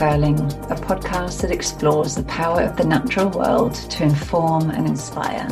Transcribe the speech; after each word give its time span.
Unfurling, 0.00 0.38
a 0.70 0.76
podcast 0.76 1.40
that 1.40 1.50
explores 1.50 2.14
the 2.14 2.22
power 2.22 2.62
of 2.62 2.76
the 2.76 2.84
natural 2.84 3.28
world 3.30 3.74
to 3.74 4.04
inform 4.04 4.70
and 4.70 4.86
inspire. 4.86 5.48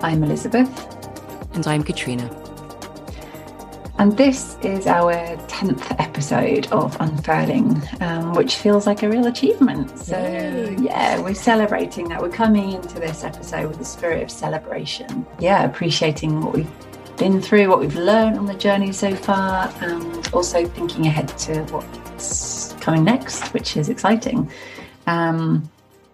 I'm 0.00 0.24
Elizabeth. 0.24 0.68
And 1.54 1.64
I'm 1.64 1.84
Katrina. 1.84 2.28
And 3.98 4.16
this 4.16 4.56
is 4.62 4.88
our 4.88 5.14
10th 5.46 5.94
episode 6.00 6.66
of 6.72 6.96
Unfurling, 6.98 7.80
um, 8.00 8.32
which 8.32 8.56
feels 8.56 8.84
like 8.84 9.04
a 9.04 9.08
real 9.08 9.28
achievement. 9.28 9.96
So, 9.96 10.18
Yay. 10.18 10.76
yeah, 10.80 11.20
we're 11.20 11.34
celebrating 11.34 12.08
that. 12.08 12.20
We're 12.20 12.30
coming 12.30 12.72
into 12.72 12.98
this 12.98 13.22
episode 13.22 13.68
with 13.68 13.80
a 13.80 13.84
spirit 13.84 14.24
of 14.24 14.30
celebration. 14.32 15.24
Yeah, 15.38 15.62
appreciating 15.62 16.40
what 16.40 16.52
we've 16.52 17.16
been 17.16 17.40
through, 17.40 17.68
what 17.68 17.78
we've 17.78 17.94
learned 17.94 18.38
on 18.38 18.46
the 18.46 18.54
journey 18.54 18.90
so 18.90 19.14
far, 19.14 19.72
and 19.82 20.28
also 20.34 20.66
thinking 20.66 21.06
ahead 21.06 21.28
to 21.38 21.62
what's 21.66 22.05
coming 22.86 23.02
next, 23.02 23.52
which 23.52 23.76
is 23.76 23.88
exciting. 23.88 24.48
Um, 25.08 25.68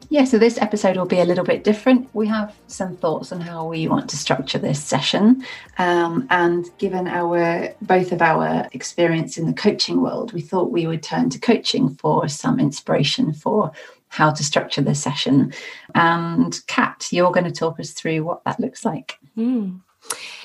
yeah, 0.08 0.24
so 0.24 0.38
this 0.38 0.56
episode 0.58 0.96
will 0.96 1.04
be 1.04 1.20
a 1.20 1.24
little 1.26 1.44
bit 1.44 1.64
different. 1.64 2.08
We 2.14 2.26
have 2.28 2.56
some 2.66 2.96
thoughts 2.96 3.30
on 3.30 3.42
how 3.42 3.66
we 3.66 3.88
want 3.88 4.08
to 4.08 4.16
structure 4.16 4.58
this 4.58 4.82
session, 4.82 5.44
um, 5.76 6.26
and 6.30 6.70
given 6.78 7.06
our 7.08 7.74
both 7.82 8.10
of 8.10 8.22
our 8.22 8.68
experience 8.72 9.36
in 9.36 9.46
the 9.46 9.52
coaching 9.52 10.00
world, 10.00 10.32
we 10.32 10.40
thought 10.40 10.70
we 10.70 10.86
would 10.86 11.02
turn 11.02 11.28
to 11.30 11.38
coaching 11.38 11.90
for 11.90 12.26
some 12.26 12.58
inspiration 12.58 13.34
for 13.34 13.70
how 14.08 14.30
to 14.30 14.42
structure 14.42 14.80
this 14.80 15.02
session. 15.02 15.52
And 15.94 16.58
Kat, 16.68 17.08
you're 17.10 17.32
going 17.32 17.44
to 17.52 17.52
talk 17.52 17.78
us 17.80 17.90
through 17.90 18.24
what 18.24 18.44
that 18.44 18.58
looks 18.58 18.82
like. 18.86 19.18
Mm. 19.36 19.80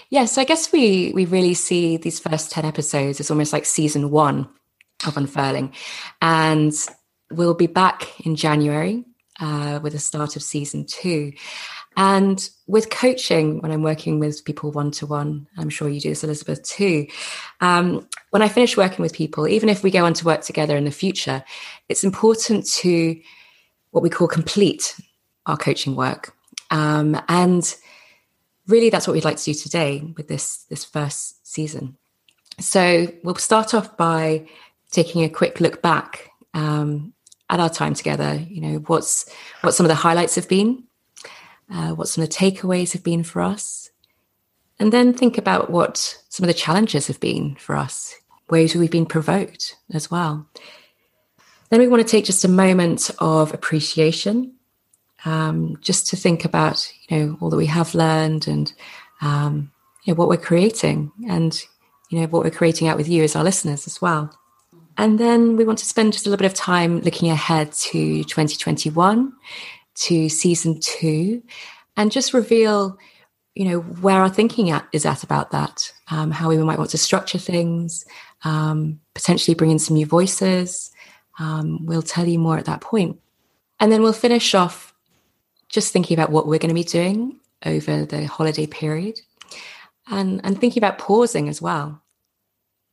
Yeah, 0.09 0.25
so 0.25 0.41
I 0.41 0.45
guess 0.45 0.73
we 0.73 1.13
we 1.15 1.23
really 1.25 1.53
see 1.53 1.95
these 1.95 2.19
first 2.19 2.51
10 2.51 2.65
episodes 2.65 3.21
as 3.21 3.31
almost 3.31 3.53
like 3.53 3.65
season 3.65 4.11
one 4.11 4.49
of 5.07 5.17
Unfurling. 5.17 5.73
And 6.21 6.73
we'll 7.31 7.53
be 7.53 7.67
back 7.67 8.19
in 8.25 8.35
January 8.35 9.05
uh, 9.39 9.79
with 9.81 9.93
the 9.93 9.99
start 9.99 10.35
of 10.35 10.43
season 10.43 10.85
two. 10.85 11.33
And 11.95 12.47
with 12.67 12.91
coaching, 12.91 13.59
when 13.61 13.71
I'm 13.71 13.81
working 13.81 14.19
with 14.19 14.45
people 14.45 14.71
one 14.71 14.91
to 14.91 15.07
one, 15.07 15.47
I'm 15.57 15.69
sure 15.69 15.89
you 15.89 15.99
do 15.99 16.09
this, 16.09 16.23
Elizabeth, 16.23 16.61
too. 16.63 17.07
Um, 17.59 18.07
when 18.29 18.43
I 18.43 18.49
finish 18.49 18.77
working 18.77 19.01
with 19.01 19.13
people, 19.13 19.47
even 19.47 19.67
if 19.67 19.81
we 19.81 19.89
go 19.89 20.05
on 20.05 20.13
to 20.13 20.25
work 20.25 20.41
together 20.41 20.77
in 20.77 20.85
the 20.85 20.91
future, 20.91 21.43
it's 21.89 22.03
important 22.03 22.67
to 22.67 23.19
what 23.91 24.03
we 24.03 24.11
call 24.11 24.27
complete 24.27 24.99
our 25.47 25.57
coaching 25.57 25.95
work. 25.95 26.35
Um, 26.69 27.19
and 27.29 27.75
really 28.67 28.89
that's 28.89 29.07
what 29.07 29.13
we'd 29.13 29.25
like 29.25 29.37
to 29.37 29.43
do 29.45 29.53
today 29.53 30.13
with 30.15 30.27
this 30.27 30.65
this 30.69 30.85
first 30.85 31.47
season 31.47 31.97
so 32.59 33.07
we'll 33.23 33.35
start 33.35 33.73
off 33.73 33.97
by 33.97 34.47
taking 34.91 35.23
a 35.23 35.29
quick 35.29 35.59
look 35.59 35.81
back 35.81 36.31
um, 36.53 37.13
at 37.49 37.59
our 37.59 37.69
time 37.69 37.93
together 37.93 38.35
you 38.49 38.61
know 38.61 38.77
what's 38.87 39.29
what 39.61 39.73
some 39.73 39.85
of 39.85 39.89
the 39.89 39.95
highlights 39.95 40.35
have 40.35 40.49
been 40.49 40.83
uh, 41.71 41.91
what 41.91 42.07
some 42.07 42.23
of 42.23 42.29
the 42.29 42.35
takeaways 42.35 42.93
have 42.93 43.03
been 43.03 43.23
for 43.23 43.41
us 43.41 43.89
and 44.79 44.93
then 44.93 45.13
think 45.13 45.37
about 45.37 45.69
what 45.69 46.21
some 46.29 46.43
of 46.43 46.47
the 46.47 46.53
challenges 46.53 47.07
have 47.07 47.19
been 47.19 47.55
for 47.55 47.75
us 47.75 48.13
ways 48.49 48.75
we've 48.75 48.91
been 48.91 49.05
provoked 49.05 49.75
as 49.93 50.09
well. 50.09 50.47
Then 51.69 51.79
we 51.79 51.87
want 51.87 52.01
to 52.01 52.09
take 52.09 52.25
just 52.25 52.45
a 52.45 52.49
moment 52.49 53.11
of 53.19 53.53
appreciation 53.53 54.53
um, 55.25 55.77
just 55.81 56.07
to 56.07 56.15
think 56.15 56.45
about 56.45 56.91
you 57.07 57.17
know 57.17 57.37
all 57.41 57.49
that 57.49 57.57
we 57.57 57.65
have 57.65 57.93
learned 57.93 58.47
and 58.47 58.71
um, 59.21 59.71
you 60.03 60.13
know 60.13 60.17
what 60.17 60.29
we're 60.29 60.37
creating 60.37 61.11
and 61.27 61.61
you 62.09 62.19
know 62.19 62.27
what 62.27 62.43
we're 62.43 62.51
creating 62.51 62.87
out 62.87 62.97
with 62.97 63.09
you 63.09 63.23
as 63.23 63.35
our 63.35 63.43
listeners 63.43 63.87
as 63.87 64.01
well 64.01 64.33
and 64.97 65.19
then 65.19 65.55
we 65.57 65.65
want 65.65 65.79
to 65.79 65.85
spend 65.85 66.13
just 66.13 66.25
a 66.25 66.29
little 66.29 66.41
bit 66.43 66.51
of 66.51 66.57
time 66.57 67.01
looking 67.01 67.29
ahead 67.29 67.71
to 67.71 68.23
2021 68.23 69.33
to 69.95 70.29
season 70.29 70.79
two 70.79 71.41
and 71.95 72.11
just 72.11 72.33
reveal 72.33 72.97
you 73.55 73.65
know 73.65 73.79
where 73.79 74.21
our 74.21 74.29
thinking 74.29 74.69
at, 74.69 74.87
is 74.91 75.05
at 75.05 75.23
about 75.23 75.51
that 75.51 75.91
um, 76.09 76.31
how 76.31 76.49
we 76.49 76.57
might 76.57 76.77
want 76.77 76.91
to 76.91 76.97
structure 76.97 77.39
things 77.39 78.05
um, 78.43 78.99
potentially 79.15 79.55
bring 79.55 79.71
in 79.71 79.79
some 79.79 79.95
new 79.95 80.05
voices 80.05 80.91
um, 81.39 81.85
we'll 81.85 82.01
tell 82.01 82.25
you 82.25 82.39
more 82.39 82.57
at 82.57 82.65
that 82.65 82.81
point 82.81 83.19
and 83.79 83.91
then 83.91 84.01
we'll 84.01 84.13
finish 84.13 84.55
off 84.55 84.93
just 85.69 85.91
thinking 85.91 86.17
about 86.17 86.31
what 86.31 86.47
we're 86.47 86.59
going 86.59 86.69
to 86.69 86.75
be 86.75 86.83
doing 86.83 87.39
over 87.65 88.05
the 88.05 88.25
holiday 88.25 88.65
period 88.65 89.19
and, 90.09 90.41
and 90.43 90.59
thinking 90.59 90.81
about 90.81 90.97
pausing 90.97 91.49
as 91.49 91.61
well. 91.61 92.01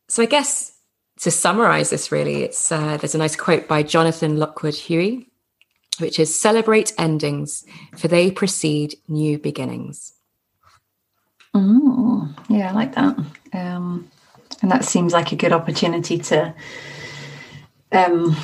So, 0.08 0.22
I 0.22 0.26
guess 0.26 0.73
to 1.20 1.30
summarize 1.30 1.90
this, 1.90 2.10
really, 2.10 2.42
it's 2.42 2.72
uh, 2.72 2.96
there's 2.96 3.14
a 3.14 3.18
nice 3.18 3.36
quote 3.36 3.68
by 3.68 3.82
Jonathan 3.82 4.38
Lockwood 4.38 4.74
Huie, 4.74 5.26
which 5.98 6.18
is 6.18 6.38
celebrate 6.38 6.92
endings, 6.98 7.64
for 7.96 8.08
they 8.08 8.30
precede 8.30 8.96
new 9.08 9.38
beginnings. 9.38 10.14
Mm, 11.54 12.36
yeah, 12.48 12.70
I 12.70 12.72
like 12.72 12.94
that. 12.96 13.16
Um, 13.52 14.10
and 14.60 14.70
that 14.70 14.84
seems 14.84 15.12
like 15.12 15.30
a 15.30 15.36
good 15.36 15.52
opportunity 15.52 16.18
to 16.18 16.54
um, 17.92 18.36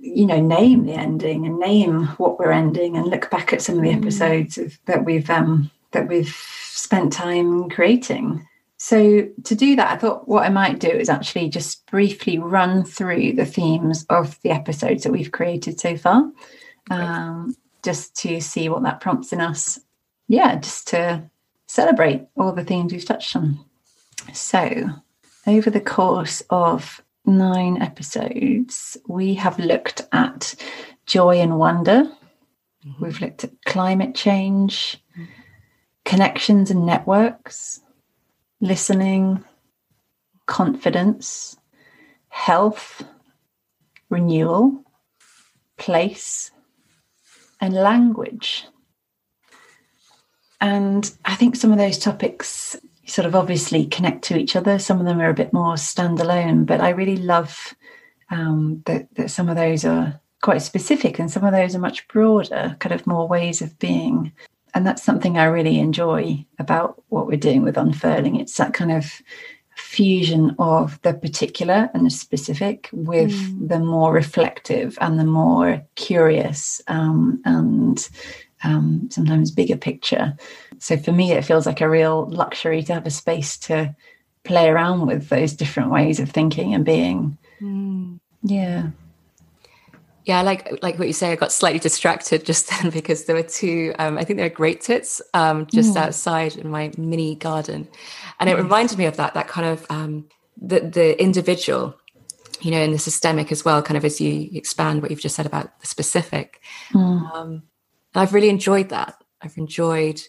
you 0.00 0.26
know 0.26 0.40
name 0.40 0.84
the 0.84 0.94
ending 0.94 1.46
and 1.46 1.58
name 1.58 2.06
what 2.18 2.38
we're 2.38 2.50
ending 2.50 2.96
and 2.96 3.06
look 3.06 3.30
back 3.30 3.52
at 3.52 3.62
some 3.62 3.76
of 3.76 3.82
the 3.82 3.90
mm. 3.90 3.96
episodes 3.96 4.58
of, 4.58 4.78
that 4.86 5.04
we've 5.04 5.30
um, 5.30 5.70
that 5.92 6.08
we've 6.08 6.34
spent 6.72 7.12
time 7.12 7.68
creating 7.70 8.46
so 8.82 9.28
to 9.44 9.54
do 9.54 9.76
that 9.76 9.90
i 9.90 9.96
thought 9.96 10.26
what 10.26 10.44
i 10.44 10.48
might 10.48 10.78
do 10.78 10.88
is 10.88 11.08
actually 11.08 11.48
just 11.48 11.84
briefly 11.86 12.38
run 12.38 12.82
through 12.82 13.32
the 13.32 13.44
themes 13.44 14.06
of 14.08 14.40
the 14.42 14.50
episodes 14.50 15.02
that 15.02 15.12
we've 15.12 15.32
created 15.32 15.78
so 15.78 15.96
far 15.96 16.30
um, 16.90 17.54
just 17.82 18.16
to 18.16 18.40
see 18.40 18.68
what 18.68 18.82
that 18.82 19.00
prompts 19.00 19.32
in 19.32 19.40
us 19.40 19.78
yeah 20.28 20.56
just 20.56 20.88
to 20.88 21.22
celebrate 21.66 22.26
all 22.36 22.52
the 22.52 22.64
themes 22.64 22.92
we've 22.92 23.04
touched 23.04 23.36
on 23.36 23.58
so 24.32 24.88
over 25.46 25.70
the 25.70 25.80
course 25.80 26.42
of 26.50 27.02
nine 27.26 27.80
episodes, 27.82 28.96
we 29.08 29.34
have 29.34 29.58
looked 29.58 30.02
at 30.12 30.54
joy 31.06 31.40
and 31.40 31.58
wonder. 31.58 32.04
Mm-hmm. 32.86 33.04
We've 33.04 33.20
looked 33.20 33.44
at 33.44 33.62
climate 33.64 34.14
change, 34.14 34.98
mm-hmm. 35.12 35.24
connections 36.04 36.70
and 36.70 36.86
networks, 36.86 37.80
listening, 38.60 39.44
confidence, 40.46 41.56
health, 42.28 43.02
renewal, 44.08 44.84
place, 45.78 46.50
and 47.60 47.74
language. 47.74 48.66
And 50.60 51.10
I 51.24 51.34
think 51.36 51.56
some 51.56 51.72
of 51.72 51.78
those 51.78 51.98
topics 51.98 52.76
sort 53.06 53.26
of 53.26 53.34
obviously 53.34 53.86
connect 53.86 54.22
to 54.24 54.38
each 54.38 54.54
other. 54.56 54.78
Some 54.78 55.00
of 55.00 55.06
them 55.06 55.20
are 55.20 55.30
a 55.30 55.34
bit 55.34 55.52
more 55.52 55.74
standalone, 55.74 56.66
but 56.66 56.80
I 56.80 56.90
really 56.90 57.16
love 57.16 57.74
um, 58.30 58.82
that, 58.86 59.08
that 59.14 59.30
some 59.30 59.48
of 59.48 59.56
those 59.56 59.84
are 59.84 60.20
quite 60.42 60.62
specific 60.62 61.18
and 61.18 61.30
some 61.30 61.44
of 61.44 61.52
those 61.52 61.74
are 61.74 61.80
much 61.80 62.06
broader, 62.08 62.76
kind 62.78 62.94
of 62.94 63.06
more 63.06 63.26
ways 63.26 63.62
of 63.62 63.78
being. 63.78 64.32
And 64.74 64.86
that's 64.86 65.02
something 65.02 65.38
I 65.38 65.44
really 65.44 65.78
enjoy 65.78 66.44
about 66.58 67.02
what 67.08 67.26
we're 67.26 67.36
doing 67.36 67.62
with 67.62 67.76
Unfurling. 67.76 68.36
It's 68.36 68.56
that 68.56 68.74
kind 68.74 68.92
of 68.92 69.22
fusion 69.76 70.54
of 70.58 71.00
the 71.02 71.14
particular 71.14 71.90
and 71.94 72.04
the 72.04 72.10
specific 72.10 72.88
with 72.92 73.32
mm. 73.32 73.68
the 73.68 73.78
more 73.78 74.12
reflective 74.12 74.98
and 75.00 75.18
the 75.18 75.24
more 75.24 75.82
curious 75.94 76.82
um, 76.86 77.40
and 77.44 78.08
um, 78.62 79.08
sometimes 79.10 79.50
bigger 79.50 79.76
picture. 79.76 80.36
So 80.78 80.96
for 80.96 81.12
me, 81.12 81.32
it 81.32 81.44
feels 81.44 81.66
like 81.66 81.80
a 81.80 81.88
real 81.88 82.26
luxury 82.26 82.82
to 82.84 82.94
have 82.94 83.06
a 83.06 83.10
space 83.10 83.56
to 83.58 83.94
play 84.44 84.68
around 84.68 85.06
with 85.06 85.28
those 85.28 85.54
different 85.54 85.90
ways 85.90 86.20
of 86.20 86.30
thinking 86.30 86.74
and 86.74 86.84
being. 86.84 87.38
Mm. 87.60 88.20
Yeah. 88.42 88.90
Yeah, 90.24 90.42
like 90.42 90.82
like 90.82 90.98
what 90.98 91.08
you 91.08 91.14
say, 91.14 91.32
I 91.32 91.36
got 91.36 91.52
slightly 91.52 91.78
distracted 91.78 92.44
just 92.44 92.68
then 92.68 92.90
because 92.98 93.24
there 93.24 93.36
were 93.36 93.42
two. 93.42 93.94
Um, 93.98 94.18
I 94.18 94.24
think 94.24 94.36
they 94.36 94.42
were 94.42 94.50
great 94.50 94.80
tits 94.80 95.22
um, 95.34 95.66
just 95.66 95.94
mm. 95.94 96.00
outside 96.00 96.56
in 96.56 96.68
my 96.68 96.92
mini 96.98 97.34
garden, 97.36 97.88
and 98.38 98.50
it 98.50 98.56
reminded 98.56 98.98
me 98.98 99.06
of 99.06 99.16
that 99.16 99.34
that 99.34 99.48
kind 99.48 99.66
of 99.66 99.86
um, 99.90 100.28
the 100.60 100.80
the 100.80 101.20
individual, 101.20 101.94
you 102.60 102.70
know, 102.70 102.82
and 102.82 102.92
the 102.92 102.98
systemic 102.98 103.50
as 103.50 103.64
well. 103.64 103.82
Kind 103.82 103.96
of 103.96 104.04
as 104.04 104.20
you 104.20 104.50
expand 104.52 105.00
what 105.00 105.10
you've 105.10 105.20
just 105.20 105.36
said 105.36 105.46
about 105.46 105.80
the 105.80 105.86
specific. 105.86 106.60
Mm. 106.92 107.34
Um, 107.34 107.62
I've 108.14 108.34
really 108.34 108.50
enjoyed 108.50 108.90
that. 108.90 109.14
I've 109.40 109.56
enjoyed 109.56 110.20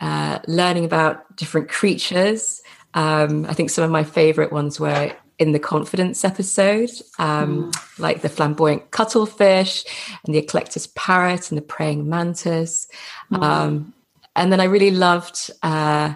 uh, 0.00 0.40
learning 0.48 0.84
about 0.84 1.36
different 1.36 1.68
creatures. 1.68 2.62
Um, 2.94 3.46
I 3.46 3.54
think 3.54 3.70
some 3.70 3.84
of 3.84 3.90
my 3.90 4.02
favorite 4.02 4.52
ones 4.52 4.80
were 4.80 5.14
in 5.40 5.52
the 5.52 5.58
confidence 5.58 6.22
episode, 6.22 6.90
um, 7.18 7.72
mm. 7.72 7.98
like 7.98 8.20
the 8.20 8.28
flamboyant 8.28 8.90
cuttlefish 8.90 9.84
and 10.24 10.34
the 10.34 10.38
eclectus 10.38 10.86
parrot 10.94 11.50
and 11.50 11.56
the 11.56 11.62
praying 11.62 12.08
mantis. 12.08 12.86
Mm. 13.32 13.42
Um, 13.42 13.94
and 14.36 14.52
then 14.52 14.60
I 14.60 14.64
really 14.64 14.90
loved 14.90 15.50
uh, 15.62 16.14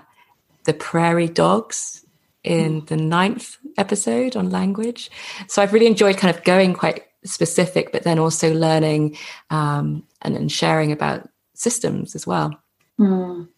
the 0.64 0.74
prairie 0.74 1.28
dogs 1.28 2.04
in 2.44 2.82
mm. 2.82 2.86
the 2.86 2.98
ninth 2.98 3.56
episode 3.78 4.36
on 4.36 4.50
language. 4.50 5.10
So 5.48 5.62
I've 5.62 5.72
really 5.72 5.86
enjoyed 5.86 6.18
kind 6.18 6.36
of 6.36 6.44
going 6.44 6.74
quite 6.74 7.04
specific, 7.24 7.92
but 7.92 8.02
then 8.02 8.18
also 8.18 8.52
learning 8.52 9.16
um, 9.48 10.06
and, 10.20 10.36
and 10.36 10.52
sharing 10.52 10.92
about 10.92 11.26
systems 11.54 12.14
as 12.14 12.26
well. 12.26 12.54
Mm. 13.00 13.48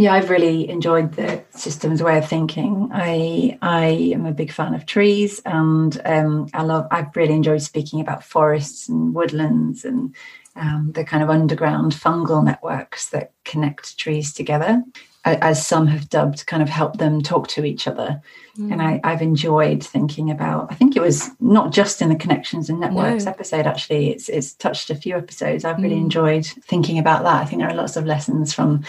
Yeah, 0.00 0.14
I've 0.14 0.30
really 0.30 0.66
enjoyed 0.70 1.12
the 1.12 1.44
systems 1.50 2.02
way 2.02 2.16
of 2.16 2.26
thinking. 2.26 2.88
I 2.90 3.58
I 3.60 3.84
am 4.14 4.24
a 4.24 4.32
big 4.32 4.50
fan 4.50 4.72
of 4.72 4.86
trees, 4.86 5.42
and 5.44 6.00
um, 6.06 6.48
I 6.54 6.62
love. 6.62 6.86
I've 6.90 7.14
really 7.14 7.34
enjoyed 7.34 7.60
speaking 7.60 8.00
about 8.00 8.24
forests 8.24 8.88
and 8.88 9.14
woodlands 9.14 9.84
and 9.84 10.14
um, 10.56 10.92
the 10.94 11.04
kind 11.04 11.22
of 11.22 11.28
underground 11.28 11.92
fungal 11.92 12.42
networks 12.42 13.10
that 13.10 13.32
connect 13.44 13.98
trees 13.98 14.32
together, 14.32 14.82
as 15.26 15.66
some 15.66 15.86
have 15.88 16.08
dubbed, 16.08 16.46
kind 16.46 16.62
of 16.62 16.70
help 16.70 16.96
them 16.96 17.20
talk 17.20 17.48
to 17.48 17.66
each 17.66 17.86
other. 17.86 18.22
Mm. 18.56 18.72
And 18.72 18.82
I, 19.04 19.10
have 19.10 19.20
enjoyed 19.20 19.84
thinking 19.84 20.30
about. 20.30 20.72
I 20.72 20.76
think 20.76 20.96
it 20.96 21.02
was 21.02 21.28
not 21.40 21.72
just 21.72 22.00
in 22.00 22.08
the 22.08 22.16
connections 22.16 22.70
and 22.70 22.80
networks 22.80 23.26
no. 23.26 23.32
episode. 23.32 23.66
Actually, 23.66 24.12
it's 24.12 24.30
it's 24.30 24.54
touched 24.54 24.88
a 24.88 24.94
few 24.94 25.18
episodes. 25.18 25.66
I've 25.66 25.82
really 25.82 25.96
mm. 25.96 26.04
enjoyed 26.04 26.46
thinking 26.46 26.98
about 26.98 27.22
that. 27.24 27.42
I 27.42 27.44
think 27.44 27.60
there 27.60 27.70
are 27.70 27.74
lots 27.74 27.96
of 27.96 28.06
lessons 28.06 28.54
from 28.54 28.82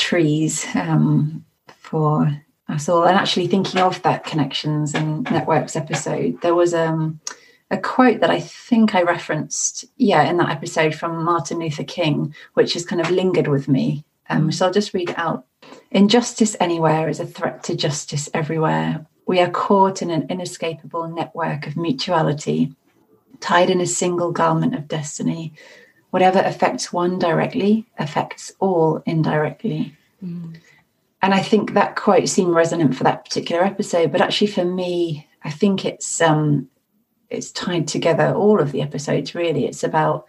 trees 0.00 0.66
um, 0.74 1.44
for 1.76 2.28
us 2.68 2.88
all. 2.88 3.04
And 3.04 3.16
actually, 3.16 3.46
thinking 3.46 3.80
of 3.80 4.02
that 4.02 4.24
connections 4.24 4.94
and 4.94 5.24
networks 5.30 5.76
episode, 5.76 6.40
there 6.40 6.54
was 6.54 6.74
um, 6.74 7.20
a 7.70 7.78
quote 7.78 8.20
that 8.20 8.30
I 8.30 8.40
think 8.40 8.94
I 8.94 9.02
referenced, 9.02 9.84
yeah, 9.96 10.22
in 10.24 10.38
that 10.38 10.50
episode 10.50 10.94
from 10.94 11.24
Martin 11.24 11.58
Luther 11.58 11.84
King, 11.84 12.34
which 12.54 12.72
has 12.72 12.84
kind 12.84 13.00
of 13.00 13.10
lingered 13.10 13.48
with 13.48 13.68
me. 13.68 14.04
Um, 14.28 14.50
so 14.50 14.66
I'll 14.66 14.72
just 14.72 14.94
read 14.94 15.10
it 15.10 15.18
out. 15.18 15.44
Injustice 15.90 16.56
anywhere 16.60 17.08
is 17.08 17.20
a 17.20 17.26
threat 17.26 17.62
to 17.64 17.76
justice 17.76 18.28
everywhere. 18.32 19.06
We 19.26 19.40
are 19.40 19.50
caught 19.50 20.02
in 20.02 20.10
an 20.10 20.26
inescapable 20.28 21.08
network 21.08 21.66
of 21.66 21.76
mutuality, 21.76 22.74
tied 23.40 23.70
in 23.70 23.80
a 23.80 23.86
single 23.86 24.32
garment 24.32 24.74
of 24.74 24.88
destiny. 24.88 25.52
Whatever 26.10 26.40
affects 26.40 26.92
one 26.92 27.18
directly 27.18 27.86
affects 27.98 28.52
all 28.58 29.02
indirectly. 29.06 29.96
Mm. 30.24 30.56
And 31.22 31.34
I 31.34 31.40
think 31.40 31.74
that 31.74 31.96
quote 31.96 32.28
seemed 32.28 32.54
resonant 32.54 32.96
for 32.96 33.04
that 33.04 33.24
particular 33.24 33.62
episode, 33.62 34.10
but 34.10 34.20
actually 34.20 34.48
for 34.48 34.64
me, 34.64 35.28
I 35.42 35.50
think 35.50 35.84
it's 35.84 36.20
um, 36.20 36.68
it's 37.28 37.52
tied 37.52 37.86
together 37.88 38.32
all 38.34 38.60
of 38.60 38.72
the 38.72 38.82
episodes. 38.82 39.34
Really, 39.34 39.66
it's 39.66 39.84
about 39.84 40.26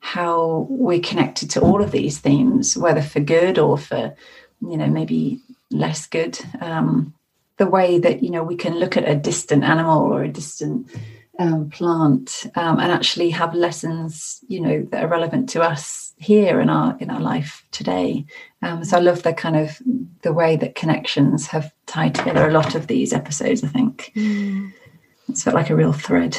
how 0.00 0.66
we're 0.70 1.00
connected 1.00 1.50
to 1.50 1.60
all 1.60 1.82
of 1.82 1.90
these 1.90 2.18
themes, 2.18 2.76
whether 2.76 3.02
for 3.02 3.20
good 3.20 3.58
or 3.58 3.76
for 3.76 4.14
you 4.60 4.76
know 4.76 4.86
maybe 4.86 5.40
less 5.70 6.06
good. 6.06 6.38
Um, 6.60 7.14
the 7.56 7.66
way 7.66 7.98
that 7.98 8.22
you 8.22 8.30
know 8.30 8.44
we 8.44 8.56
can 8.56 8.78
look 8.78 8.96
at 8.96 9.08
a 9.08 9.16
distant 9.16 9.64
animal 9.64 10.02
or 10.02 10.22
a 10.22 10.28
distant 10.28 10.88
um, 11.38 11.70
plant 11.70 12.46
um, 12.56 12.80
and 12.80 12.90
actually 12.90 13.30
have 13.30 13.54
lessons 13.54 14.40
you 14.48 14.60
know 14.60 14.82
that 14.90 15.04
are 15.04 15.08
relevant 15.08 15.48
to 15.50 15.62
us 15.62 16.12
here 16.16 16.60
in 16.60 16.68
our 16.68 16.96
in 16.98 17.10
our 17.10 17.20
life 17.20 17.64
today. 17.70 18.26
Um, 18.62 18.84
so 18.84 18.96
i 18.96 19.00
love 19.00 19.22
the 19.22 19.32
kind 19.32 19.56
of 19.56 19.80
the 20.22 20.32
way 20.32 20.56
that 20.56 20.74
connections 20.74 21.46
have 21.46 21.72
tied 21.86 22.14
together 22.14 22.48
a 22.48 22.52
lot 22.52 22.74
of 22.74 22.88
these 22.88 23.12
episodes 23.12 23.62
i 23.62 23.68
think. 23.68 24.12
Mm. 24.16 24.72
it's 25.28 25.44
felt 25.44 25.54
like 25.54 25.70
a 25.70 25.76
real 25.76 25.92
thread. 25.92 26.38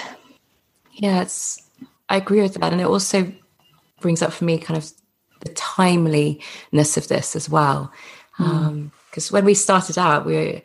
Yeah 0.93 1.21
it's 1.21 1.61
i 2.09 2.17
agree 2.17 2.41
with 2.41 2.55
that. 2.55 2.71
And 2.71 2.81
it 2.81 2.87
also 2.87 3.31
brings 4.01 4.21
up 4.21 4.33
for 4.33 4.43
me 4.43 4.57
kind 4.57 4.77
of 4.77 4.91
the 5.41 5.53
timeliness 5.53 6.97
of 6.97 7.07
this 7.07 7.35
as 7.35 7.49
well. 7.49 7.93
Because 8.37 8.51
mm. 8.51 9.31
um, 9.31 9.33
when 9.33 9.45
we 9.45 9.53
started 9.53 9.97
out 9.97 10.25
we 10.25 10.33
were 10.33 10.61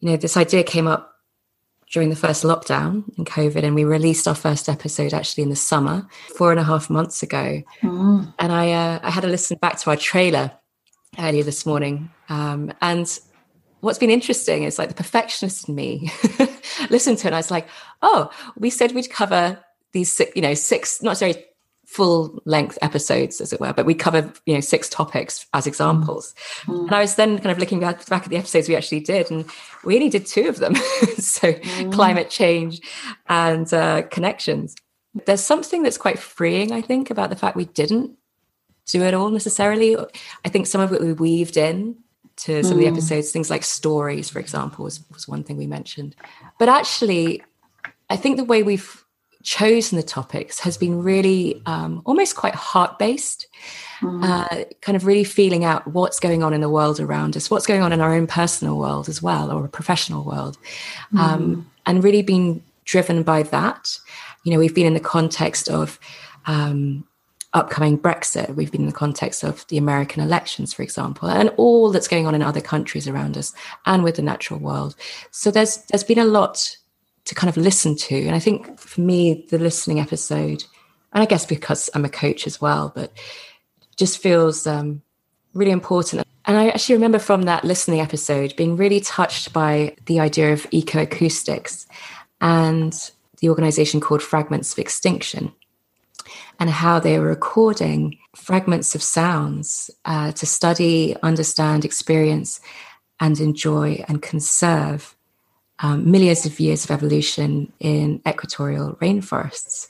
you 0.00 0.10
know 0.10 0.16
this 0.16 0.36
idea 0.36 0.62
came 0.62 0.86
up 0.86 1.11
during 1.92 2.08
the 2.08 2.16
first 2.16 2.42
lockdown 2.42 3.04
in 3.18 3.24
COVID, 3.24 3.62
and 3.62 3.74
we 3.74 3.84
released 3.84 4.26
our 4.26 4.34
first 4.34 4.68
episode 4.68 5.12
actually 5.12 5.44
in 5.44 5.50
the 5.50 5.56
summer, 5.56 6.08
four 6.36 6.50
and 6.50 6.58
a 6.58 6.64
half 6.64 6.88
months 6.90 7.22
ago. 7.22 7.62
Mm. 7.82 8.34
And 8.38 8.52
I, 8.52 8.72
uh, 8.72 9.00
I 9.02 9.10
had 9.10 9.24
a 9.24 9.28
listen 9.28 9.58
back 9.58 9.78
to 9.80 9.90
our 9.90 9.96
trailer 9.96 10.50
earlier 11.18 11.44
this 11.44 11.66
morning, 11.66 12.10
um, 12.30 12.72
and 12.80 13.06
what's 13.80 13.98
been 13.98 14.10
interesting 14.10 14.62
is 14.62 14.78
like 14.78 14.88
the 14.88 14.94
perfectionist 14.94 15.68
in 15.68 15.74
me 15.74 16.10
listened 16.90 17.18
to 17.18 17.26
it. 17.26 17.28
And 17.28 17.34
I 17.34 17.38
was 17.38 17.50
like, 17.50 17.68
oh, 18.00 18.30
we 18.56 18.70
said 18.70 18.92
we'd 18.92 19.10
cover 19.10 19.62
these, 19.92 20.10
six, 20.10 20.32
you 20.34 20.40
know, 20.40 20.54
six, 20.54 21.02
not 21.02 21.18
sorry, 21.18 21.44
full 21.92 22.40
length 22.46 22.78
episodes, 22.80 23.40
as 23.40 23.52
it 23.52 23.60
were, 23.60 23.72
but 23.72 23.84
we 23.84 23.94
covered, 23.94 24.32
you 24.46 24.54
know, 24.54 24.60
six 24.60 24.88
topics 24.88 25.46
as 25.52 25.66
examples. 25.66 26.34
Mm. 26.64 26.84
And 26.84 26.92
I 26.92 27.00
was 27.00 27.16
then 27.16 27.36
kind 27.36 27.50
of 27.50 27.58
looking 27.58 27.80
back, 27.80 28.06
back 28.06 28.24
at 28.24 28.30
the 28.30 28.38
episodes 28.38 28.68
we 28.68 28.76
actually 28.76 29.00
did, 29.00 29.30
and 29.30 29.44
we 29.84 29.96
only 29.96 30.08
did 30.08 30.26
two 30.26 30.48
of 30.48 30.56
them. 30.56 30.74
so 31.18 31.52
mm. 31.52 31.92
climate 31.92 32.30
change 32.30 32.80
and 33.28 33.72
uh, 33.74 34.02
connections. 34.10 34.74
There's 35.26 35.42
something 35.42 35.82
that's 35.82 35.98
quite 35.98 36.18
freeing, 36.18 36.72
I 36.72 36.80
think, 36.80 37.10
about 37.10 37.28
the 37.28 37.36
fact 37.36 37.56
we 37.56 37.66
didn't 37.66 38.12
do 38.86 39.02
it 39.02 39.12
all 39.12 39.28
necessarily. 39.28 39.96
I 40.44 40.48
think 40.48 40.66
some 40.66 40.80
of 40.80 40.92
it 40.92 41.02
we 41.02 41.12
weaved 41.12 41.58
in 41.58 41.96
to 42.36 42.62
some 42.62 42.72
mm. 42.72 42.74
of 42.74 42.78
the 42.78 42.86
mm. 42.86 42.92
episodes, 42.92 43.30
things 43.30 43.50
like 43.50 43.64
stories, 43.64 44.30
for 44.30 44.38
example, 44.38 44.84
was, 44.84 45.04
was 45.12 45.28
one 45.28 45.44
thing 45.44 45.58
we 45.58 45.66
mentioned. 45.66 46.16
But 46.58 46.70
actually, 46.70 47.42
I 48.08 48.16
think 48.16 48.38
the 48.38 48.44
way 48.44 48.62
we've 48.62 49.04
chosen 49.42 49.96
the 49.96 50.02
topics 50.02 50.60
has 50.60 50.76
been 50.76 51.02
really 51.02 51.60
um, 51.66 52.02
almost 52.04 52.36
quite 52.36 52.54
heart 52.54 52.98
based, 52.98 53.46
mm. 54.00 54.24
uh, 54.24 54.64
kind 54.80 54.96
of 54.96 55.06
really 55.06 55.24
feeling 55.24 55.64
out 55.64 55.86
what's 55.86 56.20
going 56.20 56.42
on 56.42 56.52
in 56.52 56.60
the 56.60 56.68
world 56.68 57.00
around 57.00 57.36
us, 57.36 57.50
what's 57.50 57.66
going 57.66 57.82
on 57.82 57.92
in 57.92 58.00
our 58.00 58.14
own 58.14 58.26
personal 58.26 58.78
world 58.78 59.08
as 59.08 59.22
well, 59.22 59.50
or 59.50 59.64
a 59.64 59.68
professional 59.68 60.24
world, 60.24 60.58
mm. 61.12 61.18
um, 61.18 61.70
and 61.86 62.04
really 62.04 62.22
being 62.22 62.62
driven 62.84 63.22
by 63.22 63.42
that. 63.42 63.98
You 64.44 64.52
know, 64.52 64.58
we've 64.58 64.74
been 64.74 64.86
in 64.86 64.94
the 64.94 65.00
context 65.00 65.68
of 65.68 65.98
um, 66.46 67.04
upcoming 67.54 67.98
Brexit, 67.98 68.54
we've 68.54 68.72
been 68.72 68.82
in 68.82 68.86
the 68.86 68.92
context 68.92 69.44
of 69.44 69.66
the 69.68 69.78
American 69.78 70.22
elections, 70.22 70.72
for 70.72 70.82
example, 70.82 71.28
and 71.28 71.50
all 71.56 71.90
that's 71.90 72.08
going 72.08 72.26
on 72.26 72.34
in 72.34 72.42
other 72.42 72.60
countries 72.60 73.06
around 73.06 73.36
us 73.36 73.52
and 73.86 74.02
with 74.02 74.16
the 74.16 74.22
natural 74.22 74.58
world. 74.58 74.96
So 75.30 75.50
there's 75.50 75.78
there's 75.90 76.04
been 76.04 76.18
a 76.18 76.24
lot 76.24 76.76
to 77.24 77.34
kind 77.34 77.48
of 77.48 77.56
listen 77.56 77.96
to. 77.96 78.26
And 78.26 78.34
I 78.34 78.38
think 78.38 78.78
for 78.78 79.00
me, 79.00 79.46
the 79.50 79.58
listening 79.58 80.00
episode, 80.00 80.64
and 81.12 81.22
I 81.22 81.26
guess 81.26 81.46
because 81.46 81.88
I'm 81.94 82.04
a 82.04 82.08
coach 82.08 82.46
as 82.46 82.60
well, 82.60 82.92
but 82.94 83.12
just 83.96 84.18
feels 84.18 84.66
um, 84.66 85.02
really 85.54 85.70
important. 85.70 86.26
And 86.44 86.56
I 86.56 86.68
actually 86.68 86.96
remember 86.96 87.18
from 87.18 87.42
that 87.42 87.64
listening 87.64 88.00
episode 88.00 88.56
being 88.56 88.76
really 88.76 89.00
touched 89.00 89.52
by 89.52 89.96
the 90.06 90.18
idea 90.18 90.52
of 90.52 90.68
ecoacoustics 90.70 91.86
and 92.40 93.10
the 93.38 93.48
organization 93.48 94.00
called 94.00 94.22
Fragments 94.22 94.72
of 94.72 94.78
Extinction 94.78 95.52
and 96.58 96.70
how 96.70 96.98
they 96.98 97.18
were 97.18 97.26
recording 97.26 98.18
fragments 98.34 98.94
of 98.94 99.02
sounds 99.02 99.90
uh, 100.04 100.32
to 100.32 100.46
study, 100.46 101.16
understand, 101.22 101.84
experience, 101.84 102.60
and 103.20 103.38
enjoy 103.40 104.04
and 104.08 104.22
conserve 104.22 105.16
um, 105.82 106.10
millions 106.10 106.46
of 106.46 106.58
years 106.60 106.84
of 106.84 106.90
evolution 106.90 107.72
in 107.80 108.22
equatorial 108.26 108.94
rainforests. 109.02 109.88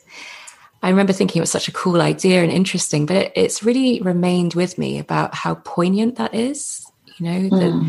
I 0.83 0.89
remember 0.89 1.13
thinking 1.13 1.39
it 1.39 1.43
was 1.43 1.51
such 1.51 1.69
a 1.69 1.73
cool 1.73 2.01
idea 2.01 2.43
and 2.43 2.51
interesting, 2.51 3.07
but 3.07 3.17
it, 3.17 3.33
it's 3.37 3.63
really 3.63 4.01
remained 4.01 4.55
with 4.55 4.79
me 4.79 4.99
about 4.99 5.35
how 5.35 5.55
poignant 5.57 6.17
that 6.17 6.35
is. 6.35 6.85
You 7.19 7.27
know, 7.27 7.41
mm. 7.41 7.51
that 7.51 7.71
hmm. 7.71 7.89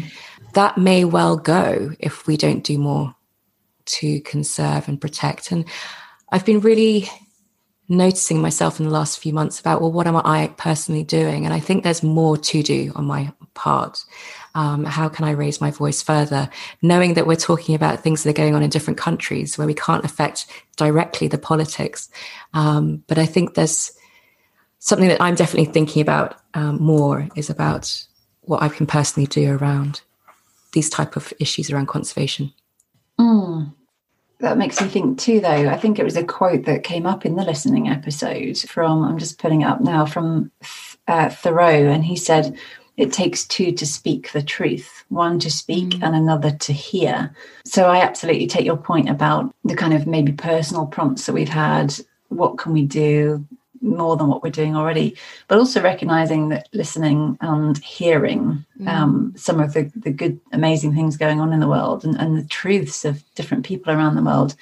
that 0.54 0.78
may 0.78 1.06
well 1.06 1.38
go 1.38 1.92
if 2.00 2.28
we 2.28 2.38
don't 2.38 2.64
do 2.64 2.78
more 2.78 3.16
to 3.86 4.20
conserve 4.22 4.88
and 4.88 5.00
protect. 5.00 5.52
And 5.52 5.66
I've 6.30 6.46
been 6.46 6.60
really 6.60 7.10
noticing 7.90 8.42
myself 8.42 8.80
in 8.80 8.86
the 8.86 8.92
last 8.92 9.20
few 9.20 9.34
months 9.34 9.60
about, 9.60 9.82
well, 9.82 9.92
what 9.92 10.08
am 10.08 10.18
I 10.18 10.54
personally 10.58 11.04
doing? 11.04 11.46
And 11.46 11.54
I 11.54 11.60
think 11.60 11.84
there's 11.84 12.04
more 12.04 12.38
to 12.38 12.64
do 12.64 12.92
on 12.96 13.06
my 13.06 13.32
part. 13.54 14.04
Um, 14.56 14.86
how 14.86 15.10
can 15.10 15.26
I 15.26 15.32
raise 15.32 15.62
my 15.62 15.72
voice 15.72 16.02
further? 16.02 16.50
Knowing 16.82 17.14
that 17.16 17.28
we're 17.28 17.36
talking 17.36 17.76
about 17.76 18.02
things 18.02 18.24
that 18.24 18.30
are 18.30 18.34
going 18.34 18.56
on 18.56 18.64
in 18.64 18.70
different 18.70 19.00
countries 19.00 19.58
where 19.58 19.68
we 19.68 19.74
can't 19.74 20.06
affect 20.06 20.48
directly 20.78 21.28
the 21.28 21.38
politics. 21.38 22.10
Um, 22.54 23.04
but 23.08 23.18
I 23.18 23.26
think 23.26 23.54
there's 23.54 23.92
something 24.80 25.08
that 25.08 25.22
I'm 25.22 25.36
definitely 25.36 25.72
thinking 25.72 26.02
about 26.02 26.40
um, 26.54 26.82
more 26.82 27.28
is 27.36 27.50
about 27.50 28.06
what 28.42 28.62
I 28.62 28.70
can 28.70 28.86
personally 28.86 29.28
do 29.28 29.56
around 29.56 30.02
these 30.74 30.90
type 30.90 31.16
of 31.16 31.32
issues 31.40 31.72
around 31.72 31.88
conservation. 31.88 32.54
Mm. 33.20 33.74
That 34.40 34.58
makes 34.58 34.82
me 34.82 34.90
think 34.90 35.20
too, 35.20 35.40
though. 35.40 35.70
I 35.70 35.78
think 35.78 36.00
it 36.00 36.04
was 36.04 36.18
a 36.18 36.24
quote 36.24 36.66
that 36.66 36.84
came 36.84 37.06
up 37.06 37.26
in 37.26 37.36
the 37.36 37.46
listening 37.46 37.88
episode 37.88 38.58
from, 38.58 39.06
I'm 39.06 39.18
just 39.18 39.38
putting 39.38 39.62
it 39.62 39.68
up 39.68 39.80
now, 39.80 40.06
from 40.06 40.52
uh, 41.08 41.30
Thoreau. 41.30 41.90
And 41.90 42.04
he 42.04 42.18
said, 42.18 42.58
it 42.98 43.12
takes 43.12 43.46
two 43.46 43.72
to 43.72 43.86
speak 43.86 44.32
the 44.32 44.42
truth 44.42 45.04
one 45.10 45.40
to 45.40 45.50
speak 45.50 45.90
mm. 45.90 46.04
and 46.04 46.16
another 46.16 46.52
to 46.52 46.74
hear 46.74 47.34
so 47.66 47.86
i 47.86 48.00
absolutely 48.00 48.48
take 48.48 48.66
your 48.66 48.78
point 48.78 49.10
about 49.10 49.54
the 49.64 49.76
kind 49.76 49.94
of 49.94 50.08
maybe 50.08 50.32
personal 50.32 50.86
prompts 50.86 51.26
that 51.26 51.34
we've 51.34 51.50
had 51.50 51.94
what 52.30 52.58
can 52.58 52.74
we 52.74 52.84
do 52.84 53.46
more 53.82 54.16
than 54.16 54.28
what 54.28 54.42
we're 54.42 54.50
doing 54.50 54.76
already 54.76 55.16
but 55.48 55.58
also 55.58 55.82
recognizing 55.82 56.50
that 56.50 56.70
listening 56.74 57.38
and 57.42 57.78
hearing 57.80 58.64
mm. 58.80 58.88
um, 58.88 59.34
some 59.36 59.60
of 59.60 59.74
the, 59.74 59.92
the 59.96 60.12
good 60.12 60.40
amazing 60.52 60.94
things 60.94 61.18
going 61.18 61.40
on 61.40 61.52
in 61.52 61.60
the 61.60 61.68
world 61.68 62.06
and, 62.06 62.16
and 62.16 62.38
the 62.38 62.48
truths 62.48 63.04
of 63.04 63.24
different 63.36 63.66
people 63.66 63.92
around 63.94 64.16
the 64.16 64.24
world 64.24 64.56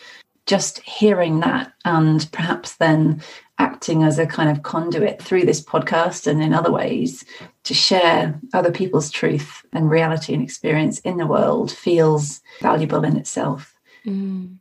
just 0.48 0.80
hearing 0.80 1.40
that 1.40 1.72
and 1.86 2.30
perhaps 2.32 2.76
then 2.78 3.22
acting 3.62 4.04
as 4.04 4.18
a 4.18 4.26
kind 4.26 4.50
of 4.50 4.64
conduit 4.64 5.22
through 5.22 5.46
this 5.46 5.64
podcast 5.64 6.26
and 6.26 6.42
in 6.42 6.52
other 6.52 6.72
ways 6.72 7.24
to 7.64 7.74
share 7.76 8.40
other 8.54 8.72
people's 8.72 9.12
truth 9.12 9.64
and 9.72 9.90
reality 9.90 10.34
and 10.34 10.42
experience 10.42 10.98
in 11.00 11.18
the 11.18 11.28
world 11.28 11.72
feels 11.72 12.42
valuable 12.60 13.04
in 13.04 13.16
itself. 13.16 13.76
Mm. 14.04 14.58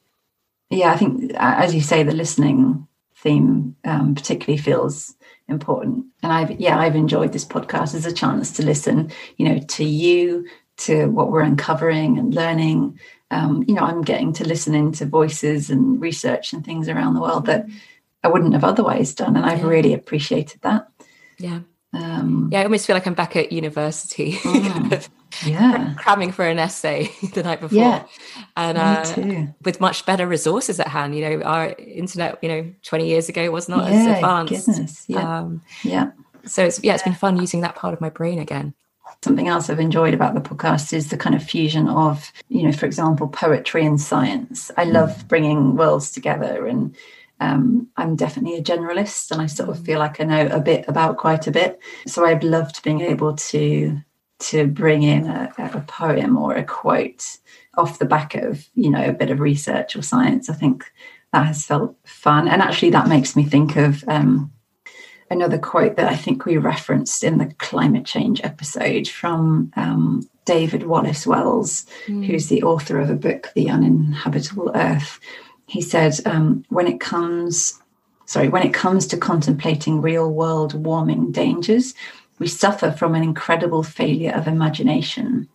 Yeah, 0.68 0.92
I 0.92 0.96
think, 0.98 1.32
as 1.34 1.74
you 1.74 1.80
say, 1.80 2.02
the 2.02 2.12
listening 2.12 2.86
theme 3.16 3.74
um, 3.84 4.14
particularly 4.14 4.60
feels 4.60 5.14
important. 5.48 6.04
And 6.22 6.30
I've, 6.30 6.60
yeah, 6.60 6.78
I've 6.78 6.94
enjoyed 6.94 7.32
this 7.32 7.44
podcast 7.44 7.94
as 7.94 8.04
a 8.04 8.12
chance 8.12 8.52
to 8.52 8.62
listen, 8.62 9.10
you 9.38 9.48
know, 9.48 9.58
to 9.58 9.84
you, 9.84 10.46
to 10.76 11.06
what 11.06 11.30
we're 11.30 11.40
uncovering 11.40 12.18
and 12.18 12.34
learning. 12.34 13.00
Um, 13.30 13.64
you 13.66 13.74
know, 13.74 13.82
I'm 13.82 14.02
getting 14.02 14.32
to 14.34 14.46
listen 14.46 14.74
into 14.74 15.06
voices 15.06 15.70
and 15.70 16.00
research 16.00 16.52
and 16.52 16.64
things 16.64 16.88
around 16.88 17.14
the 17.14 17.22
world 17.22 17.46
that 17.46 17.66
I 18.22 18.28
wouldn't 18.28 18.52
have 18.52 18.64
otherwise 18.64 19.14
done. 19.14 19.36
And 19.36 19.46
I've 19.46 19.60
yeah. 19.60 19.66
really 19.66 19.94
appreciated 19.94 20.60
that. 20.62 20.88
Yeah. 21.38 21.60
Um, 21.92 22.50
yeah, 22.52 22.60
I 22.60 22.64
almost 22.64 22.86
feel 22.86 22.94
like 22.94 23.06
I'm 23.06 23.14
back 23.14 23.34
at 23.34 23.50
university, 23.50 24.34
mm, 24.34 25.08
yeah, 25.44 25.94
cramming 25.98 26.30
for 26.30 26.46
an 26.46 26.60
essay 26.60 27.10
the 27.34 27.42
night 27.42 27.60
before, 27.60 27.76
yeah, 27.76 28.04
and 28.56 28.78
uh, 28.78 29.52
with 29.64 29.80
much 29.80 30.06
better 30.06 30.24
resources 30.24 30.78
at 30.78 30.86
hand. 30.86 31.16
You 31.16 31.22
know, 31.22 31.42
our 31.42 31.74
internet, 31.78 32.38
you 32.42 32.48
know, 32.48 32.72
20 32.84 33.08
years 33.08 33.28
ago 33.28 33.50
was 33.50 33.68
not 33.68 33.90
yeah, 33.90 33.96
as 33.96 34.06
advanced. 34.06 34.66
Goodness. 34.66 35.04
Yeah, 35.08 35.38
um, 35.38 35.62
yeah. 35.82 36.12
So 36.44 36.64
it's 36.64 36.82
yeah, 36.84 36.94
it's 36.94 37.02
been 37.02 37.14
fun 37.14 37.40
using 37.40 37.62
that 37.62 37.74
part 37.74 37.92
of 37.92 38.00
my 38.00 38.10
brain 38.10 38.38
again. 38.38 38.72
Something 39.24 39.48
else 39.48 39.68
I've 39.68 39.80
enjoyed 39.80 40.14
about 40.14 40.34
the 40.34 40.40
podcast 40.40 40.92
is 40.92 41.10
the 41.10 41.16
kind 41.16 41.34
of 41.34 41.42
fusion 41.42 41.88
of, 41.88 42.32
you 42.48 42.62
know, 42.62 42.72
for 42.72 42.86
example, 42.86 43.26
poetry 43.26 43.84
and 43.84 44.00
science. 44.00 44.70
I 44.76 44.84
love 44.84 45.26
bringing 45.26 45.74
worlds 45.74 46.12
together 46.12 46.66
and 46.66 46.96
um, 47.40 47.88
I'm 47.96 48.16
definitely 48.16 48.58
a 48.58 48.62
generalist 48.62 49.30
and 49.30 49.40
I 49.40 49.46
sort 49.46 49.70
of 49.70 49.84
feel 49.84 49.98
like 49.98 50.20
I 50.20 50.24
know 50.24 50.46
a 50.48 50.60
bit 50.60 50.84
about 50.88 51.16
quite 51.16 51.46
a 51.46 51.50
bit. 51.50 51.80
So 52.06 52.24
I've 52.24 52.42
loved 52.42 52.82
being 52.82 53.00
able 53.00 53.34
to 53.34 53.98
to 54.40 54.66
bring 54.66 55.02
in 55.02 55.26
a, 55.26 55.52
a 55.58 55.80
poem 55.82 56.38
or 56.38 56.54
a 56.54 56.64
quote 56.64 57.38
off 57.76 57.98
the 57.98 58.06
back 58.06 58.34
of, 58.34 58.66
you 58.74 58.88
know, 58.88 59.04
a 59.04 59.12
bit 59.12 59.30
of 59.30 59.38
research 59.38 59.94
or 59.94 60.00
science. 60.00 60.48
I 60.48 60.54
think 60.54 60.90
that 61.32 61.46
has 61.46 61.66
felt 61.66 61.94
fun. 62.04 62.48
And 62.48 62.62
actually 62.62 62.90
that 62.90 63.08
makes 63.08 63.36
me 63.36 63.44
think 63.44 63.76
of 63.76 64.02
um, 64.08 64.50
another 65.30 65.58
quote 65.58 65.96
that 65.96 66.10
I 66.10 66.16
think 66.16 66.46
we 66.46 66.56
referenced 66.56 67.22
in 67.22 67.36
the 67.36 67.52
climate 67.58 68.06
change 68.06 68.40
episode 68.42 69.08
from 69.08 69.72
um, 69.76 70.28
David 70.46 70.84
Wallace 70.84 71.26
Wells, 71.26 71.84
mm. 72.06 72.24
who's 72.24 72.48
the 72.48 72.62
author 72.62 72.98
of 72.98 73.10
a 73.10 73.14
book, 73.14 73.50
The 73.54 73.68
Uninhabitable 73.68 74.72
Earth 74.74 75.20
he 75.70 75.80
said, 75.80 76.14
um, 76.26 76.64
when 76.68 76.88
it 76.88 76.98
comes, 76.98 77.80
sorry, 78.26 78.48
when 78.48 78.64
it 78.64 78.74
comes 78.74 79.06
to 79.06 79.16
contemplating 79.16 80.02
real 80.02 80.28
world 80.28 80.74
warming 80.74 81.30
dangers, 81.30 81.94
we 82.40 82.48
suffer 82.48 82.90
from 82.90 83.14
an 83.14 83.22
incredible 83.22 83.84
failure 83.84 84.32
of 84.32 84.48
imagination. 84.48 85.48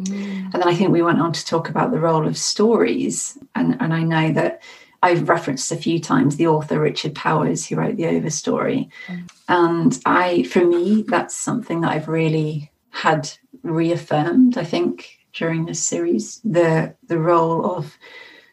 Mm. 0.00 0.52
And 0.52 0.54
then 0.54 0.66
I 0.66 0.74
think 0.74 0.90
we 0.90 1.02
went 1.02 1.20
on 1.20 1.32
to 1.32 1.46
talk 1.46 1.68
about 1.68 1.92
the 1.92 2.00
role 2.00 2.26
of 2.26 2.36
stories. 2.36 3.38
And, 3.54 3.76
and 3.80 3.94
I 3.94 4.02
know 4.02 4.32
that 4.32 4.60
I've 5.04 5.28
referenced 5.28 5.70
a 5.70 5.76
few 5.76 6.00
times 6.00 6.34
the 6.34 6.48
author 6.48 6.80
Richard 6.80 7.14
Powers, 7.14 7.68
who 7.68 7.76
wrote 7.76 7.96
the 7.96 8.04
Overstory. 8.04 8.88
Mm. 9.06 9.30
And 9.48 9.98
I, 10.04 10.42
for 10.42 10.64
me, 10.66 11.04
that's 11.06 11.36
something 11.36 11.82
that 11.82 11.92
I've 11.92 12.08
really 12.08 12.72
had 12.90 13.30
reaffirmed, 13.62 14.58
I 14.58 14.64
think, 14.64 15.20
during 15.32 15.66
this 15.66 15.80
series, 15.80 16.40
the 16.42 16.96
the 17.06 17.18
role 17.18 17.64
of 17.64 17.96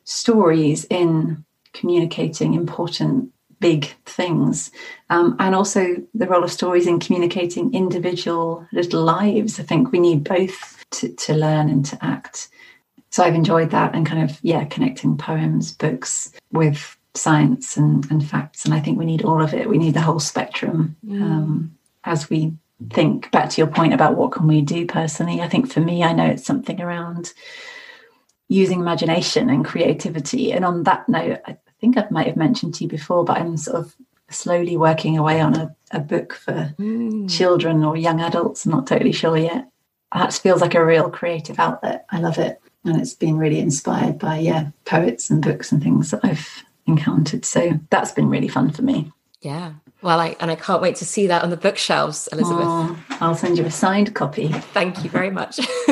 stories 0.08 0.86
in 0.90 1.44
communicating 1.74 2.54
important 2.54 3.30
big 3.60 3.94
things 4.06 4.72
um, 5.10 5.36
and 5.40 5.54
also 5.54 5.98
the 6.14 6.28
role 6.28 6.44
of 6.44 6.52
stories 6.52 6.88
in 6.88 7.00
communicating 7.00 7.74
individual 7.74 8.66
little 8.72 9.04
lives. 9.04 9.60
I 9.60 9.64
think 9.64 9.92
we 9.92 10.00
need 10.00 10.24
both 10.24 10.86
to, 10.92 11.10
to 11.10 11.34
learn 11.34 11.68
and 11.70 11.86
to 11.88 12.04
act. 12.04 12.48
So 13.10 13.24
i've 13.24 13.36
enjoyed 13.36 13.72
that 13.72 13.96
and 13.96 14.06
kind 14.06 14.30
of 14.30 14.38
yeah 14.44 14.64
connecting 14.66 15.18
poems 15.18 15.74
books 15.74 16.32
with 16.52 16.98
science 17.16 17.76
and, 17.76 18.10
and 18.12 18.28
facts 18.28 18.64
and 18.64 18.74
i 18.74 18.80
think 18.80 18.98
we 18.98 19.06
need 19.06 19.24
all 19.24 19.42
of 19.42 19.54
it. 19.54 19.70
We 19.70 19.78
need 19.78 19.94
the 19.94 20.02
whole 20.02 20.20
spectrum 20.20 20.96
um, 21.10 21.76
as 22.04 22.30
we 22.30 22.54
think. 22.92 23.32
Back 23.32 23.50
to 23.50 23.62
your 23.62 23.72
point 23.72 23.94
about 23.94 24.16
what 24.16 24.32
can 24.32 24.48
we 24.48 24.62
do 24.62 24.86
personally 24.86 25.42
i 25.42 25.50
think 25.50 25.72
for 25.72 25.82
me 25.82 26.04
i 26.04 26.14
know 26.14 26.28
it's 26.28 26.46
something 26.46 26.80
around 26.80 27.34
using 28.48 28.80
imagination 28.80 29.50
and 29.50 29.66
creativity. 29.66 30.52
And 30.52 30.64
on 30.64 30.84
that 30.84 31.08
note, 31.10 31.42
I 31.46 31.58
think 31.80 31.98
I 31.98 32.08
might 32.10 32.28
have 32.28 32.38
mentioned 32.38 32.76
to 32.76 32.84
you 32.84 32.90
before, 32.90 33.24
but 33.24 33.38
I'm 33.38 33.58
sort 33.58 33.78
of 33.78 33.96
slowly 34.30 34.78
working 34.78 35.18
away 35.18 35.40
on 35.40 35.56
a, 35.56 35.76
a 35.92 36.00
book 36.00 36.34
for 36.34 36.74
mm. 36.80 37.30
children 37.30 37.84
or 37.84 37.96
young 37.96 38.22
adults. 38.22 38.66
I'm 38.66 38.72
not 38.72 38.88
totally 38.88 39.12
sure 39.12 39.38
yet. 39.38 39.70
That 40.14 40.34
feels 40.34 40.62
like 40.62 40.76
a 40.76 40.86
real 40.86 41.10
creative 41.10 41.60
outlet. 41.60 42.06
I 42.12 42.20
love 42.20 42.38
it. 42.38 42.62
And 42.86 43.00
it's 43.00 43.14
been 43.14 43.38
really 43.38 43.60
inspired 43.60 44.18
by, 44.18 44.40
yeah, 44.40 44.70
poets 44.86 45.30
and 45.30 45.44
books 45.44 45.72
and 45.72 45.84
things 45.84 46.12
that 46.12 46.22
I've 46.24 46.64
encountered. 46.86 47.44
So 47.44 47.80
that's 47.90 48.12
been 48.12 48.30
really 48.30 48.48
fun 48.48 48.72
for 48.72 48.82
me. 48.82 49.12
Yeah. 49.42 49.74
Well, 50.02 50.20
I 50.20 50.36
and 50.40 50.52
I 50.52 50.56
can't 50.56 50.82
wait 50.82 50.96
to 50.98 51.06
see 51.06 51.28
that 51.28 51.44
on 51.44 51.50
the 51.50 51.58
bookshelves, 51.58 52.30
Elizabeth. 52.32 52.66
Oh, 52.66 53.06
I'll 53.20 53.36
send 53.36 53.58
you 53.58 53.66
a 53.66 53.72
signed 53.72 54.14
copy. 54.14 54.48
Thank 54.48 55.04
you 55.04 55.10
very 55.10 55.32
much. 55.32 55.60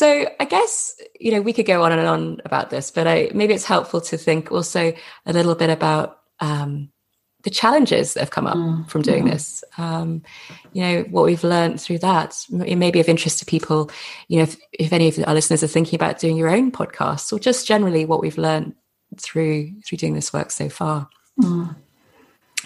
So 0.00 0.26
I 0.40 0.46
guess 0.46 0.98
you 1.20 1.30
know 1.30 1.42
we 1.42 1.52
could 1.52 1.66
go 1.66 1.84
on 1.84 1.92
and 1.92 2.00
on 2.08 2.40
about 2.46 2.70
this, 2.70 2.90
but 2.90 3.06
I, 3.06 3.30
maybe 3.34 3.52
it's 3.52 3.66
helpful 3.66 4.00
to 4.00 4.16
think 4.16 4.50
also 4.50 4.94
a 5.26 5.32
little 5.34 5.54
bit 5.54 5.68
about 5.68 6.20
um, 6.40 6.88
the 7.42 7.50
challenges 7.50 8.14
that 8.14 8.20
have 8.20 8.30
come 8.30 8.46
up 8.46 8.56
mm, 8.56 8.88
from 8.88 9.02
doing 9.02 9.24
mm. 9.24 9.32
this. 9.32 9.62
Um, 9.76 10.22
you 10.72 10.82
know 10.82 11.02
what 11.10 11.26
we've 11.26 11.44
learned 11.44 11.82
through 11.82 11.98
that. 11.98 12.34
It 12.64 12.76
may 12.76 12.90
be 12.90 13.00
of 13.00 13.10
interest 13.10 13.40
to 13.40 13.44
people. 13.44 13.90
You 14.28 14.38
know, 14.38 14.44
if, 14.44 14.56
if, 14.72 14.94
any 14.94 15.08
of 15.08 15.18
our 15.28 15.34
listeners 15.34 15.62
are 15.62 15.66
thinking 15.66 15.98
about 15.98 16.18
doing 16.18 16.38
your 16.38 16.48
own 16.48 16.72
podcasts, 16.72 17.30
or 17.30 17.38
just 17.38 17.66
generally 17.66 18.06
what 18.06 18.22
we've 18.22 18.38
learned 18.38 18.72
through 19.18 19.70
through 19.84 19.98
doing 19.98 20.14
this 20.14 20.32
work 20.32 20.50
so 20.50 20.70
far. 20.70 21.10
Mm. 21.38 21.76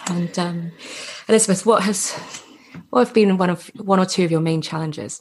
And 0.07 0.39
um, 0.39 0.73
Elizabeth, 1.27 1.67
what 1.67 1.83
has 1.83 2.13
what 2.91 3.05
have 3.05 3.13
been 3.13 3.39
one 3.39 3.51
of 3.51 3.73
one 3.75 3.99
or 3.99 4.07
two 4.07 4.23
of 4.25 4.31
your 4.31 4.41
main 4.41 4.63
challenges? 4.63 5.21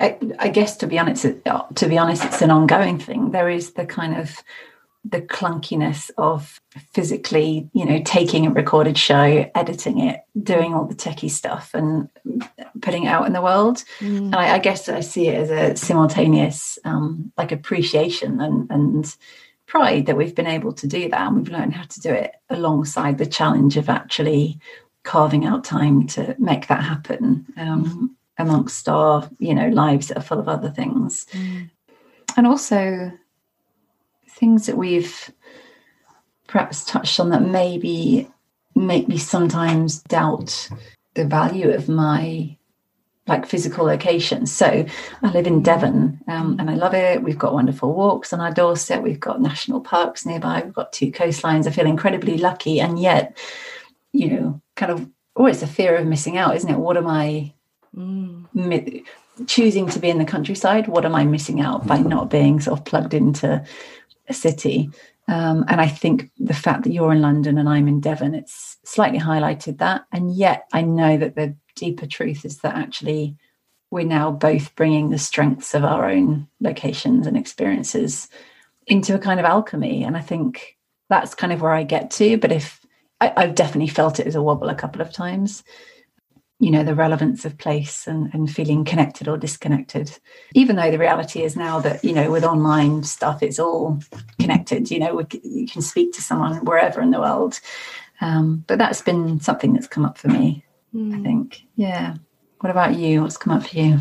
I, 0.00 0.18
I, 0.38 0.48
guess 0.48 0.76
to 0.78 0.86
be 0.86 0.98
honest, 0.98 1.22
to 1.24 1.88
be 1.88 1.98
honest, 1.98 2.24
it's 2.24 2.42
an 2.42 2.50
ongoing 2.50 2.98
thing. 2.98 3.30
There 3.30 3.48
is 3.48 3.72
the 3.72 3.86
kind 3.86 4.16
of 4.16 4.42
the 5.04 5.20
clunkiness 5.20 6.10
of 6.16 6.60
physically, 6.92 7.68
you 7.72 7.84
know, 7.84 8.00
taking 8.04 8.46
a 8.46 8.50
recorded 8.50 8.96
show, 8.96 9.50
editing 9.54 9.98
it, 9.98 10.20
doing 10.42 10.74
all 10.74 10.84
the 10.84 10.94
techie 10.94 11.30
stuff, 11.30 11.74
and 11.74 12.08
putting 12.80 13.04
it 13.04 13.08
out 13.08 13.26
in 13.26 13.32
the 13.32 13.42
world. 13.42 13.84
Mm. 13.98 14.16
And 14.16 14.36
I, 14.36 14.54
I, 14.54 14.58
guess 14.58 14.88
I 14.88 15.00
see 15.00 15.28
it 15.28 15.38
as 15.38 15.50
a 15.50 15.76
simultaneous, 15.76 16.78
um, 16.84 17.32
like 17.36 17.50
appreciation 17.50 18.40
and 18.40 18.70
and 18.70 19.16
pride 19.66 20.06
that 20.06 20.16
we've 20.16 20.34
been 20.34 20.46
able 20.46 20.72
to 20.74 20.86
do 20.86 21.08
that, 21.08 21.26
and 21.26 21.36
we've 21.36 21.48
learned 21.48 21.74
how 21.74 21.84
to 21.84 22.00
do 22.00 22.10
it 22.10 22.34
alongside 22.50 23.18
the 23.18 23.26
challenge 23.26 23.76
of 23.76 23.88
actually 23.88 24.58
carving 25.02 25.44
out 25.44 25.64
time 25.64 26.06
to 26.06 26.36
make 26.38 26.68
that 26.68 26.84
happen. 26.84 27.46
Um, 27.56 28.16
amongst 28.38 28.88
our 28.88 29.28
you 29.38 29.54
know 29.54 29.68
lives 29.68 30.08
that 30.08 30.16
are 30.16 30.22
full 30.22 30.40
of 30.40 30.48
other 30.48 30.70
things 30.70 31.26
mm. 31.32 31.68
and 32.36 32.46
also 32.46 33.12
things 34.28 34.66
that 34.66 34.76
we've 34.76 35.30
perhaps 36.46 36.84
touched 36.84 37.20
on 37.20 37.30
that 37.30 37.42
maybe 37.42 38.28
make 38.74 39.08
me 39.08 39.18
sometimes 39.18 40.02
doubt 40.02 40.68
the 41.14 41.24
value 41.24 41.70
of 41.70 41.88
my 41.88 42.56
like 43.28 43.46
physical 43.46 43.84
location. 43.86 44.46
So 44.46 44.84
I 45.22 45.30
live 45.30 45.46
in 45.46 45.62
Devon 45.62 46.20
um, 46.26 46.56
and 46.58 46.68
I 46.68 46.74
love 46.74 46.94
it. 46.94 47.22
We've 47.22 47.38
got 47.38 47.54
wonderful 47.54 47.94
walks 47.94 48.32
on 48.32 48.40
our 48.40 48.52
doorstep. 48.52 49.02
We've 49.02 49.20
got 49.20 49.40
national 49.40 49.80
parks 49.80 50.26
nearby. 50.26 50.62
We've 50.64 50.74
got 50.74 50.92
two 50.92 51.12
coastlines. 51.12 51.66
I 51.66 51.70
feel 51.70 51.86
incredibly 51.86 52.36
lucky. 52.36 52.80
And 52.80 52.98
yet, 52.98 53.36
you 54.12 54.28
know, 54.28 54.60
kind 54.74 54.90
of 54.90 55.08
always 55.36 55.62
a 55.62 55.68
fear 55.68 55.96
of 55.96 56.06
missing 56.06 56.36
out, 56.36 56.56
isn't 56.56 56.68
it? 56.68 56.78
What 56.78 56.96
am 56.96 57.06
I 57.06 57.54
Mm. 57.96 59.04
choosing 59.46 59.86
to 59.88 59.98
be 59.98 60.08
in 60.08 60.18
the 60.18 60.24
countryside 60.24 60.88
what 60.88 61.04
am 61.04 61.14
i 61.14 61.24
missing 61.24 61.60
out 61.60 61.86
by 61.86 61.98
not 61.98 62.30
being 62.30 62.58
sort 62.58 62.78
of 62.78 62.84
plugged 62.86 63.12
into 63.12 63.62
a 64.28 64.32
city? 64.32 64.90
Um, 65.28 65.64
and 65.68 65.78
i 65.78 65.88
think 65.88 66.30
the 66.38 66.54
fact 66.54 66.84
that 66.84 66.92
you're 66.92 67.12
in 67.12 67.20
london 67.20 67.58
and 67.58 67.68
i'm 67.68 67.88
in 67.88 68.00
devon 68.00 68.34
it's 68.34 68.78
slightly 68.84 69.18
highlighted 69.18 69.78
that. 69.78 70.06
And 70.10 70.34
yet 70.34 70.66
i 70.72 70.80
know 70.80 71.18
that 71.18 71.34
the 71.34 71.54
deeper 71.76 72.06
truth 72.06 72.46
is 72.46 72.58
that 72.58 72.76
actually 72.76 73.36
we're 73.90 74.06
now 74.06 74.30
both 74.30 74.74
bringing 74.74 75.10
the 75.10 75.18
strengths 75.18 75.74
of 75.74 75.84
our 75.84 76.08
own 76.08 76.48
locations 76.60 77.26
and 77.26 77.36
experiences 77.36 78.28
into 78.86 79.14
a 79.14 79.18
kind 79.18 79.38
of 79.38 79.44
alchemy. 79.44 80.02
And 80.02 80.16
i 80.16 80.20
think 80.20 80.78
that's 81.10 81.34
kind 81.34 81.52
of 81.52 81.60
where 81.60 81.72
i 81.72 81.82
get 81.82 82.10
to. 82.12 82.38
But 82.38 82.52
if 82.52 82.80
I, 83.20 83.32
i've 83.36 83.54
definitely 83.54 83.88
felt 83.88 84.18
it 84.18 84.26
as 84.26 84.34
a 84.34 84.42
wobble 84.42 84.70
a 84.70 84.74
couple 84.74 85.02
of 85.02 85.12
times 85.12 85.62
you 86.62 86.70
know 86.70 86.84
the 86.84 86.94
relevance 86.94 87.44
of 87.44 87.58
place 87.58 88.06
and, 88.06 88.32
and 88.32 88.48
feeling 88.48 88.84
connected 88.84 89.26
or 89.26 89.36
disconnected. 89.36 90.16
Even 90.54 90.76
though 90.76 90.92
the 90.92 90.98
reality 90.98 91.42
is 91.42 91.56
now 91.56 91.80
that 91.80 92.04
you 92.04 92.12
know 92.12 92.30
with 92.30 92.44
online 92.44 93.02
stuff 93.02 93.42
it's 93.42 93.58
all 93.58 93.98
connected 94.38 94.88
you 94.88 95.00
know 95.00 95.16
we, 95.16 95.26
you 95.42 95.66
can 95.66 95.82
speak 95.82 96.12
to 96.12 96.22
someone 96.22 96.64
wherever 96.64 97.00
in 97.00 97.10
the 97.10 97.18
world. 97.18 97.58
Um, 98.20 98.62
but 98.68 98.78
that's 98.78 99.02
been 99.02 99.40
something 99.40 99.72
that's 99.72 99.88
come 99.88 100.04
up 100.04 100.16
for 100.16 100.28
me 100.28 100.64
mm. 100.94 101.12
i 101.12 101.16
hmm. 101.16 101.24
think. 101.24 101.66
Yeah. 101.74 102.14
What 102.60 102.70
about 102.70 102.94
you? 102.94 103.22
What's 103.22 103.36
come 103.36 103.54
up 103.54 103.66
for 103.66 103.76
you? 103.76 103.98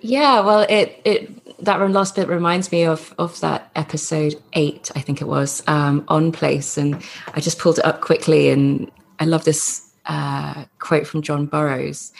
Yeah 0.00 0.40
well 0.42 0.60
it 0.68 1.00
it 1.04 1.64
that 1.64 1.80
last 1.90 2.14
bit 2.14 2.28
reminds 2.28 2.70
me 2.70 2.84
of 2.84 3.12
of 3.18 3.40
that 3.40 3.70
episode 3.74 4.40
eight 4.52 4.90
i 4.94 5.00
think 5.00 5.20
it 5.20 5.26
was 5.26 5.60
um, 5.66 6.04
on 6.06 6.30
place. 6.30 6.78
And 6.78 7.02
i 7.34 7.40
just 7.40 7.58
pulled 7.58 7.80
it 7.80 7.84
up 7.84 8.00
quickly 8.00 8.50
and 8.50 8.88
i 9.18 9.24
love 9.24 9.42
this 9.42 9.91
uh, 10.06 10.64
quote 10.78 11.06
from 11.06 11.22
John 11.22 11.46
Burroughs 11.46 12.12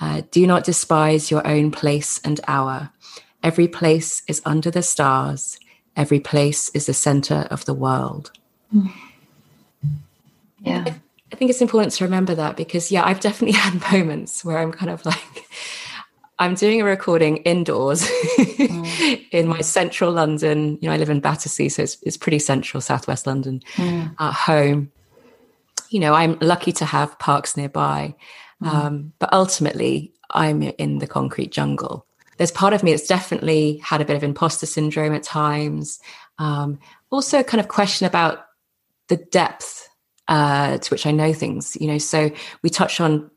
uh, 0.00 0.22
Do 0.30 0.46
not 0.46 0.64
despise 0.64 1.30
your 1.30 1.46
own 1.46 1.70
place 1.70 2.20
and 2.24 2.40
hour. 2.46 2.90
Every 3.42 3.68
place 3.68 4.22
is 4.28 4.42
under 4.44 4.70
the 4.70 4.82
stars, 4.82 5.58
every 5.96 6.20
place 6.20 6.68
is 6.70 6.86
the 6.86 6.94
center 6.94 7.46
of 7.50 7.64
the 7.64 7.74
world. 7.74 8.32
Yeah. 10.60 10.84
I, 10.86 11.00
I 11.32 11.36
think 11.36 11.50
it's 11.50 11.62
important 11.62 11.92
to 11.94 12.04
remember 12.04 12.34
that 12.34 12.56
because, 12.56 12.90
yeah, 12.90 13.04
I've 13.04 13.20
definitely 13.20 13.52
had 13.58 13.92
moments 13.92 14.44
where 14.44 14.58
I'm 14.58 14.72
kind 14.72 14.90
of 14.90 15.04
like, 15.06 15.48
I'm 16.38 16.54
doing 16.54 16.80
a 16.80 16.84
recording 16.84 17.38
indoors 17.38 18.02
mm. 18.36 19.26
in 19.30 19.46
my 19.46 19.60
central 19.60 20.12
London. 20.12 20.78
You 20.80 20.88
know, 20.88 20.94
I 20.94 20.98
live 20.98 21.10
in 21.10 21.20
Battersea, 21.20 21.68
so 21.68 21.82
it's, 21.82 21.98
it's 22.02 22.16
pretty 22.16 22.38
central, 22.38 22.80
southwest 22.80 23.26
London, 23.26 23.62
mm. 23.76 24.14
at 24.18 24.32
home 24.34 24.90
you 25.90 25.98
know, 25.98 26.14
I'm 26.14 26.38
lucky 26.40 26.72
to 26.72 26.84
have 26.84 27.18
parks 27.18 27.56
nearby. 27.56 28.14
Mm. 28.62 28.68
Um, 28.68 29.12
but 29.18 29.32
ultimately, 29.32 30.14
I'm 30.30 30.62
in 30.62 30.98
the 30.98 31.06
concrete 31.06 31.50
jungle. 31.50 32.06
There's 32.38 32.52
part 32.52 32.72
of 32.72 32.82
me 32.82 32.92
that's 32.92 33.06
definitely 33.06 33.78
had 33.78 34.00
a 34.00 34.04
bit 34.04 34.16
of 34.16 34.22
imposter 34.22 34.66
syndrome 34.66 35.14
at 35.14 35.22
times. 35.22 36.00
Um, 36.38 36.78
also, 37.10 37.42
kind 37.42 37.60
of 37.60 37.68
question 37.68 38.06
about 38.06 38.46
the 39.08 39.16
depth 39.16 39.88
uh, 40.28 40.78
to 40.78 40.90
which 40.90 41.06
I 41.06 41.10
know 41.10 41.32
things. 41.32 41.76
You 41.78 41.88
know, 41.88 41.98
so 41.98 42.30
we 42.62 42.70
touch 42.70 43.00
on 43.00 43.30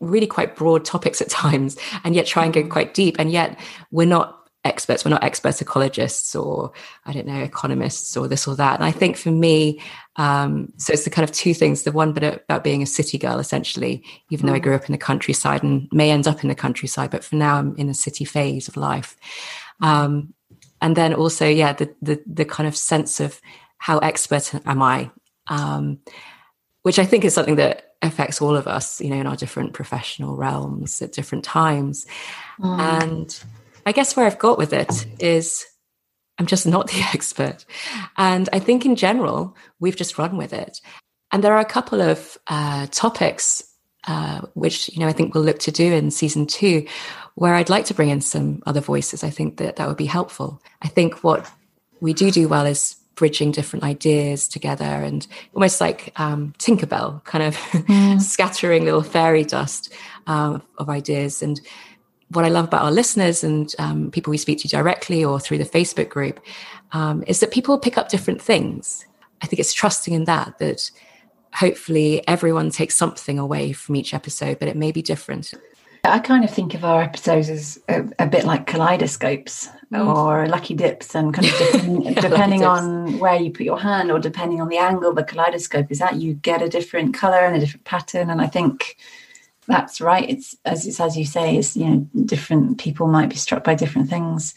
really 0.00 0.26
quite 0.26 0.56
broad 0.56 0.84
topics 0.84 1.22
at 1.22 1.30
times, 1.30 1.78
and 2.04 2.14
yet 2.14 2.26
try 2.26 2.44
and 2.44 2.52
go 2.52 2.64
mm. 2.64 2.70
quite 2.70 2.92
deep. 2.92 3.16
And 3.18 3.30
yet, 3.30 3.58
we're 3.92 4.06
not 4.06 4.41
experts. 4.64 5.04
We're 5.04 5.10
not 5.10 5.24
expert 5.24 5.54
ecologists 5.56 6.40
or 6.40 6.72
I 7.04 7.12
don't 7.12 7.26
know 7.26 7.42
economists 7.42 8.16
or 8.16 8.28
this 8.28 8.46
or 8.46 8.54
that. 8.56 8.76
And 8.76 8.84
I 8.84 8.92
think 8.92 9.16
for 9.16 9.30
me, 9.30 9.80
um, 10.16 10.72
so 10.76 10.92
it's 10.92 11.04
the 11.04 11.10
kind 11.10 11.28
of 11.28 11.32
two 11.32 11.54
things. 11.54 11.82
The 11.82 11.92
one 11.92 12.12
bit 12.12 12.22
about 12.22 12.62
being 12.62 12.82
a 12.82 12.86
city 12.86 13.18
girl, 13.18 13.38
essentially, 13.38 14.04
even 14.30 14.46
mm. 14.46 14.48
though 14.50 14.54
I 14.54 14.60
mm. 14.60 14.62
grew 14.62 14.74
up 14.74 14.86
in 14.86 14.92
the 14.92 14.98
countryside 14.98 15.62
and 15.62 15.88
may 15.92 16.10
end 16.10 16.28
up 16.28 16.42
in 16.42 16.48
the 16.48 16.54
countryside, 16.54 17.10
but 17.10 17.24
for 17.24 17.36
now 17.36 17.56
I'm 17.56 17.74
in 17.76 17.88
a 17.88 17.94
city 17.94 18.24
phase 18.24 18.68
of 18.68 18.76
life. 18.76 19.16
Um, 19.80 20.34
and 20.80 20.96
then 20.96 21.14
also, 21.14 21.46
yeah, 21.46 21.72
the, 21.72 21.94
the 22.02 22.22
the 22.26 22.44
kind 22.44 22.66
of 22.68 22.76
sense 22.76 23.20
of 23.20 23.40
how 23.78 23.98
expert 23.98 24.52
am 24.66 24.82
I, 24.82 25.10
um, 25.46 25.98
which 26.82 26.98
I 26.98 27.04
think 27.04 27.24
is 27.24 27.34
something 27.34 27.56
that 27.56 27.94
affects 28.02 28.42
all 28.42 28.56
of 28.56 28.66
us, 28.66 29.00
you 29.00 29.10
know, 29.10 29.16
in 29.16 29.26
our 29.26 29.36
different 29.36 29.74
professional 29.74 30.36
realms 30.36 31.00
at 31.00 31.12
different 31.12 31.44
times. 31.44 32.04
Mm. 32.60 33.02
And 33.02 33.44
I 33.86 33.92
guess 33.92 34.16
where 34.16 34.26
I've 34.26 34.38
got 34.38 34.58
with 34.58 34.72
it 34.72 35.06
is 35.18 35.64
I'm 36.38 36.46
just 36.46 36.66
not 36.66 36.86
the 36.90 37.00
expert. 37.12 37.64
And 38.16 38.48
I 38.52 38.58
think 38.58 38.84
in 38.84 38.96
general, 38.96 39.56
we've 39.80 39.96
just 39.96 40.18
run 40.18 40.36
with 40.36 40.52
it. 40.52 40.80
And 41.30 41.42
there 41.42 41.54
are 41.54 41.60
a 41.60 41.64
couple 41.64 42.02
of 42.02 42.36
uh, 42.46 42.86
topics 42.90 43.64
uh, 44.06 44.40
which 44.54 44.88
you 44.92 45.00
know 45.00 45.06
I 45.06 45.12
think 45.12 45.34
we'll 45.34 45.44
look 45.44 45.60
to 45.60 45.70
do 45.70 45.92
in 45.92 46.10
season 46.10 46.46
two, 46.46 46.86
where 47.34 47.54
I'd 47.54 47.70
like 47.70 47.84
to 47.86 47.94
bring 47.94 48.10
in 48.10 48.20
some 48.20 48.62
other 48.66 48.80
voices. 48.80 49.22
I 49.22 49.30
think 49.30 49.58
that 49.58 49.76
that 49.76 49.88
would 49.88 49.96
be 49.96 50.06
helpful. 50.06 50.60
I 50.82 50.88
think 50.88 51.22
what 51.22 51.48
we 52.00 52.12
do 52.12 52.30
do 52.30 52.48
well 52.48 52.66
is 52.66 52.96
bridging 53.14 53.52
different 53.52 53.84
ideas 53.84 54.48
together 54.48 54.84
and 54.84 55.26
almost 55.54 55.80
like 55.80 56.12
um, 56.16 56.54
Tinkerbell, 56.58 57.22
kind 57.24 57.44
of 57.44 57.56
mm. 57.56 58.20
scattering 58.20 58.84
little 58.84 59.02
fairy 59.02 59.44
dust 59.44 59.92
um, 60.26 60.62
of 60.78 60.88
ideas 60.88 61.42
and 61.42 61.60
what 62.32 62.44
I 62.44 62.48
love 62.48 62.66
about 62.66 62.82
our 62.82 62.90
listeners 62.90 63.44
and 63.44 63.74
um, 63.78 64.10
people 64.10 64.30
we 64.30 64.38
speak 64.38 64.60
to 64.60 64.68
directly 64.68 65.24
or 65.24 65.40
through 65.40 65.58
the 65.58 65.64
Facebook 65.64 66.08
group 66.08 66.40
um, 66.92 67.22
is 67.26 67.40
that 67.40 67.50
people 67.50 67.78
pick 67.78 67.98
up 67.98 68.08
different 68.08 68.40
things. 68.40 69.06
I 69.42 69.46
think 69.46 69.60
it's 69.60 69.72
trusting 69.72 70.14
in 70.14 70.24
that, 70.24 70.58
that 70.58 70.90
hopefully 71.54 72.26
everyone 72.28 72.70
takes 72.70 72.96
something 72.96 73.38
away 73.38 73.72
from 73.72 73.96
each 73.96 74.14
episode, 74.14 74.58
but 74.58 74.68
it 74.68 74.76
may 74.76 74.92
be 74.92 75.02
different. 75.02 75.52
I 76.04 76.18
kind 76.18 76.42
of 76.42 76.50
think 76.50 76.74
of 76.74 76.84
our 76.84 77.00
episodes 77.00 77.48
as 77.48 77.80
a, 77.88 78.04
a 78.18 78.26
bit 78.26 78.44
like 78.44 78.66
kaleidoscopes 78.66 79.68
mm. 79.92 80.14
or 80.14 80.48
lucky 80.48 80.74
dips, 80.74 81.14
and 81.14 81.32
kind 81.32 81.46
of 81.46 81.54
depending, 81.58 82.02
yeah, 82.14 82.20
depending 82.20 82.64
on 82.64 83.18
where 83.20 83.36
you 83.36 83.52
put 83.52 83.62
your 83.64 83.78
hand 83.78 84.10
or 84.10 84.18
depending 84.18 84.60
on 84.60 84.68
the 84.68 84.78
angle 84.78 85.12
the 85.12 85.22
kaleidoscope 85.22 85.92
is 85.92 86.00
at, 86.00 86.16
you 86.16 86.34
get 86.34 86.60
a 86.60 86.68
different 86.68 87.14
color 87.14 87.38
and 87.38 87.54
a 87.54 87.60
different 87.60 87.84
pattern. 87.84 88.30
And 88.30 88.40
I 88.40 88.48
think 88.48 88.96
that's 89.66 90.00
right. 90.00 90.28
It's 90.28 90.56
as 90.64 90.86
it's 90.86 91.00
as 91.00 91.16
you 91.16 91.24
say, 91.24 91.56
is 91.56 91.76
you 91.76 91.86
know, 91.86 92.08
different 92.24 92.78
people 92.78 93.06
might 93.06 93.30
be 93.30 93.36
struck 93.36 93.64
by 93.64 93.74
different 93.74 94.08
things. 94.08 94.54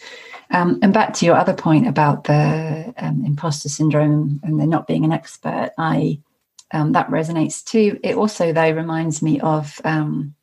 Um, 0.51 0.79
and 0.81 0.93
back 0.93 1.13
to 1.15 1.25
your 1.25 1.35
other 1.35 1.53
point 1.53 1.87
about 1.87 2.25
the 2.25 2.93
um, 2.97 3.23
imposter 3.25 3.69
syndrome 3.69 4.39
and 4.43 4.59
the 4.59 4.65
not 4.65 4.87
being 4.87 5.05
an 5.05 5.11
expert, 5.11 5.71
I 5.77 6.19
um, 6.73 6.93
that 6.93 7.09
resonates 7.09 7.63
too. 7.63 7.99
It 8.03 8.15
also 8.15 8.51
though 8.51 8.71
reminds 8.71 9.21
me 9.21 9.39
of 9.39 9.79
um, 9.83 10.35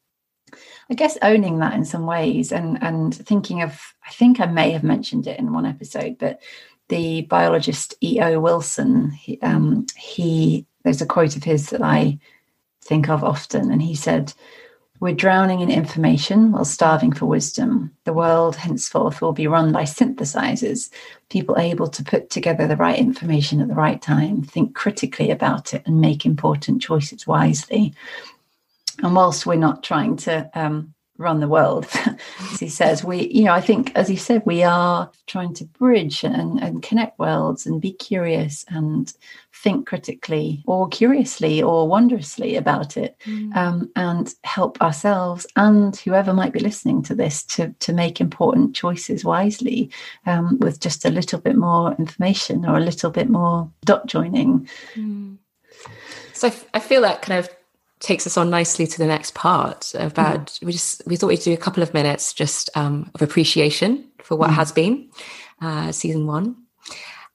I 0.91 0.95
guess 0.95 1.19
owning 1.23 1.59
that 1.59 1.75
in 1.75 1.85
some 1.85 2.07
ways 2.07 2.53
and 2.53 2.83
and 2.83 3.15
thinking 3.15 3.63
of 3.63 3.81
I 4.07 4.11
think 4.13 4.41
I 4.41 4.47
may 4.47 4.71
have 4.71 4.85
mentioned 4.85 5.27
it 5.27 5.39
in 5.39 5.53
one 5.53 5.67
episode, 5.67 6.19
but 6.19 6.41
the 6.89 7.23
biologist 7.23 7.95
E.O. 8.03 8.39
Wilson, 8.41 9.11
he, 9.13 9.41
um, 9.41 9.87
he 9.97 10.67
there's 10.85 11.01
a 11.01 11.07
quote 11.07 11.37
of 11.37 11.45
his 11.45 11.71
that 11.71 11.83
I 11.83 12.19
think 12.83 13.09
of 13.09 13.25
often. 13.25 13.71
And 13.71 13.83
he 13.83 13.95
said, 13.95 14.33
We're 15.01 15.15
drowning 15.15 15.61
in 15.61 15.71
information 15.71 16.53
while 16.53 16.65
starving 16.65 17.13
for 17.13 17.27
wisdom. 17.27 17.93
The 18.05 18.13
world 18.13 18.57
henceforth 18.57 19.21
will 19.21 19.33
be 19.33 19.47
run 19.47 19.73
by 19.73 19.83
synthesizers, 19.83 20.91
people 21.31 21.57
able 21.59 21.89
to 21.89 22.05
put 22.05 22.31
together 22.31 22.67
the 22.67 22.77
right 22.77 22.99
information 22.99 23.61
at 23.61 23.69
the 23.69 23.75
right 23.75 24.01
time, 24.01 24.43
think 24.43 24.75
critically 24.75 25.31
about 25.31 25.75
it, 25.75 25.83
and 25.87 26.01
make 26.01 26.27
important 26.27 26.83
choices 26.83 27.27
wisely. 27.27 27.95
And 29.03 29.15
whilst 29.17 29.47
we're 29.47 29.57
not 29.57 29.83
trying 29.83 30.17
to 30.19 30.51
um, 30.55 30.95
run 31.23 31.41
the 31.41 31.49
world, 31.49 31.87
as 32.53 32.61
he 32.61 32.69
says. 32.69 33.05
We, 33.05 33.29
you 33.29 33.45
know, 33.45 33.53
I 33.53 33.61
think, 33.61 33.93
as 33.95 34.09
he 34.09 34.17
said, 34.17 34.43
we 34.45 34.63
are 34.63 35.11
trying 35.27 35.55
to 35.55 35.65
bridge 35.65 36.25
and, 36.25 36.61
and 36.61 36.83
connect 36.83 37.19
worlds 37.19 37.67
and 37.67 37.81
be 37.81 37.93
curious 37.93 38.65
and 38.69 39.13
think 39.55 39.87
critically 39.87 40.63
or 40.67 40.89
curiously 40.89 41.63
or 41.63 41.87
wondrously 41.87 42.57
about 42.57 42.97
it 42.97 43.17
mm. 43.25 43.55
um, 43.55 43.91
and 43.97 44.35
help 44.45 44.81
ourselves 44.83 45.47
and 45.57 45.97
whoever 45.97 46.33
might 46.33 46.53
be 46.53 46.59
listening 46.59 47.03
to 47.03 47.15
this 47.15 47.45
to, 47.45 47.73
to 47.79 47.93
make 47.93 48.21
important 48.21 48.75
choices 48.75 49.25
wisely 49.25 49.91
um, 50.27 50.59
with 50.59 50.81
just 50.81 51.05
a 51.05 51.11
little 51.11 51.39
bit 51.39 51.57
more 51.57 51.95
information 51.99 52.67
or 52.67 52.77
a 52.77 52.81
little 52.81 53.11
bit 53.11 53.29
more 53.29 53.71
dot 53.85 54.07
joining. 54.07 54.69
Mm. 54.95 55.37
So 56.33 56.49
I, 56.49 56.51
f- 56.51 56.69
I 56.75 56.81
feel 56.81 57.03
that 57.03 57.23
kind 57.23 57.39
of 57.39 57.49
takes 58.03 58.27
us 58.27 58.37
on 58.37 58.51
nicely 58.51 58.87
to 58.87 58.99
the 58.99 59.07
next 59.07 59.33
part 59.33 59.95
about 59.95 60.47
mm. 60.47 60.65
we 60.65 60.73
just 60.73 61.03
we 61.07 61.17
thought 61.17 61.29
we'd 61.29 61.41
do 61.41 61.53
a 61.53 61.57
couple 61.57 61.83
of 61.83 61.95
minutes 61.95 62.35
just 62.35 62.69
um, 62.77 63.11
of 63.15 63.23
appreciation 63.23 64.05
for 64.23 64.37
what 64.37 64.51
mm. 64.51 64.55
has 64.55 64.73
been 64.73 65.09
uh, 65.63 65.93
season 65.93 66.27
one 66.27 66.57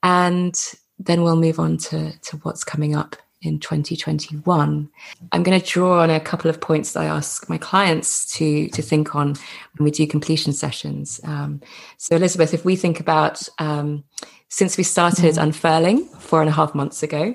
and 0.04 0.74
then 1.00 1.24
we'll 1.24 1.38
move 1.38 1.60
on 1.60 1.78
to 1.78 2.12
to 2.20 2.38
what's 2.38 2.64
coming 2.64 2.96
up 2.96 3.16
in 3.42 3.60
2021 3.60 4.90
i'm 5.32 5.44
going 5.44 5.60
to 5.60 5.66
draw 5.66 6.02
on 6.02 6.10
a 6.10 6.20
couple 6.20 6.50
of 6.50 6.60
points 6.60 6.92
that 6.92 7.04
i 7.04 7.06
ask 7.06 7.48
my 7.50 7.58
clients 7.58 8.30
to 8.34 8.68
to 8.70 8.82
think 8.82 9.16
on 9.16 9.36
when 9.78 9.86
we 9.86 9.92
do 9.92 10.06
completion 10.06 10.52
sessions 10.52 11.22
um, 11.24 11.62
so 11.98 12.16
elizabeth 12.16 12.54
if 12.54 12.66
we 12.66 12.76
think 12.76 13.00
about 13.00 13.48
um, 13.60 14.04
since 14.50 14.76
we 14.76 14.84
started 14.84 15.36
mm. 15.36 15.42
unfurling 15.42 16.04
four 16.20 16.42
and 16.42 16.50
a 16.50 16.54
half 16.54 16.76
months 16.76 17.04
ago 17.04 17.34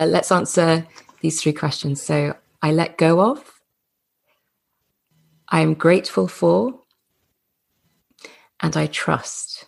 uh, 0.00 0.06
let's 0.06 0.32
answer 0.32 0.84
these 1.26 1.42
three 1.42 1.52
questions. 1.52 2.00
So 2.00 2.36
I 2.62 2.70
let 2.70 2.96
go 2.96 3.20
of, 3.32 3.60
I 5.48 5.60
am 5.60 5.74
grateful 5.74 6.28
for, 6.28 6.78
and 8.60 8.76
I 8.76 8.86
trust. 8.86 9.66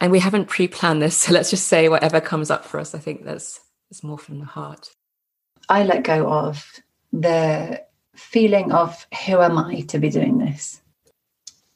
And 0.00 0.10
we 0.10 0.18
haven't 0.18 0.48
pre 0.48 0.66
planned 0.66 1.02
this, 1.02 1.16
so 1.22 1.32
let's 1.32 1.50
just 1.50 1.66
say 1.66 1.90
whatever 1.90 2.20
comes 2.22 2.50
up 2.50 2.64
for 2.64 2.80
us. 2.80 2.94
I 2.94 2.98
think 2.98 3.24
that's, 3.24 3.60
that's 3.90 4.02
more 4.02 4.18
from 4.18 4.38
the 4.38 4.46
heart. 4.46 4.88
I 5.68 5.84
let 5.84 6.04
go 6.04 6.26
of 6.26 6.80
the 7.12 7.82
feeling 8.16 8.72
of 8.72 9.06
who 9.26 9.40
am 9.40 9.58
I 9.58 9.80
to 9.92 9.98
be 9.98 10.08
doing 10.08 10.38
this? 10.38 10.80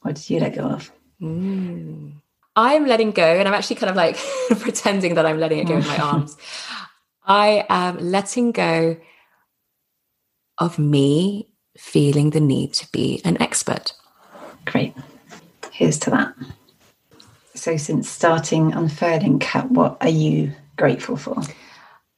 What 0.00 0.14
did 0.14 0.30
you 0.30 0.40
let 0.40 0.54
go 0.54 0.62
of? 0.62 0.90
Mm. 1.20 2.12
I'm 2.56 2.86
letting 2.86 3.10
go, 3.10 3.26
and 3.38 3.46
I'm 3.46 3.54
actually 3.54 3.76
kind 3.76 3.90
of 3.90 3.96
like 3.96 4.16
pretending 4.60 5.14
that 5.16 5.26
I'm 5.26 5.38
letting 5.38 5.58
it 5.58 5.68
go 5.68 5.76
in 5.76 5.86
my 5.86 5.98
arms. 5.98 6.36
I 7.28 7.66
am 7.68 7.98
letting 7.98 8.52
go 8.52 8.96
of 10.56 10.78
me 10.78 11.48
feeling 11.76 12.30
the 12.30 12.40
need 12.40 12.72
to 12.74 12.90
be 12.90 13.20
an 13.24 13.40
expert. 13.40 13.92
Great. 14.64 14.94
Here's 15.70 15.98
to 16.00 16.10
that. 16.10 16.34
So, 17.54 17.76
since 17.76 18.08
starting 18.08 18.72
Unfurling 18.72 19.40
Kat, 19.40 19.70
what 19.70 19.98
are 20.00 20.08
you 20.08 20.52
grateful 20.76 21.16
for? 21.16 21.36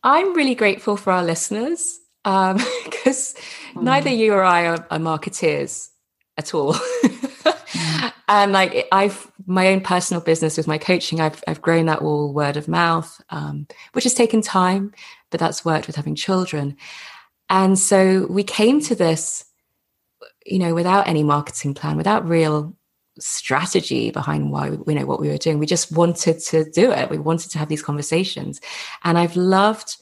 I'm 0.02 0.34
really 0.34 0.54
grateful 0.54 0.96
for 0.96 1.12
our 1.12 1.24
listeners 1.24 1.98
because 2.22 2.54
um, 2.54 2.58
mm. 3.74 3.82
neither 3.82 4.10
you 4.10 4.32
or 4.32 4.44
I 4.44 4.66
are, 4.66 4.86
are 4.90 4.98
marketeers 4.98 5.88
at 6.36 6.54
all. 6.54 6.76
And 8.30 8.52
like 8.52 8.86
I've 8.92 9.30
my 9.46 9.72
own 9.72 9.80
personal 9.80 10.22
business 10.22 10.56
with 10.56 10.68
my 10.68 10.78
coaching, 10.78 11.20
I've 11.20 11.42
I've 11.48 11.60
grown 11.60 11.86
that 11.86 11.98
all 11.98 12.32
word 12.32 12.56
of 12.56 12.68
mouth, 12.68 13.20
um, 13.30 13.66
which 13.92 14.04
has 14.04 14.14
taken 14.14 14.40
time, 14.40 14.94
but 15.30 15.40
that's 15.40 15.64
worked 15.64 15.88
with 15.88 15.96
having 15.96 16.14
children. 16.14 16.76
And 17.50 17.76
so 17.76 18.28
we 18.30 18.44
came 18.44 18.80
to 18.82 18.94
this, 18.94 19.44
you 20.46 20.60
know, 20.60 20.74
without 20.74 21.08
any 21.08 21.24
marketing 21.24 21.74
plan, 21.74 21.96
without 21.96 22.26
real 22.26 22.76
strategy 23.18 24.12
behind 24.12 24.52
why 24.52 24.70
we 24.70 24.94
you 24.94 25.00
know 25.00 25.06
what 25.06 25.20
we 25.20 25.28
were 25.28 25.36
doing. 25.36 25.58
We 25.58 25.66
just 25.66 25.90
wanted 25.90 26.38
to 26.38 26.70
do 26.70 26.92
it. 26.92 27.10
We 27.10 27.18
wanted 27.18 27.50
to 27.50 27.58
have 27.58 27.68
these 27.68 27.82
conversations. 27.82 28.60
And 29.02 29.18
I've 29.18 29.34
loved 29.34 29.96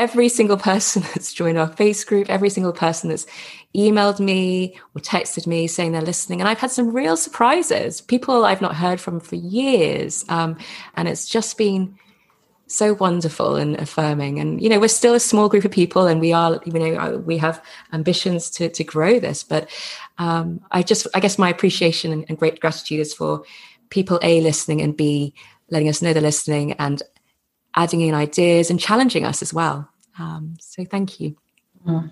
every 0.00 0.30
single 0.30 0.56
person 0.56 1.02
that's 1.14 1.32
joined 1.32 1.58
our 1.58 1.68
face 1.68 2.02
group, 2.04 2.30
every 2.30 2.50
single 2.50 2.72
person 2.72 3.10
that's 3.10 3.26
emailed 3.76 4.18
me 4.18 4.74
or 4.94 5.02
texted 5.02 5.46
me 5.46 5.66
saying 5.66 5.92
they're 5.92 6.00
listening. 6.00 6.40
And 6.40 6.48
I've 6.48 6.58
had 6.58 6.70
some 6.70 6.90
real 6.90 7.16
surprises, 7.16 8.00
people 8.00 8.44
I've 8.44 8.62
not 8.62 8.74
heard 8.74 9.00
from 9.00 9.20
for 9.20 9.36
years. 9.36 10.24
Um, 10.28 10.56
and 10.96 11.06
it's 11.06 11.28
just 11.28 11.56
been 11.58 11.96
so 12.66 12.94
wonderful 12.94 13.56
and 13.56 13.76
affirming. 13.76 14.40
And, 14.40 14.60
you 14.62 14.68
know, 14.70 14.80
we're 14.80 14.88
still 14.88 15.14
a 15.14 15.20
small 15.20 15.48
group 15.48 15.64
of 15.64 15.70
people 15.70 16.06
and 16.06 16.20
we 16.20 16.32
are, 16.32 16.60
you 16.64 16.72
know, 16.72 16.94
uh, 16.94 17.18
we 17.18 17.36
have 17.36 17.62
ambitions 17.92 18.48
to, 18.52 18.70
to 18.70 18.82
grow 18.82 19.20
this. 19.20 19.42
But 19.42 19.68
um, 20.18 20.60
I 20.70 20.82
just, 20.82 21.06
I 21.14 21.20
guess 21.20 21.38
my 21.38 21.50
appreciation 21.50 22.10
and, 22.10 22.24
and 22.28 22.38
great 22.38 22.58
gratitude 22.60 23.00
is 23.00 23.12
for 23.12 23.42
people, 23.90 24.18
A, 24.22 24.40
listening 24.40 24.80
and 24.80 24.96
B, 24.96 25.34
letting 25.68 25.88
us 25.88 26.00
know 26.00 26.12
they're 26.12 26.22
listening 26.22 26.72
and 26.74 27.02
adding 27.74 28.00
in 28.00 28.14
ideas 28.14 28.70
and 28.70 28.80
challenging 28.80 29.24
us 29.24 29.42
as 29.42 29.54
well. 29.54 29.88
Um, 30.18 30.54
so 30.60 30.84
thank 30.84 31.20
you. 31.20 31.36
Mm. 31.86 32.10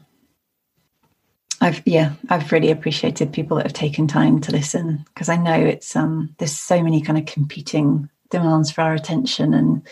I've 1.60 1.82
yeah, 1.84 2.12
I've 2.28 2.52
really 2.52 2.70
appreciated 2.70 3.32
people 3.32 3.56
that 3.56 3.66
have 3.66 3.72
taken 3.72 4.06
time 4.06 4.40
to 4.42 4.52
listen 4.52 5.04
because 5.12 5.28
I 5.28 5.36
know 5.36 5.54
it's 5.54 5.96
um 5.96 6.34
there's 6.38 6.56
so 6.56 6.82
many 6.82 7.00
kind 7.00 7.18
of 7.18 7.26
competing 7.26 8.08
demands 8.30 8.70
for 8.70 8.82
our 8.82 8.94
attention 8.94 9.54
and 9.54 9.82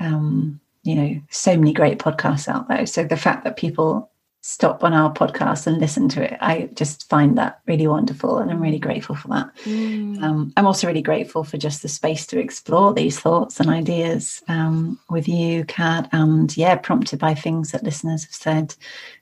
um 0.00 0.60
you 0.82 0.94
know 0.94 1.20
so 1.30 1.56
many 1.56 1.72
great 1.72 1.98
podcasts 1.98 2.48
out 2.48 2.68
there. 2.68 2.86
So 2.86 3.04
the 3.04 3.16
fact 3.16 3.44
that 3.44 3.56
people 3.56 4.10
stop 4.44 4.82
on 4.82 4.92
our 4.92 5.12
podcast 5.12 5.68
and 5.68 5.78
listen 5.78 6.08
to 6.08 6.20
it. 6.20 6.36
I 6.40 6.68
just 6.74 7.08
find 7.08 7.38
that 7.38 7.60
really 7.66 7.86
wonderful 7.86 8.38
and 8.38 8.50
I'm 8.50 8.60
really 8.60 8.80
grateful 8.80 9.14
for 9.14 9.28
that. 9.28 9.54
Mm. 9.64 10.20
Um, 10.20 10.52
I'm 10.56 10.66
also 10.66 10.88
really 10.88 11.00
grateful 11.00 11.44
for 11.44 11.56
just 11.56 11.80
the 11.80 11.88
space 11.88 12.26
to 12.26 12.40
explore 12.40 12.92
these 12.92 13.20
thoughts 13.20 13.60
and 13.60 13.70
ideas 13.70 14.42
um, 14.48 14.98
with 15.08 15.28
you, 15.28 15.64
Kat, 15.66 16.08
and 16.10 16.54
yeah, 16.56 16.74
prompted 16.74 17.20
by 17.20 17.34
things 17.34 17.70
that 17.70 17.84
listeners 17.84 18.24
have 18.24 18.34
said 18.34 18.74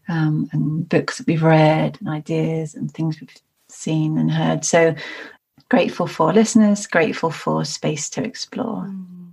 um, 0.08 0.48
and 0.52 0.88
books 0.88 1.18
that 1.18 1.26
we've 1.26 1.42
read 1.42 1.98
and 2.00 2.08
ideas 2.08 2.74
and 2.74 2.90
things 2.90 3.20
we've 3.20 3.36
seen 3.68 4.16
and 4.16 4.30
heard. 4.30 4.64
So 4.64 4.94
grateful 5.68 6.06
for 6.06 6.32
listeners, 6.32 6.86
grateful 6.86 7.30
for 7.30 7.66
space 7.66 8.08
to 8.10 8.24
explore. 8.24 8.86
Mm. 8.86 9.32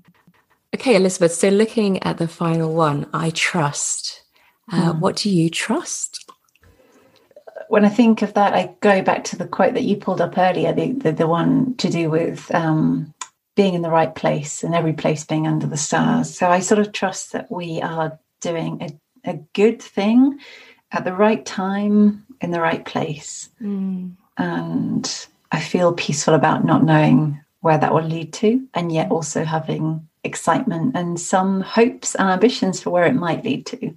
Okay, 0.76 0.98
Elizabeth, 0.98 1.34
so 1.34 1.48
looking 1.48 2.04
at 2.04 2.18
the 2.18 2.28
final 2.28 2.74
one, 2.74 3.08
I 3.14 3.30
trust 3.30 4.24
uh, 4.72 4.94
mm. 4.94 5.00
What 5.00 5.16
do 5.16 5.30
you 5.30 5.50
trust? 5.50 6.30
When 7.70 7.86
I 7.86 7.90
think 7.90 8.22
of 8.22 8.34
that, 8.34 8.54
I 8.54 8.76
go 8.80 9.02
back 9.02 9.24
to 9.26 9.36
the 9.36 9.48
quote 9.48 9.74
that 9.74 9.84
you 9.84 9.98
pulled 9.98 10.22
up 10.22 10.38
earlier, 10.38 10.74
the, 10.74 10.94
the, 10.94 11.12
the 11.12 11.28
one 11.28 11.76
to 11.76 11.90
do 11.90 12.10
with 12.10 12.54
um, 12.54 13.14
being 13.56 13.74
in 13.74 13.82
the 13.82 13.90
right 13.90 14.14
place 14.14 14.64
and 14.64 14.74
every 14.74 14.94
place 14.94 15.26
being 15.26 15.48
under 15.48 15.68
the 15.68 15.78
stars. 15.78 16.34
So 16.38 16.50
I 16.50 16.60
sort 16.60 16.80
of 16.80 16.92
trust 16.92 17.34
that 17.34 17.52
we 17.52 17.82
are 17.82 18.18
doing 18.40 18.82
a, 18.82 19.32
a 19.32 19.34
good 19.54 19.82
thing 19.82 20.40
at 20.92 21.04
the 21.04 21.14
right 21.14 21.46
time 21.46 22.26
in 22.40 22.52
the 22.52 22.62
right 22.62 22.86
place. 22.86 23.50
Mm. 23.62 24.16
And 24.38 25.28
I 25.52 25.60
feel 25.60 25.94
peaceful 25.94 26.36
about 26.36 26.64
not 26.64 26.84
knowing 26.84 27.42
where 27.62 27.78
that 27.78 27.94
will 27.94 28.04
lead 28.04 28.32
to, 28.34 28.66
and 28.76 28.92
yet 28.92 29.12
also 29.12 29.44
having 29.44 30.08
excitement 30.24 30.96
and 30.96 31.20
some 31.20 31.62
hopes 31.62 32.16
and 32.16 32.30
ambitions 32.30 32.82
for 32.82 32.92
where 32.92 33.06
it 33.06 33.16
might 33.16 33.44
lead 33.44 33.66
to. 33.66 33.94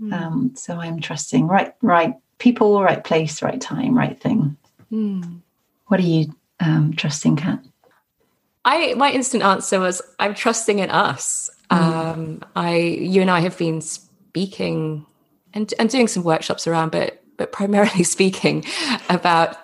Mm. 0.00 0.12
Um, 0.12 0.52
so 0.54 0.78
I'm 0.78 1.00
trusting 1.00 1.46
right, 1.46 1.74
right 1.82 2.14
people, 2.38 2.82
right 2.82 3.02
place, 3.02 3.42
right 3.42 3.60
time, 3.60 3.96
right 3.96 4.18
thing. 4.20 4.56
Mm. 4.92 5.40
What 5.86 6.00
are 6.00 6.04
you 6.04 6.34
um, 6.60 6.94
trusting, 6.94 7.36
Kat? 7.36 7.60
I 8.64 8.94
my 8.94 9.12
instant 9.12 9.42
answer 9.42 9.78
was 9.78 10.02
I'm 10.18 10.34
trusting 10.34 10.80
in 10.80 10.90
us. 10.90 11.48
Mm. 11.70 11.76
Um, 11.76 12.42
I 12.56 12.76
you 12.76 13.20
and 13.20 13.30
I 13.30 13.40
have 13.40 13.56
been 13.56 13.80
speaking 13.80 15.06
and 15.54 15.72
and 15.78 15.88
doing 15.88 16.08
some 16.08 16.24
workshops 16.24 16.66
around, 16.66 16.90
but 16.90 17.22
but 17.36 17.52
primarily 17.52 18.02
speaking 18.16 18.64
about 19.08 19.56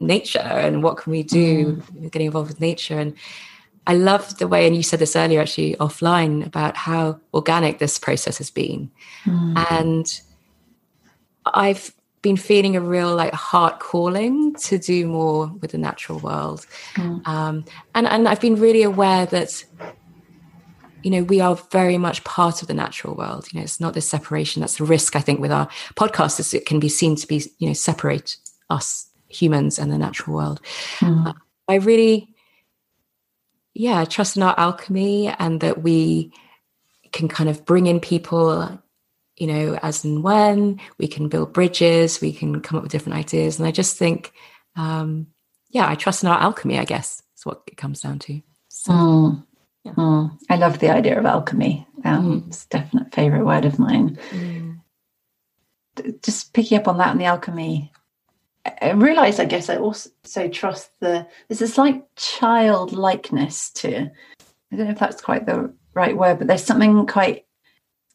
nature 0.00 0.38
and 0.38 0.82
what 0.82 0.96
can 0.96 1.10
we 1.10 1.22
do 1.22 1.76
mm. 1.76 2.10
getting 2.10 2.26
involved 2.26 2.48
with 2.48 2.60
nature 2.60 2.98
and 2.98 3.14
I 3.88 3.94
love 3.94 4.36
the 4.38 4.46
way, 4.46 4.66
and 4.66 4.76
you 4.76 4.82
said 4.82 5.00
this 5.00 5.16
earlier 5.16 5.40
actually 5.40 5.74
offline 5.76 6.46
about 6.46 6.76
how 6.76 7.18
organic 7.32 7.78
this 7.78 7.98
process 7.98 8.38
has 8.38 8.50
been. 8.50 8.90
Mm. 9.24 9.66
And 9.70 10.20
I've 11.46 11.94
been 12.20 12.36
feeling 12.36 12.76
a 12.76 12.80
real 12.80 13.16
like 13.16 13.32
heart 13.32 13.80
calling 13.80 14.54
to 14.56 14.78
do 14.78 15.06
more 15.06 15.46
with 15.62 15.70
the 15.70 15.78
natural 15.78 16.18
world. 16.18 16.66
Mm. 16.96 17.26
Um, 17.26 17.64
and, 17.94 18.06
and 18.06 18.28
I've 18.28 18.40
been 18.40 18.56
really 18.56 18.82
aware 18.82 19.24
that, 19.26 19.64
you 21.02 21.10
know, 21.10 21.22
we 21.22 21.40
are 21.40 21.54
very 21.72 21.96
much 21.96 22.22
part 22.24 22.60
of 22.60 22.68
the 22.68 22.74
natural 22.74 23.14
world. 23.14 23.46
You 23.52 23.60
know, 23.60 23.64
it's 23.64 23.80
not 23.80 23.94
this 23.94 24.06
separation. 24.06 24.60
That's 24.60 24.76
the 24.76 24.84
risk, 24.84 25.16
I 25.16 25.20
think, 25.20 25.40
with 25.40 25.52
our 25.52 25.66
podcast 25.94 26.40
is 26.40 26.52
it 26.52 26.66
can 26.66 26.78
be 26.78 26.90
seen 26.90 27.16
to 27.16 27.26
be, 27.26 27.42
you 27.58 27.68
know, 27.68 27.74
separate 27.74 28.36
us 28.68 29.08
humans 29.28 29.78
and 29.78 29.90
the 29.90 29.98
natural 29.98 30.36
world. 30.36 30.60
Mm. 30.98 31.28
Uh, 31.28 31.32
I 31.68 31.76
really 31.76 32.34
yeah, 33.78 34.04
trust 34.04 34.36
in 34.36 34.42
our 34.42 34.58
alchemy 34.58 35.28
and 35.38 35.60
that 35.60 35.82
we 35.82 36.32
can 37.12 37.28
kind 37.28 37.48
of 37.48 37.64
bring 37.64 37.86
in 37.86 38.00
people, 38.00 38.82
you 39.36 39.46
know, 39.46 39.78
as 39.82 40.04
and 40.04 40.24
when 40.24 40.80
we 40.98 41.06
can 41.06 41.28
build 41.28 41.52
bridges, 41.52 42.20
we 42.20 42.32
can 42.32 42.60
come 42.60 42.76
up 42.76 42.82
with 42.82 42.90
different 42.92 43.16
ideas. 43.16 43.58
And 43.58 43.68
I 43.68 43.70
just 43.70 43.96
think, 43.96 44.32
um, 44.74 45.28
yeah, 45.70 45.88
I 45.88 45.94
trust 45.94 46.24
in 46.24 46.28
our 46.28 46.40
alchemy, 46.40 46.76
I 46.78 46.84
guess, 46.84 47.22
is 47.36 47.46
what 47.46 47.62
it 47.68 47.76
comes 47.76 48.00
down 48.00 48.18
to. 48.20 48.42
So, 48.68 48.92
mm. 48.92 49.44
Yeah. 49.84 49.92
Mm. 49.92 50.36
I 50.50 50.56
love 50.56 50.80
the 50.80 50.90
idea 50.90 51.18
of 51.18 51.24
alchemy. 51.24 51.86
Um, 52.04 52.42
mm. 52.42 52.46
It's 52.48 52.64
a 52.64 52.68
definite 52.68 53.14
favorite 53.14 53.44
word 53.44 53.64
of 53.64 53.78
mine. 53.78 54.18
Mm. 54.30 54.80
Just 56.22 56.52
picking 56.52 56.78
up 56.78 56.88
on 56.88 56.98
that 56.98 57.12
and 57.12 57.20
the 57.20 57.26
alchemy, 57.26 57.92
I 58.80 58.90
realized, 58.90 59.40
I 59.40 59.44
guess, 59.44 59.68
I 59.68 59.76
also 59.76 60.48
trust 60.48 60.90
the 61.00 61.26
there's 61.48 61.62
a 61.62 61.68
slight 61.68 62.02
childlikeness 62.16 63.70
to. 63.70 64.10
I 64.70 64.76
don't 64.76 64.86
know 64.86 64.92
if 64.92 64.98
that's 64.98 65.22
quite 65.22 65.46
the 65.46 65.72
right 65.94 66.16
word, 66.16 66.38
but 66.38 66.46
there's 66.46 66.64
something 66.64 67.06
quite 67.06 67.46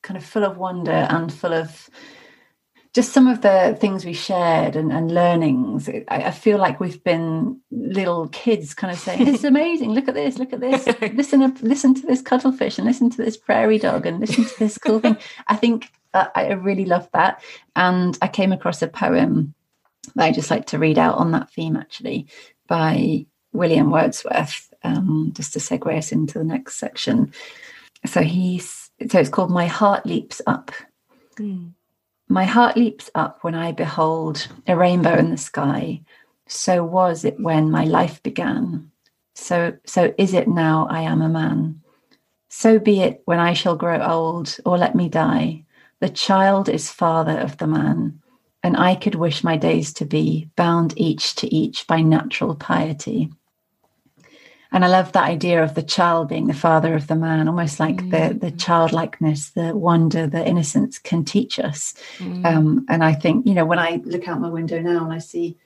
kind 0.02 0.18
of 0.18 0.26
full 0.26 0.44
of 0.44 0.58
wonder 0.58 0.92
and 0.92 1.34
full 1.34 1.54
of 1.54 1.90
just 2.94 3.12
some 3.12 3.28
of 3.28 3.42
the 3.42 3.76
things 3.80 4.06
we 4.06 4.14
shared 4.14 4.76
and, 4.76 4.92
and 4.92 5.12
learnings. 5.12 5.90
I, 5.90 6.04
I, 6.10 6.32
feel 6.32 6.60
like 6.60 6.80
we've 6.80 7.04
been 7.04 7.60
little 7.72 8.28
kids, 8.28 8.76
kind 8.76 8.94
of 8.94 9.00
saying, 9.00 9.28
"It's 9.28 9.44
amazing! 9.56 9.92
Look 9.94 10.08
at 10.08 10.14
this! 10.14 10.38
Look 10.38 10.54
at 10.54 10.60
this! 10.60 10.86
listen, 11.14 11.58
listen 11.62 11.96
to 11.96 12.06
this 12.06 12.22
cuttlefish, 12.22 12.78
and 12.78 12.86
listen 12.86 13.10
to 13.10 13.18
this 13.18 13.36
prairie 13.36 13.80
dog, 13.80 14.06
and 14.06 14.20
listen 14.20 14.46
to 14.46 14.60
this 14.60 14.78
cool 14.78 15.00
thing." 15.00 15.18
I 15.48 15.56
think 15.56 15.90
uh, 16.14 16.28
I 16.36 16.52
really 16.52 16.86
love 16.86 17.10
that, 17.14 17.44
and 17.76 18.18
I 18.22 18.28
came 18.28 18.52
across 18.52 18.82
a 18.84 18.88
poem 18.88 19.56
I 20.18 20.32
just 20.32 20.52
like 20.52 20.68
to 20.68 20.80
read 20.80 20.98
out 20.98 21.18
on 21.18 21.32
that 21.32 21.52
theme 21.52 21.76
actually 21.76 22.28
by 22.68 23.26
William 23.52 23.92
Wordsworth, 23.92 24.74
um, 24.84 25.32
just 25.36 25.54
to 25.54 25.60
segue 25.60 25.98
us 25.98 26.12
into 26.12 26.40
the 26.40 26.44
next 26.44 26.76
section. 26.76 27.32
So 28.06 28.22
he's 28.22 28.92
so 29.10 29.20
it's 29.20 29.30
called 29.30 29.52
My 29.52 29.68
Heart 29.68 30.06
Leaps 30.06 30.42
Up. 30.46 30.72
Mm. 31.38 31.74
My 32.30 32.46
heart 32.46 32.78
leaps 32.78 33.10
up 33.16 33.40
when 33.44 33.54
I 33.56 33.72
behold 33.72 34.48
a 34.68 34.76
rainbow 34.76 35.16
in 35.16 35.30
the 35.30 35.38
sky. 35.38 36.02
So 36.48 36.84
was 36.84 37.26
it 37.26 37.40
when 37.40 37.70
my 37.70 37.86
life 37.86 38.22
began. 38.24 38.92
So 39.36 39.78
so 39.86 40.14
is 40.18 40.34
it 40.34 40.48
now 40.48 40.88
I 40.90 41.02
am 41.02 41.22
a 41.22 41.30
man. 41.30 41.82
So 42.50 42.80
be 42.80 43.02
it 43.02 43.22
when 43.26 43.40
I 43.40 43.54
shall 43.54 43.76
grow 43.76 44.02
old 44.02 44.58
or 44.66 44.78
let 44.78 44.96
me 44.96 45.10
die. 45.10 45.66
The 46.00 46.10
child 46.10 46.70
is 46.70 46.90
father 46.90 47.38
of 47.38 47.58
the 47.58 47.68
man 47.68 48.22
and 48.64 48.78
I 48.78 48.96
could 48.96 49.16
wish 49.16 49.44
my 49.44 49.58
days 49.58 49.94
to 49.94 50.06
be 50.06 50.50
bound 50.56 50.94
each 50.98 51.36
to 51.36 51.54
each 51.54 51.86
by 51.86 52.02
natural 52.02 52.56
piety. 52.56 53.30
and 54.72 54.84
I 54.84 54.88
love 54.88 55.12
that 55.12 55.26
idea 55.26 55.62
of 55.62 55.76
the 55.76 55.84
child 55.84 56.30
being 56.30 56.48
the 56.48 56.54
father 56.54 56.96
of 56.96 57.08
the 57.08 57.16
man, 57.16 57.48
almost 57.48 57.80
like 57.80 57.98
mm. 57.98 58.10
the 58.12 58.40
the 58.40 58.52
childlikeness, 58.52 59.52
the 59.52 59.76
wonder, 59.76 60.26
the 60.26 60.48
innocence 60.48 60.98
can 60.98 61.24
teach 61.26 61.60
us. 61.60 61.94
Mm. 62.18 62.46
Um, 62.46 62.86
and 62.90 63.04
I 63.04 63.14
think 63.14 63.46
you 63.46 63.54
know 63.54 63.66
when 63.66 63.80
I 63.80 64.02
look 64.06 64.28
out 64.28 64.42
my 64.42 64.50
window 64.50 64.80
now 64.82 65.04
and 65.04 65.14
I 65.14 65.20
see 65.20 65.58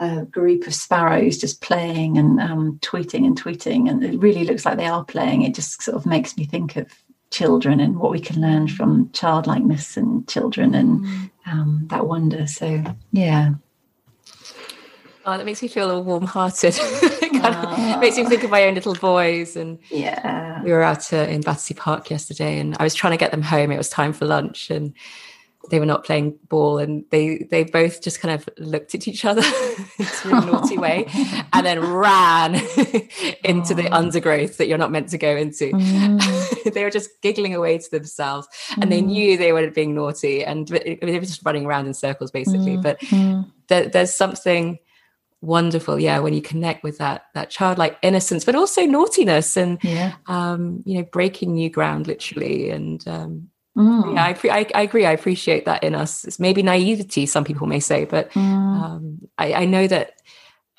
a 0.00 0.24
group 0.24 0.66
of 0.66 0.74
sparrows 0.74 1.38
just 1.38 1.60
playing 1.60 2.18
and 2.18 2.40
um, 2.40 2.78
tweeting 2.80 3.26
and 3.26 3.40
tweeting, 3.40 3.90
and 3.90 4.02
it 4.04 4.18
really 4.20 4.44
looks 4.44 4.64
like 4.64 4.76
they 4.76 4.86
are 4.86 5.04
playing. 5.04 5.42
It 5.42 5.54
just 5.54 5.82
sort 5.82 5.96
of 5.96 6.06
makes 6.06 6.36
me 6.36 6.44
think 6.44 6.76
of 6.76 6.86
children 7.30 7.80
and 7.80 7.98
what 7.98 8.10
we 8.10 8.20
can 8.20 8.40
learn 8.40 8.68
from 8.68 9.10
childlikeness 9.12 9.96
and 9.96 10.26
children 10.28 10.74
and 10.74 11.04
mm. 11.04 11.30
um, 11.46 11.86
that 11.88 12.06
wonder. 12.06 12.46
So, 12.46 12.82
yeah. 13.12 13.50
Oh, 15.26 15.36
that 15.36 15.44
makes 15.44 15.60
me 15.60 15.68
feel 15.68 15.90
all 15.90 16.02
warm-hearted. 16.02 16.74
it 16.80 18.00
makes 18.00 18.16
me 18.16 18.24
think 18.24 18.44
of 18.44 18.50
my 18.50 18.64
own 18.64 18.74
little 18.74 18.94
boys. 18.94 19.56
And 19.56 19.78
yeah, 19.90 20.62
we 20.62 20.72
were 20.72 20.82
out 20.82 21.12
uh, 21.12 21.18
in 21.18 21.42
Battersea 21.42 21.74
Park 21.74 22.08
yesterday, 22.08 22.58
and 22.58 22.74
I 22.78 22.82
was 22.82 22.94
trying 22.94 23.10
to 23.10 23.18
get 23.18 23.30
them 23.30 23.42
home. 23.42 23.70
It 23.70 23.76
was 23.76 23.90
time 23.90 24.14
for 24.14 24.24
lunch, 24.24 24.70
and 24.70 24.94
they 25.70 25.78
were 25.78 25.86
not 25.86 26.04
playing 26.04 26.38
ball 26.48 26.78
and 26.78 27.04
they 27.10 27.46
they 27.50 27.64
both 27.64 28.00
just 28.00 28.20
kind 28.20 28.34
of 28.34 28.48
looked 28.58 28.94
at 28.94 29.08
each 29.08 29.24
other 29.24 29.42
in 29.98 30.32
a 30.32 30.46
naughty 30.46 30.78
way 30.78 31.04
and 31.52 31.66
then 31.66 31.80
ran 31.80 32.54
into 33.44 33.74
the 33.74 33.88
undergrowth 33.92 34.56
that 34.56 34.68
you're 34.68 34.78
not 34.78 34.92
meant 34.92 35.08
to 35.08 35.18
go 35.18 35.36
into 35.36 35.70
mm. 35.72 36.72
they 36.72 36.84
were 36.84 36.90
just 36.90 37.10
giggling 37.22 37.54
away 37.54 37.76
to 37.76 37.90
themselves 37.90 38.48
and 38.76 38.84
mm. 38.84 38.90
they 38.90 39.00
knew 39.00 39.36
they 39.36 39.52
were 39.52 39.70
being 39.70 39.94
naughty 39.94 40.44
and 40.44 40.68
they 40.68 40.98
were 41.02 41.20
just 41.20 41.44
running 41.44 41.66
around 41.66 41.86
in 41.86 41.94
circles 41.94 42.30
basically 42.30 42.76
mm. 42.76 42.82
but 42.82 42.98
mm. 43.00 43.44
there, 43.68 43.88
there's 43.88 44.14
something 44.14 44.78
wonderful 45.40 46.00
yeah 46.00 46.18
when 46.18 46.34
you 46.34 46.42
connect 46.42 46.82
with 46.82 46.98
that 46.98 47.26
that 47.34 47.48
childlike 47.48 47.96
innocence 48.02 48.44
but 48.44 48.56
also 48.56 48.84
naughtiness 48.84 49.56
and 49.56 49.78
yeah. 49.84 50.14
um 50.26 50.82
you 50.84 50.98
know 50.98 51.04
breaking 51.12 51.52
new 51.52 51.70
ground 51.70 52.08
literally 52.08 52.70
and 52.70 53.06
um 53.06 53.48
Mm. 53.78 54.14
Yeah, 54.14 54.24
I, 54.24 54.58
I, 54.58 54.66
I, 54.74 54.82
agree. 54.82 55.06
I 55.06 55.12
appreciate 55.12 55.64
that 55.66 55.84
in 55.84 55.94
us. 55.94 56.24
It's 56.24 56.40
maybe 56.40 56.64
naivety, 56.64 57.26
some 57.26 57.44
people 57.44 57.68
may 57.68 57.78
say, 57.78 58.06
but 58.06 58.28
mm. 58.32 58.40
um, 58.40 59.20
I, 59.38 59.52
I, 59.52 59.64
know 59.66 59.86
that, 59.86 60.14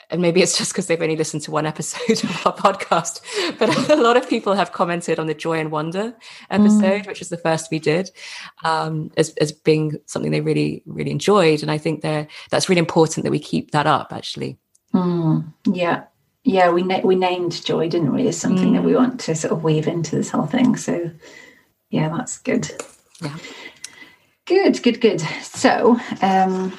and 0.10 0.22
maybe 0.22 0.42
it's 0.42 0.58
just 0.58 0.74
because 0.74 0.88
they've 0.88 1.02
only 1.02 1.16
listened 1.16 1.44
to 1.44 1.52
one 1.52 1.66
episode 1.66 2.24
of 2.26 2.46
our 2.46 2.54
podcast, 2.54 3.22
but 3.58 3.90
a 3.90 3.96
lot 3.96 4.18
of 4.18 4.28
people 4.28 4.54
have 4.54 4.74
commented 4.74 5.18
on 5.18 5.28
the 5.28 5.34
Joy 5.34 5.60
and 5.60 5.72
Wonder 5.72 6.14
episode, 6.50 7.04
mm. 7.04 7.08
which 7.08 7.22
is 7.22 7.30
the 7.30 7.38
first 7.38 7.72
we 7.72 7.80
did, 7.80 8.12
um, 8.66 9.12
as, 9.16 9.30
as 9.36 9.54
being 9.54 9.98
something 10.06 10.32
they 10.32 10.42
really, 10.42 10.84
really 10.86 11.12
enjoyed. 11.12 11.62
And 11.62 11.72
I 11.72 11.78
think 11.78 12.02
that's 12.02 12.68
really 12.68 12.80
important 12.80 13.24
that 13.24 13.32
we 13.32 13.40
keep 13.40 13.72
that 13.72 13.88
up, 13.88 14.12
actually. 14.12 14.58
Mm. 14.94 15.54
Yeah. 15.72 16.04
Yeah, 16.44 16.72
we 16.72 16.84
na- 16.84 17.02
we 17.02 17.16
named 17.16 17.64
joy, 17.64 17.88
didn't 17.88 18.14
we? 18.14 18.28
As 18.28 18.38
something 18.38 18.74
that 18.74 18.84
we 18.84 18.94
mm. 18.94 18.98
want 18.98 19.20
to 19.22 19.36
sort 19.36 19.54
of 19.54 19.64
weave 19.64 19.88
into 19.88 20.16
this 20.16 20.32
whole 20.32 20.48
thing. 20.48 20.76
So 20.76 21.12
yeah, 21.89 22.10
that's 22.10 22.39
good. 22.39 22.69
Yeah. 23.21 23.38
Good, 24.45 24.82
good, 24.82 25.02
good. 25.02 25.21
So 25.43 25.99
um, 26.21 26.78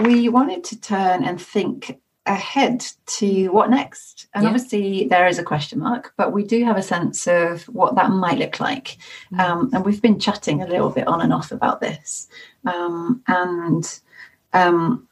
we 0.00 0.28
wanted 0.28 0.64
to 0.64 0.80
turn 0.80 1.24
and 1.24 1.40
think 1.40 2.00
ahead 2.28 2.84
to 3.06 3.48
what 3.48 3.70
next. 3.70 4.28
And 4.34 4.44
yeah. 4.44 4.50
obviously, 4.50 5.08
there 5.08 5.26
is 5.26 5.38
a 5.38 5.42
question 5.42 5.78
mark, 5.78 6.12
but 6.16 6.32
we 6.32 6.44
do 6.44 6.64
have 6.64 6.76
a 6.76 6.82
sense 6.82 7.26
of 7.26 7.64
what 7.64 7.94
that 7.96 8.10
might 8.10 8.38
look 8.38 8.60
like. 8.60 8.98
Mm. 9.32 9.40
Um, 9.40 9.70
and 9.72 9.84
we've 9.84 10.02
been 10.02 10.20
chatting 10.20 10.62
a 10.62 10.66
little 10.66 10.90
bit 10.90 11.06
on 11.06 11.20
and 11.20 11.32
off 11.32 11.52
about 11.52 11.80
this. 11.80 12.28
Um, 12.66 13.22
and 13.26 14.00
um, 14.52 15.08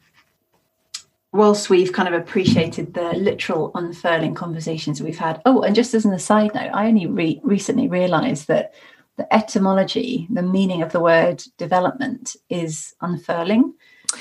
whilst 1.33 1.71
we've 1.71 1.93
kind 1.93 2.13
of 2.13 2.21
appreciated 2.21 2.95
the 2.95 3.13
literal 3.15 3.71
unfurling 3.75 4.35
conversations 4.35 5.03
we've 5.03 5.19
had, 5.19 5.41
oh, 5.47 5.63
and 5.63 5.75
just 5.75 5.95
as 5.95 6.05
an 6.05 6.13
aside 6.13 6.55
note, 6.55 6.71
I 6.73 6.87
only 6.87 7.07
re- 7.07 7.41
recently 7.43 7.89
realized 7.89 8.49
that 8.49 8.75
the 9.17 9.33
etymology, 9.35 10.27
the 10.31 10.43
meaning 10.43 10.83
of 10.83 10.93
the 10.93 11.01
word 11.01 11.43
development 11.57 12.37
is 12.51 12.95
unfurling. 13.01 13.75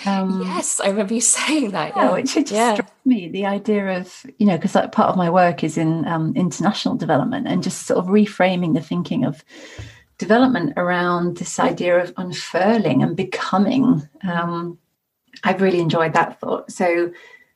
Um, 0.06 0.42
yes, 0.42 0.80
I 0.80 0.90
remember 0.90 1.14
you 1.14 1.22
saying 1.40 1.72
that. 1.72 1.96
Yeah, 1.96 2.06
yeah. 2.06 2.14
which 2.14 2.34
just 2.34 2.52
yeah. 2.52 2.74
struck 2.74 2.92
me 3.06 3.30
the 3.30 3.46
idea 3.46 4.00
of 4.00 4.26
you 4.38 4.46
know 4.46 4.56
because 4.56 4.76
like 4.76 4.92
part 4.92 5.10
of 5.10 5.18
my 5.18 5.30
work 5.30 5.64
is 5.64 5.78
in 5.78 6.08
um, 6.08 6.34
international 6.36 6.96
development 6.96 7.48
and 7.48 7.64
just 7.64 7.86
sort 7.86 8.00
of 8.00 8.06
reframing 8.06 8.74
the 8.74 8.82
thinking 8.82 9.26
of 9.26 9.44
development 10.18 10.74
around 10.78 11.38
this 11.38 11.60
idea 11.60 12.02
of 12.02 12.14
unfurling 12.18 13.04
and 13.04 13.16
becoming. 13.16 14.02
Um, 14.24 14.80
I've 15.44 15.62
really 15.62 15.82
enjoyed 15.82 16.14
that 16.14 16.40
thought. 16.40 16.72
So 16.72 17.12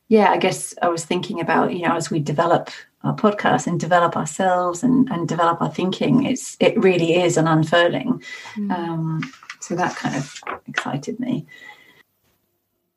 yeah, 0.08 0.30
I 0.30 0.38
guess 0.38 0.74
I 0.82 0.88
was 0.88 1.04
thinking 1.04 1.40
about 1.40 1.72
you 1.72 1.82
know 1.82 1.96
as 1.96 2.10
we 2.10 2.20
develop 2.20 2.70
our 3.02 3.14
podcast 3.14 3.66
and 3.66 3.80
develop 3.80 4.16
ourselves 4.16 4.82
and, 4.82 5.10
and 5.10 5.26
develop 5.26 5.60
our 5.60 5.70
thinking 5.70 6.24
it's 6.24 6.56
it 6.60 6.76
really 6.78 7.14
is 7.14 7.36
an 7.36 7.46
unfurling. 7.46 8.22
Mm. 8.56 8.70
um, 8.70 9.32
so 9.60 9.74
that 9.74 9.96
kind 9.96 10.16
of 10.16 10.40
excited 10.66 11.18
me. 11.20 11.46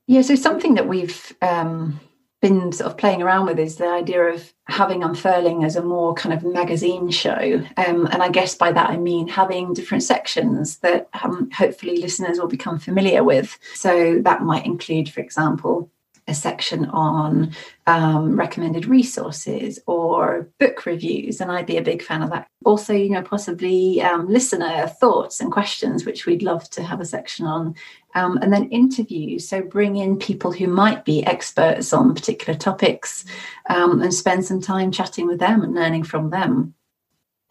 Yeah 0.07 0.21
so 0.21 0.35
something 0.35 0.73
that 0.75 0.87
we've 0.87 1.33
um, 1.41 1.99
been 2.41 2.73
sort 2.73 2.91
of 2.91 2.97
playing 2.97 3.21
around 3.21 3.45
with 3.45 3.57
is 3.57 3.77
the 3.77 3.87
idea 3.87 4.21
of 4.23 4.53
having 4.67 5.03
unfurling 5.03 5.63
as 5.63 5.77
a 5.77 5.81
more 5.81 6.13
kind 6.13 6.33
of 6.33 6.43
magazine 6.43 7.09
show. 7.09 7.63
Um, 7.77 8.07
and 8.07 8.21
i 8.21 8.29
guess 8.29 8.55
by 8.55 8.71
that 8.73 8.89
i 8.89 8.97
mean 8.97 9.29
having 9.29 9.73
different 9.73 10.03
sections 10.03 10.79
that 10.79 11.07
um, 11.23 11.49
hopefully 11.51 11.97
listeners 11.97 12.39
will 12.39 12.47
become 12.47 12.77
familiar 12.77 13.23
with. 13.23 13.57
So 13.75 14.19
that 14.23 14.41
might 14.41 14.65
include 14.65 15.09
for 15.09 15.21
example 15.21 15.89
a 16.27 16.33
section 16.33 16.85
on 16.85 17.53
um, 17.87 18.37
recommended 18.37 18.85
resources 18.85 19.79
or 19.87 20.49
book 20.59 20.85
reviews, 20.85 21.41
and 21.41 21.51
I'd 21.51 21.65
be 21.65 21.77
a 21.77 21.81
big 21.81 22.01
fan 22.01 22.21
of 22.21 22.29
that. 22.29 22.47
Also, 22.65 22.93
you 22.93 23.09
know, 23.09 23.21
possibly 23.21 24.01
um, 24.01 24.27
listener 24.29 24.87
thoughts 24.87 25.41
and 25.41 25.51
questions, 25.51 26.05
which 26.05 26.25
we'd 26.25 26.43
love 26.43 26.69
to 26.71 26.83
have 26.83 27.01
a 27.01 27.05
section 27.05 27.45
on. 27.45 27.75
Um, 28.15 28.37
and 28.43 28.53
then 28.53 28.69
interviews. 28.69 29.49
So 29.49 29.63
bring 29.63 29.95
in 29.95 30.19
people 30.19 30.51
who 30.51 30.67
might 30.67 31.03
be 31.03 31.25
experts 31.25 31.91
on 31.93 32.13
particular 32.13 32.57
topics 32.57 33.25
um, 33.71 34.03
and 34.03 34.13
spend 34.13 34.45
some 34.45 34.61
time 34.61 34.91
chatting 34.91 35.25
with 35.25 35.39
them 35.39 35.63
and 35.63 35.73
learning 35.73 36.03
from 36.03 36.29
them. 36.29 36.75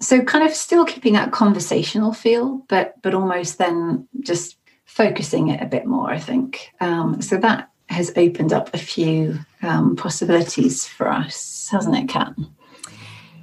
So 0.01 0.23
kind 0.23 0.45
of 0.45 0.55
still 0.55 0.85
keeping 0.85 1.15
that 1.15 1.33
conversational 1.33 2.13
feel, 2.13 2.65
but 2.69 2.95
but 3.03 3.13
almost 3.13 3.59
then 3.59 4.07
just 4.21 4.57
focusing 4.85 5.49
it 5.49 5.63
a 5.63 5.67
bit 5.67 5.87
more. 5.87 6.11
I 6.11 6.19
think 6.19 6.71
um, 6.81 7.21
so 7.23 7.37
that 7.39 7.72
has 7.93 8.13
opened 8.17 8.53
up 8.53 8.73
a 8.75 8.79
few 8.79 9.39
um, 9.63 9.97
possibilities 9.97 10.87
for 10.87 11.09
us, 11.09 11.69
hasn't 11.71 11.97
it, 11.97 12.09
Kat? 12.09 12.35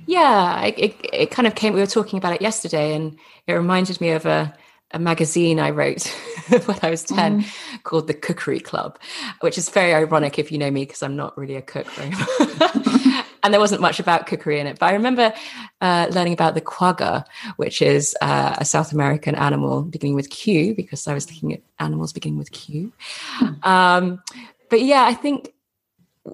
Yeah, 0.05 0.63
it, 0.63 0.79
it, 0.79 1.09
it, 1.13 1.31
kind 1.31 1.47
of 1.47 1.55
came. 1.55 1.73
We 1.73 1.79
were 1.79 1.85
talking 1.85 2.17
about 2.17 2.33
it 2.33 2.41
yesterday, 2.41 2.95
and 2.95 3.17
it 3.47 3.53
reminded 3.53 4.01
me 4.01 4.09
of 4.09 4.25
a, 4.25 4.53
a 4.91 4.99
magazine 4.99 5.59
I 5.59 5.69
wrote 5.69 6.03
when 6.65 6.79
I 6.81 6.89
was 6.89 7.03
10 7.03 7.43
mm. 7.43 7.83
called 7.83 8.07
The 8.07 8.15
Cookery 8.15 8.59
Club, 8.59 8.97
which 9.41 9.57
is 9.57 9.69
very 9.69 9.93
ironic 9.93 10.39
if 10.39 10.51
you 10.51 10.57
know 10.57 10.71
me 10.71 10.85
because 10.85 11.03
I'm 11.03 11.15
not 11.15 11.38
really 11.38 11.55
a 11.55 11.62
cook 11.62 11.85
very 11.91 12.09
and 13.43 13.54
there 13.54 13.60
wasn't 13.60 13.82
much 13.82 13.99
about 13.99 14.28
cookery 14.28 14.60
in 14.60 14.67
it. 14.67 14.80
But 14.80 14.88
I 14.88 14.93
remember 14.93 15.34
uh, 15.82 16.08
learning 16.12 16.34
about 16.34 16.54
the 16.54 16.62
quagga, 16.62 17.25
which 17.58 17.82
is 17.82 18.15
uh, 18.21 18.56
a 18.58 18.65
South 18.65 18.91
American 18.91 19.36
animal 19.36 19.84
beginning 19.84 20.15
with 20.15 20.30
Q, 20.30 20.75
because 20.75 21.08
I 21.08 21.13
was 21.13 21.30
looking 21.30 21.54
at 21.54 21.62
animals 21.80 22.13
beginning 22.13 22.38
with 22.38 22.52
Q. 22.52 22.91
Hmm. 23.32 23.54
Um, 23.63 24.21
but 24.69 24.82
yeah, 24.82 25.04
I 25.04 25.13
think 25.13 25.54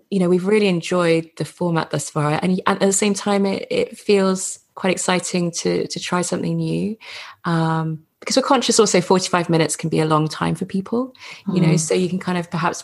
you 0.10 0.20
know 0.20 0.30
we've 0.30 0.46
really 0.46 0.68
enjoyed 0.68 1.30
the 1.38 1.46
format 1.46 1.91
thus 1.91 2.10
far, 2.10 2.39
and, 2.41 2.62
at 2.65 2.80
the 2.80 2.94
same 2.94 3.13
time, 3.13 3.46
it, 3.46 3.68
it, 3.70 3.98
feels 3.98 4.60
quite 4.76 4.91
exciting 4.91 5.52
to 5.52 5.88
to 5.88 6.00
try 6.00 6.22
something 6.22 6.58
new. 6.58 6.98
Um, 7.46 8.06
because 8.22 8.38
we're 8.38 8.44
conscious 8.44 8.80
also 8.80 9.02
45 9.02 9.52
minutes 9.52 9.76
can 9.76 9.88
be 9.88 10.00
a 10.00 10.06
long 10.06 10.28
time 10.28 10.56
for 10.56 10.65
people 10.65 11.13
you 11.54 11.62
know 11.62 11.68
hmm. 11.68 11.78
so 11.78 11.94
you 11.94 12.10
can 12.10 12.18
kind 12.18 12.39
of 12.39 12.50
perhaps 12.50 12.84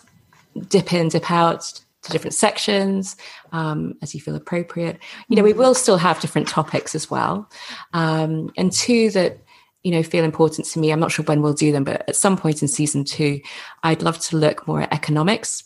dip 0.68 0.94
in 0.94 1.08
dip 1.08 1.32
out 1.32 1.82
to 2.04 2.12
different 2.12 2.34
sections 2.34 3.16
um, 3.52 3.96
as 4.02 4.14
you 4.16 4.22
feel 4.22 4.36
appropriate. 4.36 5.00
You 5.28 5.36
know, 5.36 5.44
we 5.44 5.54
will 5.54 5.76
still 5.76 5.98
have 5.98 6.20
different 6.20 6.48
topics 6.48 6.96
as 6.96 7.10
well. 7.10 7.50
Um, 7.94 8.52
and 8.58 8.72
two 8.72 9.12
that, 9.12 9.38
you 9.84 9.92
know, 9.92 10.04
feel 10.04 10.24
important 10.24 10.68
to 10.68 10.80
me. 10.80 10.92
I'm 10.92 11.00
not 11.00 11.12
sure 11.12 11.26
when 11.26 11.42
we'll 11.42 11.54
do 11.54 11.72
them, 11.72 11.84
but 11.84 12.08
at 12.08 12.16
some 12.16 12.38
point 12.38 12.62
in 12.62 12.68
season 12.68 13.04
two, 13.04 13.42
I'd 13.84 14.02
love 14.02 14.20
to 14.20 14.38
look 14.38 14.68
more 14.68 14.82
at 14.82 14.94
economics. 14.94 15.64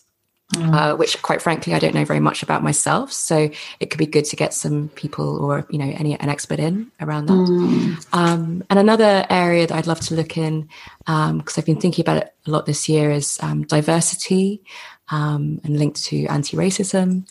Mm. 0.54 0.76
Uh, 0.76 0.96
which 0.96 1.20
quite 1.24 1.42
frankly 1.42 1.74
I 1.74 1.80
don't 1.80 1.96
know 1.96 2.06
very 2.06 2.20
much 2.20 2.44
about 2.44 2.62
myself. 2.62 3.12
So 3.12 3.50
it 3.80 3.90
could 3.90 3.98
be 3.98 4.06
good 4.06 4.26
to 4.26 4.36
get 4.36 4.54
some 4.54 4.90
people 4.90 5.44
or 5.44 5.66
you 5.72 5.80
know 5.80 5.92
any 5.98 6.14
an 6.20 6.30
expert 6.30 6.60
in 6.60 6.92
around 7.02 7.26
that. 7.26 7.34
Mm. 7.34 8.06
Um, 8.14 8.64
and 8.70 8.78
another 8.78 9.26
area 9.32 9.66
that 9.66 9.76
I'd 9.76 9.88
love 9.88 10.02
to 10.02 10.14
look 10.14 10.38
in 10.38 10.70
because 11.00 11.32
um, 11.32 11.44
I've 11.58 11.66
been 11.66 11.82
thinking 11.82 12.04
about 12.04 12.18
it 12.18 12.36
a 12.46 12.52
lot 12.52 12.68
this 12.68 12.88
year 12.88 13.10
is 13.10 13.40
um, 13.42 13.64
diversity 13.64 14.62
um, 15.10 15.60
and 15.64 15.78
linked 15.78 16.04
to 16.06 16.26
anti-racism. 16.28 17.28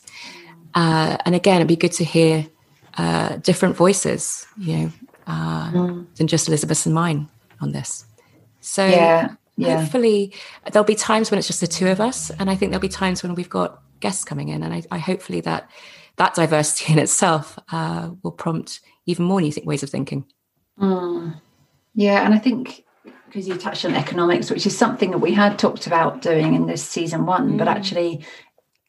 Uh, 0.75 1.17
and 1.25 1.35
again, 1.35 1.57
it'd 1.57 1.69
be 1.69 1.77
good 1.77 1.93
to 1.93 2.05
hear 2.05 2.47
uh, 2.99 3.37
different 3.37 3.77
voices, 3.77 4.47
you 4.59 4.77
know, 4.77 4.93
uh, 5.27 5.71
mm. 5.71 6.15
than 6.17 6.27
just 6.27 6.49
Elizabeth 6.49 6.85
and 6.87 6.95
mine 6.95 7.29
on 7.61 7.73
this. 7.73 8.05
So 8.61 8.87
yeah, 8.87 9.35
yeah. 9.57 9.81
hopefully 9.81 10.33
there'll 10.73 10.85
be 10.85 10.95
times 10.95 11.31
when 11.31 11.39
it's 11.39 11.47
just 11.47 11.61
the 11.61 11.67
two 11.67 11.89
of 11.89 12.01
us, 12.01 12.31
and 12.31 12.51
I 12.51 12.57
think 12.57 12.71
there'll 12.71 12.81
be 12.81 12.89
times 12.89 13.23
when 13.23 13.35
we've 13.35 13.51
got 13.51 13.83
guests 14.01 14.25
coming 14.25 14.49
in, 14.49 14.63
and 14.63 14.73
I, 14.73 14.83
I 14.91 14.99
hopefully 14.99 15.41
that 15.43 15.71
that 16.17 16.35
diversity 16.35 16.93
in 16.95 16.99
itself 16.99 17.59
uh, 17.73 18.11
will 18.23 18.33
prompt 18.33 18.81
even 19.07 19.25
more 19.25 19.41
new 19.41 19.53
th- 19.53 19.67
ways 19.67 19.83
of 19.83 19.91
thinking. 19.91 20.25
Mm. 20.81 21.41
Yeah, 21.95 22.25
and 22.25 22.35
I 22.35 22.39
think 22.39 22.84
because 23.35 23.49
you 23.49 23.57
touched 23.57 23.85
on 23.85 23.97
economics, 23.97 24.49
which 24.49 24.64
is 24.64 24.79
something 24.79 25.11
that 25.11 25.18
we 25.18 25.35
had 25.35 25.59
talked 25.59 25.88
about 25.88 26.23
doing 26.23 26.55
in 26.55 26.66
this 26.66 26.85
season 26.85 27.27
one, 27.27 27.55
mm. 27.55 27.59
but 27.59 27.66
actually, 27.66 28.25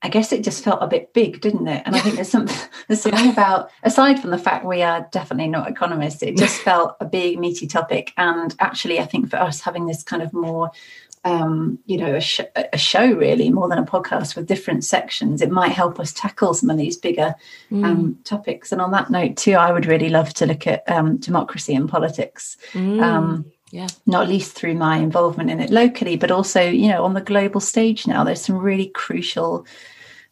I 0.04 0.10
guess 0.10 0.32
it 0.32 0.44
just 0.44 0.64
felt 0.64 0.84
a 0.84 0.88
bit 0.88 1.16
big, 1.16 1.42
didn't 1.42 1.68
it? 1.68 1.82
And 1.84 1.96
I 1.96 2.00
think 2.00 2.14
there's 2.14 2.30
something 2.30 2.56
there's 2.88 3.02
something 3.02 3.32
about 3.32 3.72
aside 3.82 4.20
from 4.20 4.30
the 4.30 4.38
fact 4.38 4.64
we 4.64 4.84
are 4.84 5.08
definitely 5.12 5.48
not 5.48 5.68
economists, 5.68 6.22
it 6.22 6.38
just 6.38 6.62
felt 6.62 6.96
a 7.00 7.06
big 7.06 7.40
meaty 7.40 7.66
topic. 7.66 8.14
And 8.18 8.56
actually, 8.60 9.00
I 9.00 9.06
think 9.06 9.32
for 9.32 9.38
us 9.38 9.62
having 9.62 9.88
this 9.88 10.04
kind 10.04 10.22
of 10.22 10.32
more 10.32 10.70
um, 11.24 11.80
you 11.88 11.98
know, 11.98 12.14
a, 12.14 12.22
sh- 12.22 12.42
a, 12.72 12.78
show 12.78 13.12
really 13.14 13.50
more 13.50 13.68
than 13.68 13.80
a 13.80 13.84
podcast 13.84 14.36
with 14.36 14.46
different 14.46 14.84
sections. 14.84 15.42
It 15.42 15.50
might 15.50 15.72
help 15.72 16.00
us 16.00 16.14
tackle 16.14 16.54
some 16.54 16.70
of 16.70 16.78
these 16.78 16.98
bigger 16.98 17.34
mm. 17.72 17.84
um, 17.84 18.20
topics. 18.26 18.72
And 18.72 18.80
on 18.80 18.92
that 18.92 19.10
note, 19.10 19.36
too, 19.36 19.54
I 19.54 19.72
would 19.72 19.88
really 19.88 20.10
love 20.10 20.36
to 20.36 20.46
look 20.46 20.68
at 20.68 20.88
um, 20.88 21.18
democracy 21.18 21.74
and 21.74 21.90
politics. 21.90 22.58
Mm. 22.74 23.44
Yeah. 23.72 23.88
Not 24.06 24.30
least 24.30 24.54
through 24.54 24.76
my 24.76 24.98
involvement 24.98 25.50
in 25.50 25.60
it 25.60 25.70
locally, 25.70 26.18
but 26.18 26.32
also, 26.32 26.62
you 26.62 26.88
know, 26.88 27.04
on 27.04 27.14
the 27.14 27.22
global 27.22 27.60
stage 27.60 28.08
now, 28.08 28.24
there's 28.24 28.42
some 28.42 28.58
really 28.58 28.88
crucial 28.88 29.66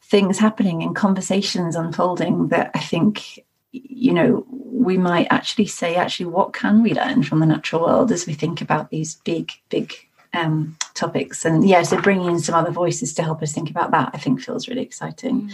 things 0.02 0.38
happening 0.38 0.84
and 0.84 0.96
conversations 0.96 1.76
unfolding 1.76 2.50
that 2.50 2.72
I 2.76 2.80
think 2.80 3.40
you 3.72 4.14
know 4.14 4.46
we 4.50 4.98
might 4.98 5.26
actually 5.32 5.66
say 5.66 5.96
actually 5.96 6.28
what 6.28 6.54
can 6.54 6.84
we 6.84 6.94
learn 6.94 7.24
from 7.24 7.40
the 7.40 7.48
natural 7.48 7.82
world 7.82 8.12
as 8.12 8.28
we 8.28 8.36
think 8.36 8.62
about 8.62 8.92
these 8.92 9.16
big 9.16 9.52
big 9.70 9.92
um, 10.34 10.76
topics. 10.94 11.46
And 11.46 11.68
yeah, 11.68 11.84
so 11.84 12.02
bringing 12.02 12.28
in 12.28 12.40
some 12.40 12.56
other 12.56 12.72
voices 12.72 13.14
to 13.16 13.24
help 13.24 13.42
us 13.42 13.54
think 13.54 13.70
about 13.70 13.92
that, 13.92 14.12
I 14.14 14.18
think 14.18 14.42
feels 14.42 14.68
really 14.68 14.82
exciting. 14.82 15.44
Mm. 15.44 15.54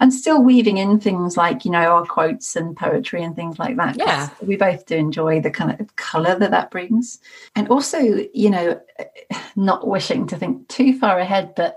And 0.00 0.14
still 0.14 0.42
weaving 0.42 0.78
in 0.78 1.00
things 1.00 1.36
like, 1.36 1.64
you 1.64 1.70
know, 1.70 1.92
our 1.92 2.06
quotes 2.06 2.54
and 2.54 2.76
poetry 2.76 3.22
and 3.22 3.34
things 3.34 3.58
like 3.58 3.76
that. 3.76 3.96
Yeah. 3.98 4.30
We 4.40 4.56
both 4.56 4.86
do 4.86 4.96
enjoy 4.96 5.40
the 5.40 5.50
kind 5.50 5.78
of 5.80 5.96
color 5.96 6.38
that 6.38 6.52
that 6.52 6.70
brings. 6.70 7.18
And 7.56 7.68
also, 7.68 7.98
you 8.32 8.50
know, 8.50 8.80
not 9.56 9.86
wishing 9.86 10.26
to 10.28 10.36
think 10.36 10.68
too 10.68 10.98
far 10.98 11.18
ahead, 11.18 11.54
but 11.56 11.76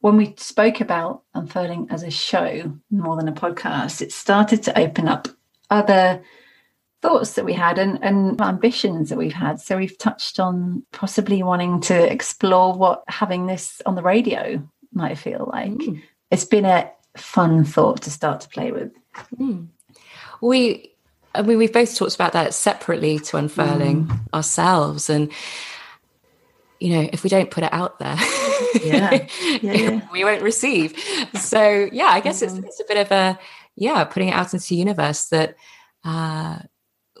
when 0.00 0.16
we 0.16 0.34
spoke 0.36 0.80
about 0.80 1.22
unfurling 1.34 1.86
as 1.90 2.02
a 2.02 2.10
show 2.10 2.76
more 2.90 3.16
than 3.16 3.28
a 3.28 3.32
podcast, 3.32 4.00
it 4.00 4.12
started 4.12 4.62
to 4.64 4.78
open 4.78 5.06
up 5.06 5.28
other 5.68 6.22
thoughts 7.02 7.34
that 7.34 7.44
we 7.44 7.52
had 7.52 7.78
and, 7.78 7.98
and 8.02 8.40
ambitions 8.40 9.08
that 9.08 9.18
we've 9.18 9.32
had. 9.32 9.60
So 9.60 9.76
we've 9.76 9.96
touched 9.96 10.38
on 10.38 10.84
possibly 10.92 11.42
wanting 11.42 11.80
to 11.82 12.12
explore 12.12 12.74
what 12.74 13.04
having 13.08 13.46
this 13.46 13.80
on 13.86 13.94
the 13.94 14.02
radio 14.02 14.66
might 14.92 15.18
feel 15.18 15.48
like. 15.52 15.70
Mm. 15.70 16.02
It's 16.30 16.44
been 16.44 16.64
a 16.64 16.90
fun 17.16 17.64
thought 17.64 18.02
to 18.02 18.10
start 18.10 18.40
to 18.42 18.48
play 18.48 18.72
with. 18.72 18.92
Mm. 19.36 19.68
We, 20.40 20.92
I 21.34 21.42
mean, 21.42 21.58
we've 21.58 21.72
both 21.72 21.96
talked 21.96 22.14
about 22.14 22.32
that 22.32 22.54
separately 22.54 23.18
to 23.20 23.36
unfurling 23.36 24.06
mm. 24.06 24.20
ourselves, 24.34 25.10
and 25.10 25.30
you 26.78 26.94
know, 26.94 27.10
if 27.12 27.22
we 27.22 27.30
don't 27.30 27.50
put 27.50 27.64
it 27.64 27.72
out 27.72 27.98
there, 27.98 28.16
yeah. 28.82 29.26
Yeah, 29.62 29.72
yeah. 29.72 30.00
we 30.12 30.24
won't 30.24 30.42
receive. 30.42 30.98
So 31.34 31.88
yeah, 31.92 32.06
I 32.06 32.20
guess 32.20 32.42
it's, 32.42 32.54
mm. 32.54 32.64
it's 32.64 32.80
a 32.80 32.84
bit 32.88 32.96
of 32.96 33.10
a 33.12 33.38
yeah, 33.76 34.04
putting 34.04 34.28
it 34.28 34.32
out 34.32 34.52
into 34.52 34.68
the 34.68 34.76
universe 34.76 35.26
that. 35.28 35.56
Uh, 36.04 36.60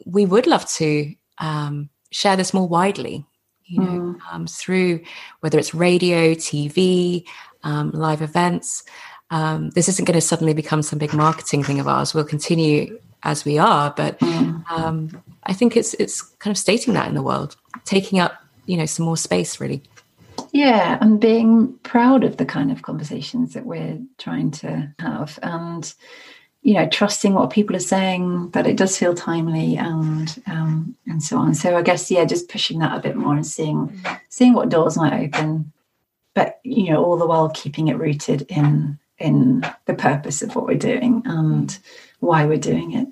we 0.06 0.26
would 0.26 0.46
love 0.46 0.66
to 0.66 1.14
um, 1.38 1.90
share 2.10 2.36
this 2.36 2.54
more 2.54 2.68
widely, 2.68 3.24
you 3.64 3.80
know, 3.80 3.86
mm. 3.86 4.18
um, 4.30 4.46
through 4.46 5.00
whether 5.40 5.58
it's 5.58 5.74
radio, 5.74 6.34
TV, 6.34 7.24
um, 7.62 7.90
live 7.92 8.22
events. 8.22 8.82
Um, 9.30 9.70
this 9.70 9.88
isn't 9.88 10.04
going 10.04 10.18
to 10.18 10.20
suddenly 10.20 10.54
become 10.54 10.82
some 10.82 10.98
big 10.98 11.14
marketing 11.14 11.62
thing 11.62 11.78
of 11.80 11.86
ours. 11.86 12.14
We'll 12.14 12.24
continue 12.24 12.98
as 13.22 13.44
we 13.44 13.58
are, 13.58 13.92
but 13.96 14.18
mm. 14.20 15.22
I 15.44 15.52
think 15.52 15.76
it's 15.76 15.94
it's 15.94 16.22
kind 16.22 16.52
of 16.54 16.58
stating 16.58 16.94
that 16.94 17.08
in 17.08 17.14
the 17.14 17.22
world, 17.22 17.56
taking 17.84 18.18
up 18.18 18.42
you 18.66 18.76
know 18.76 18.86
some 18.86 19.06
more 19.06 19.16
space, 19.16 19.60
really. 19.60 19.82
Yeah, 20.52 20.98
and 21.00 21.20
being 21.20 21.78
proud 21.82 22.24
of 22.24 22.38
the 22.38 22.46
kind 22.46 22.72
of 22.72 22.82
conversations 22.82 23.54
that 23.54 23.66
we're 23.66 24.00
trying 24.18 24.50
to 24.52 24.92
have, 24.98 25.38
and 25.42 25.92
you 26.62 26.74
know 26.74 26.88
trusting 26.88 27.34
what 27.34 27.50
people 27.50 27.74
are 27.74 27.80
saying 27.80 28.50
that 28.50 28.66
it 28.66 28.76
does 28.76 28.98
feel 28.98 29.14
timely 29.14 29.76
and 29.76 30.42
um, 30.46 30.94
and 31.06 31.22
so 31.22 31.38
on 31.38 31.54
so 31.54 31.74
i 31.76 31.80
guess 31.80 32.10
yeah 32.10 32.24
just 32.24 32.50
pushing 32.50 32.78
that 32.80 32.96
a 32.96 33.00
bit 33.00 33.16
more 33.16 33.34
and 33.34 33.46
seeing 33.46 33.98
seeing 34.28 34.52
what 34.52 34.68
doors 34.68 34.96
might 34.96 35.24
open 35.24 35.72
but 36.34 36.60
you 36.62 36.90
know 36.90 37.02
all 37.02 37.16
the 37.16 37.26
while 37.26 37.48
keeping 37.50 37.88
it 37.88 37.96
rooted 37.96 38.42
in 38.50 38.98
in 39.20 39.64
the 39.86 39.94
purpose 39.94 40.42
of 40.42 40.54
what 40.56 40.66
we're 40.66 40.76
doing 40.76 41.22
and 41.24 41.78
why 42.20 42.44
we're 42.44 42.56
doing 42.56 42.92
it 42.92 43.08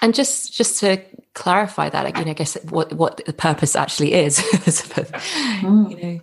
and 0.00 0.14
just 0.14 0.52
just 0.52 0.80
to 0.80 1.00
clarify 1.34 1.88
that 1.88 2.06
again 2.06 2.28
i 2.28 2.32
guess 2.32 2.54
what 2.64 2.92
what 2.92 3.20
the 3.24 3.32
purpose 3.32 3.74
actually 3.74 4.12
is 4.12 4.38
mm. 4.40 5.90
you 5.90 6.02
know 6.02 6.20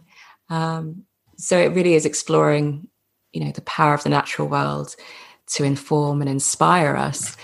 um, 0.55 1.03
so 1.37 1.57
it 1.57 1.73
really 1.73 1.93
is 1.93 2.05
exploring 2.05 2.87
you 3.33 3.43
know 3.43 3.51
the 3.51 3.61
power 3.61 3.93
of 3.93 4.03
the 4.03 4.09
natural 4.09 4.47
world 4.47 4.95
to 5.49 5.63
inform 5.63 6.21
and 6.21 6.29
inspire 6.29 6.95
us. 6.95 7.35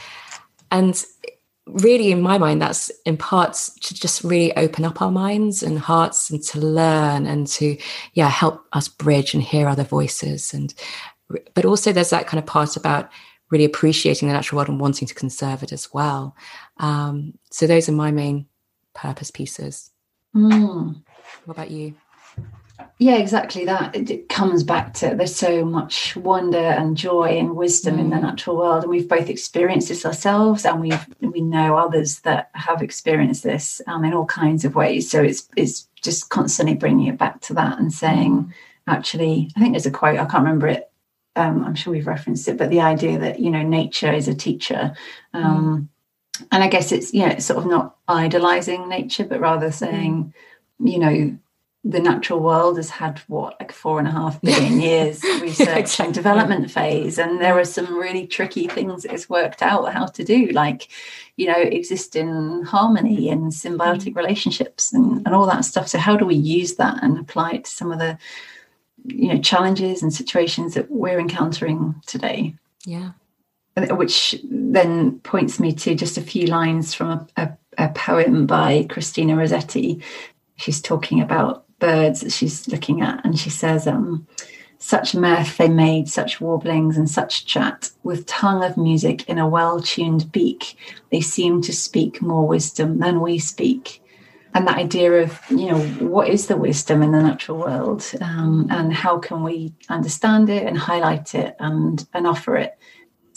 And 0.72 1.04
really, 1.66 2.12
in 2.12 2.22
my 2.22 2.38
mind, 2.38 2.62
that's 2.62 2.92
in 3.06 3.18
parts 3.18 3.74
to 3.82 3.94
just 3.94 4.24
really 4.24 4.56
open 4.56 4.86
up 4.86 5.02
our 5.02 5.12
minds 5.12 5.64
and 5.64 5.80
hearts 5.80 6.30
and 6.30 6.42
to 6.44 6.60
learn 6.60 7.26
and 7.26 7.48
to, 7.48 7.78
yeah, 8.14 8.30
help 8.30 8.66
us 8.74 8.88
bridge 8.88 9.34
and 9.34 9.44
hear 9.44 9.68
other 9.68 9.84
voices. 9.84 10.54
And, 10.54 10.74
but 11.54 11.66
also 11.66 11.92
there's 11.92 12.12
that 12.12 12.28
kind 12.28 12.40
of 12.40 12.46
part 12.46 12.76
about 12.76 13.10
really 13.50 13.66
appreciating 13.66 14.28
the 14.28 14.34
natural 14.34 14.58
world 14.58 14.70
and 14.70 14.80
wanting 14.80 15.08
to 15.08 15.14
conserve 15.14 15.64
it 15.64 15.72
as 15.72 15.94
well. 15.94 16.36
Um, 16.78 17.38
so 17.52 17.68
those 17.68 17.88
are 17.88 17.94
my 17.94 18.12
main 18.12 18.48
purpose 18.94 19.32
pieces. 19.32 19.92
Mm. 20.36 21.02
What 21.46 21.54
about 21.54 21.72
you? 21.72 21.96
yeah 23.00 23.16
exactly 23.16 23.66
that 23.66 23.96
it, 23.96 24.10
it, 24.10 24.30
comes 24.30 24.64
back 24.64 24.94
to 24.94 25.16
there's 25.16 25.36
so 25.36 25.66
much 25.66 26.16
wonder 26.18 26.58
and 26.58 26.98
joy 26.98 27.38
and 27.38 27.56
wisdom 27.56 27.98
mm. 27.98 28.00
in 28.00 28.10
the 28.10 28.16
mm. 28.16 28.22
natural 28.22 28.58
world 28.58 28.84
and 28.84 28.90
we've 28.90 29.08
both 29.08 29.30
experienced 29.30 29.90
this 29.90 30.06
ourselves 30.06 30.66
and 30.66 30.82
we 30.82 30.92
we 31.22 31.42
know 31.42 31.78
others 31.78 32.20
that 32.22 32.50
have 32.54 32.82
experienced 32.82 33.44
this 33.44 33.82
um, 33.88 34.04
in 34.04 34.14
all 34.14 34.26
kinds 34.26 34.66
of 34.66 34.76
ways 34.76 35.10
so 35.10 35.22
it's 35.22 35.48
it's 35.56 35.88
just 36.02 36.30
constantly 36.30 36.76
bringing 36.76 37.08
it 37.08 37.18
back 37.18 37.40
to 37.42 37.54
that 37.54 37.80
and 37.80 37.94
saying 37.94 38.54
actually 38.88 39.50
i 39.56 39.60
think 39.60 39.74
there's 39.74 39.86
a 39.86 39.92
quote 39.92 40.20
i 40.20 40.26
can't 40.26 40.44
remember 40.44 40.68
it 40.68 40.92
um, 41.36 41.64
i'm 41.64 41.76
sure 41.76 41.94
we've 41.94 42.08
referenced 42.08 42.48
it 42.48 42.58
but 42.58 42.70
the 42.70 42.82
idea 42.82 43.18
that 43.18 43.40
you 43.40 43.50
know 43.50 43.62
nature 43.62 44.12
is 44.12 44.28
a 44.28 44.36
teacher 44.36 44.94
um, 45.34 45.90
mm. 46.38 46.46
and 46.52 46.64
i 46.64 46.68
guess 46.68 46.92
it's 46.92 47.14
you 47.14 47.22
know 47.22 47.28
it's 47.28 47.46
sort 47.46 47.60
of 47.60 47.66
not 47.66 47.96
idolizing 48.08 48.88
nature 48.90 49.26
but 49.26 49.40
rather 49.40 49.72
saying 49.72 50.34
mm. 50.82 50.92
you 50.92 51.00
know 51.00 51.38
the 51.88 52.00
natural 52.00 52.40
world 52.40 52.78
has 52.78 52.90
had 52.90 53.20
what 53.28 53.56
like 53.60 53.72
four 53.72 54.00
and 54.00 54.08
a 54.08 54.12
half 54.12 54.42
billion 54.42 54.82
years 54.82 55.24
research 55.40 55.68
exactly. 55.78 56.06
and 56.06 56.14
development 56.16 56.72
phase 56.72 57.20
and 57.20 57.40
there 57.40 57.58
are 57.60 57.66
some 57.66 57.96
really 57.96 58.26
tricky 58.26 58.68
things 58.68 59.06
it's 59.06 59.30
worked 59.30 59.62
out 59.62 59.94
how 59.94 60.08
to 60.08 60.24
do 60.24 60.48
like 60.48 60.90
you 61.38 61.46
know 61.46 61.56
exist 61.58 62.16
in 62.16 62.64
harmony 62.64 63.30
and 63.30 63.52
symbiotic 63.52 64.14
mm. 64.14 64.16
relationships 64.16 64.92
and, 64.92 65.22
and 65.28 65.36
all 65.36 65.46
that 65.46 65.64
stuff 65.64 65.88
so 65.88 66.00
how 66.00 66.18
do 66.18 66.26
we 66.26 66.36
use 66.36 66.76
that 66.76 67.02
and 67.04 67.20
apply 67.20 67.52
it 67.52 67.66
to 67.66 67.72
some 67.72 67.92
of 67.92 68.00
the 68.00 68.18
you 69.08 69.28
know 69.28 69.40
challenges 69.40 70.02
and 70.02 70.14
situations 70.14 70.74
that 70.74 70.90
we're 70.90 71.20
encountering 71.20 71.96
today. 72.06 72.56
Yeah. 72.86 73.12
Which 73.76 74.36
then 74.44 75.20
points 75.20 75.60
me 75.60 75.74
to 75.74 75.96
just 75.96 76.18
a 76.18 76.22
few 76.22 76.48
lines 76.48 76.94
from 76.94 77.10
a, 77.10 77.28
a, 77.36 77.58
a 77.78 77.90
poem 77.90 78.46
by 78.46 78.86
Christina 78.90 79.36
Rossetti. 79.36 80.02
She's 80.56 80.82
talking 80.82 81.22
about 81.22 81.66
birds 81.80 82.22
that 82.22 82.32
she's 82.32 82.68
looking 82.70 83.02
at, 83.02 83.24
and 83.26 83.38
she 83.38 83.50
says, 83.50 83.86
um, 83.86 84.26
such 84.78 85.16
mirth 85.16 85.58
they 85.58 85.68
made, 85.68 86.08
such 86.08 86.40
warblings 86.40 86.98
and 86.98 87.10
such 87.10 87.46
chat, 87.46 87.90
with 88.04 88.26
tongue 88.28 88.64
of 88.64 88.78
music 88.78 89.28
in 89.28 89.38
a 89.38 89.48
well 89.48 89.82
tuned 89.82 90.32
beak, 90.32 90.78
they 91.12 91.22
seem 91.22 91.62
to 91.64 91.74
speak 91.74 92.22
more 92.22 92.48
wisdom 92.48 93.00
than 93.00 93.20
we 93.20 93.40
speak. 93.40 94.02
And 94.56 94.68
that 94.68 94.78
idea 94.78 95.12
of, 95.22 95.40
you 95.50 95.68
know, 95.68 95.80
what 96.00 96.30
is 96.30 96.48
the 96.48 96.58
wisdom 96.58 97.04
in 97.04 97.12
the 97.12 97.22
natural 97.22 97.60
world, 97.60 98.10
um, 98.22 98.68
and 98.72 98.92
how 98.92 99.20
can 99.20 99.44
we 99.44 99.74
understand 99.90 100.50
it 100.50 100.66
and 100.66 100.78
highlight 100.78 101.36
it 101.36 101.56
and 101.60 102.08
and 102.14 102.26
offer 102.26 102.56
it 102.56 102.78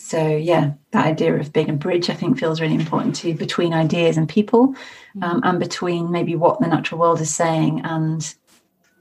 so 0.09 0.27
yeah 0.29 0.73
that 0.93 1.05
idea 1.05 1.35
of 1.35 1.53
being 1.53 1.69
a 1.69 1.75
bridge 1.75 2.09
i 2.09 2.15
think 2.15 2.39
feels 2.39 2.61
really 2.61 2.75
important 2.75 3.15
too 3.15 3.35
between 3.35 3.75
ideas 3.75 4.17
and 4.17 4.29
people 4.29 4.75
mm. 5.15 5.23
um, 5.23 5.41
and 5.45 5.59
between 5.59 6.11
maybe 6.11 6.35
what 6.35 6.61
the 6.61 6.67
natural 6.67 7.01
world 7.01 7.21
is 7.21 7.35
saying 7.35 7.81
and 7.85 8.35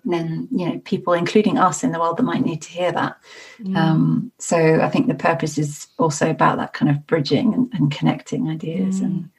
then 0.03 0.47
you 0.51 0.67
know 0.67 0.79
people 0.79 1.13
including 1.13 1.57
us 1.57 1.83
in 1.83 1.91
the 1.91 1.99
world 1.99 2.17
that 2.17 2.23
might 2.23 2.43
need 2.43 2.61
to 2.61 2.69
hear 2.69 2.91
that 2.91 3.15
mm. 3.59 3.75
um, 3.77 4.31
so 4.39 4.81
i 4.81 4.89
think 4.89 5.07
the 5.07 5.13
purpose 5.13 5.57
is 5.57 5.87
also 5.97 6.29
about 6.29 6.57
that 6.57 6.73
kind 6.73 6.89
of 6.89 7.05
bridging 7.07 7.53
and, 7.53 7.71
and 7.73 7.91
connecting 7.91 8.49
ideas 8.49 8.99
mm. 8.99 9.05
and 9.05 9.29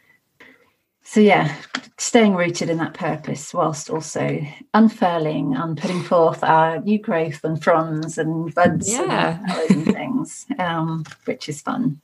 so 1.08 1.20
yeah, 1.20 1.56
staying 1.96 2.34
rooted 2.34 2.68
in 2.68 2.76
that 2.76 2.92
purpose 2.92 3.54
whilst 3.54 3.88
also 3.88 4.46
unfurling 4.74 5.54
and 5.54 5.78
putting 5.78 6.02
forth 6.02 6.44
our 6.44 6.80
new 6.80 6.98
growth 6.98 7.42
and 7.44 7.64
fronds 7.64 8.18
and 8.18 8.54
buds 8.54 8.92
yeah. 8.92 9.38
and, 9.70 9.86
things, 9.86 10.44
um, 10.58 11.06
which 11.24 11.48
is 11.48 11.62
fun. 11.62 12.02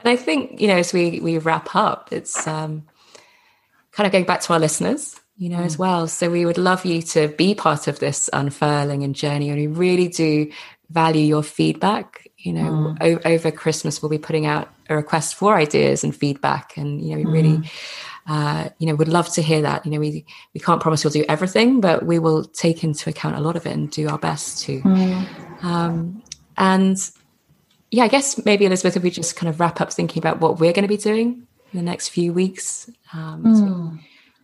And 0.00 0.10
I 0.10 0.16
think, 0.16 0.60
you 0.60 0.68
know, 0.68 0.76
as 0.76 0.92
we 0.92 1.18
we 1.20 1.38
wrap 1.38 1.74
up, 1.74 2.10
it's 2.12 2.46
um, 2.46 2.84
kind 3.92 4.06
of 4.06 4.12
going 4.12 4.26
back 4.26 4.42
to 4.42 4.52
our 4.52 4.60
listeners, 4.60 5.18
you 5.38 5.48
know, 5.48 5.60
mm. 5.60 5.64
as 5.64 5.78
well. 5.78 6.08
So 6.08 6.28
we 6.28 6.44
would 6.44 6.58
love 6.58 6.84
you 6.84 7.00
to 7.00 7.28
be 7.28 7.54
part 7.54 7.88
of 7.88 8.00
this 8.00 8.28
unfurling 8.34 9.02
and 9.02 9.14
journey. 9.14 9.48
And 9.48 9.58
we 9.58 9.66
really 9.66 10.08
do 10.08 10.52
value 10.90 11.24
your 11.24 11.42
feedback. 11.42 12.28
You 12.36 12.52
know, 12.52 12.70
mm. 12.70 12.98
o- 13.00 13.30
over 13.30 13.50
Christmas, 13.50 14.02
we'll 14.02 14.10
be 14.10 14.18
putting 14.18 14.44
out 14.44 14.68
a 14.88 14.96
request 14.96 15.34
for 15.34 15.56
ideas 15.56 16.04
and 16.04 16.14
feedback. 16.14 16.76
And, 16.76 17.00
you 17.02 17.10
know, 17.10 17.16
we 17.16 17.24
mm. 17.24 17.32
really, 17.32 17.70
uh, 18.26 18.68
you 18.78 18.86
know, 18.86 18.94
would 18.94 19.08
love 19.08 19.28
to 19.34 19.42
hear 19.42 19.62
that. 19.62 19.84
You 19.84 19.92
know, 19.92 20.00
we, 20.00 20.24
we 20.54 20.60
can't 20.60 20.80
promise 20.80 21.04
we'll 21.04 21.12
do 21.12 21.24
everything, 21.28 21.80
but 21.80 22.06
we 22.06 22.18
will 22.18 22.44
take 22.44 22.84
into 22.84 23.10
account 23.10 23.36
a 23.36 23.40
lot 23.40 23.56
of 23.56 23.66
it 23.66 23.72
and 23.72 23.90
do 23.90 24.08
our 24.08 24.18
best 24.18 24.64
to. 24.64 24.80
Mm. 24.80 25.64
Um, 25.64 26.22
and 26.56 26.96
yeah, 27.90 28.04
I 28.04 28.08
guess 28.08 28.44
maybe 28.44 28.66
Elizabeth, 28.66 28.96
if 28.96 29.02
we 29.02 29.10
just 29.10 29.36
kind 29.36 29.48
of 29.48 29.60
wrap 29.60 29.80
up 29.80 29.92
thinking 29.92 30.20
about 30.20 30.40
what 30.40 30.60
we're 30.60 30.72
going 30.72 30.82
to 30.82 30.88
be 30.88 30.96
doing 30.96 31.46
in 31.72 31.78
the 31.78 31.82
next 31.82 32.08
few 32.08 32.32
weeks. 32.32 32.90
Um, 33.12 33.44
mm. 33.44 33.56
so 33.56 33.98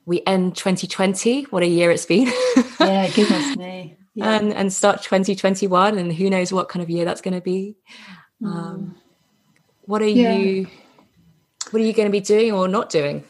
we 0.06 0.22
end 0.26 0.56
2020. 0.56 1.44
What 1.44 1.62
a 1.62 1.66
year 1.66 1.90
it's 1.90 2.06
been. 2.06 2.32
yeah, 2.80 3.10
goodness 3.10 3.56
me. 3.56 3.96
Yeah. 4.16 4.36
And 4.36 4.52
and 4.52 4.72
start 4.72 5.02
2021, 5.02 5.98
and 5.98 6.12
who 6.12 6.30
knows 6.30 6.52
what 6.52 6.68
kind 6.68 6.84
of 6.84 6.88
year 6.88 7.04
that's 7.04 7.20
going 7.20 7.34
to 7.34 7.40
be. 7.40 7.74
Mm. 8.40 8.46
Um, 8.46 8.96
what 9.86 10.02
are 10.02 10.06
yeah. 10.06 10.36
you? 10.36 10.66
What 11.70 11.82
are 11.82 11.84
you 11.84 11.92
going 11.92 12.06
to 12.06 12.12
be 12.12 12.20
doing 12.20 12.52
or 12.52 12.68
not 12.68 12.90
doing? 12.90 13.24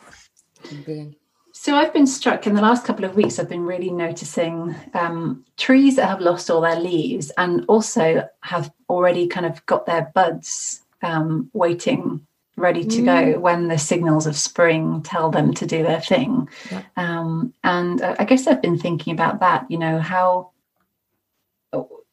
So 1.53 1.77
I've 1.77 1.93
been 1.93 2.07
struck 2.07 2.47
in 2.47 2.55
the 2.55 2.63
last 2.63 2.85
couple 2.85 3.05
of 3.05 3.17
weeks. 3.17 3.39
I've 3.39 3.49
been 3.49 3.65
really 3.65 3.91
noticing 3.91 4.75
um, 4.93 5.45
trees 5.57 5.97
that 5.97 6.09
have 6.09 6.21
lost 6.21 6.51
all 6.51 6.61
their 6.61 6.79
leaves 6.79 7.31
and 7.39 7.65
also 7.69 8.29
have 8.41 8.71
already 8.89 9.27
kind 9.27 9.47
of 9.47 9.65
got 9.67 9.87
their 9.87 10.11
buds 10.15 10.83
um, 11.03 11.51
waiting 11.53 12.27
ready 12.57 12.85
to 12.85 13.03
mm. 13.03 13.05
go 13.05 13.41
when 13.41 13.69
the 13.69 13.79
signals 13.79 14.27
of 14.27 14.37
spring 14.37 15.03
tell 15.03 15.31
them 15.31 15.53
to 15.55 15.67
do 15.67 15.83
their 15.83 16.01
thing. 16.01 16.49
Yeah. 16.71 16.83
Um, 16.97 17.53
and 17.65 18.01
I 18.03 18.25
guess 18.25 18.47
I've 18.47 18.63
been 18.63 18.79
thinking 18.79 19.13
about 19.13 19.41
that, 19.41 19.69
you 19.71 19.79
know, 19.79 19.99
how 19.99 20.51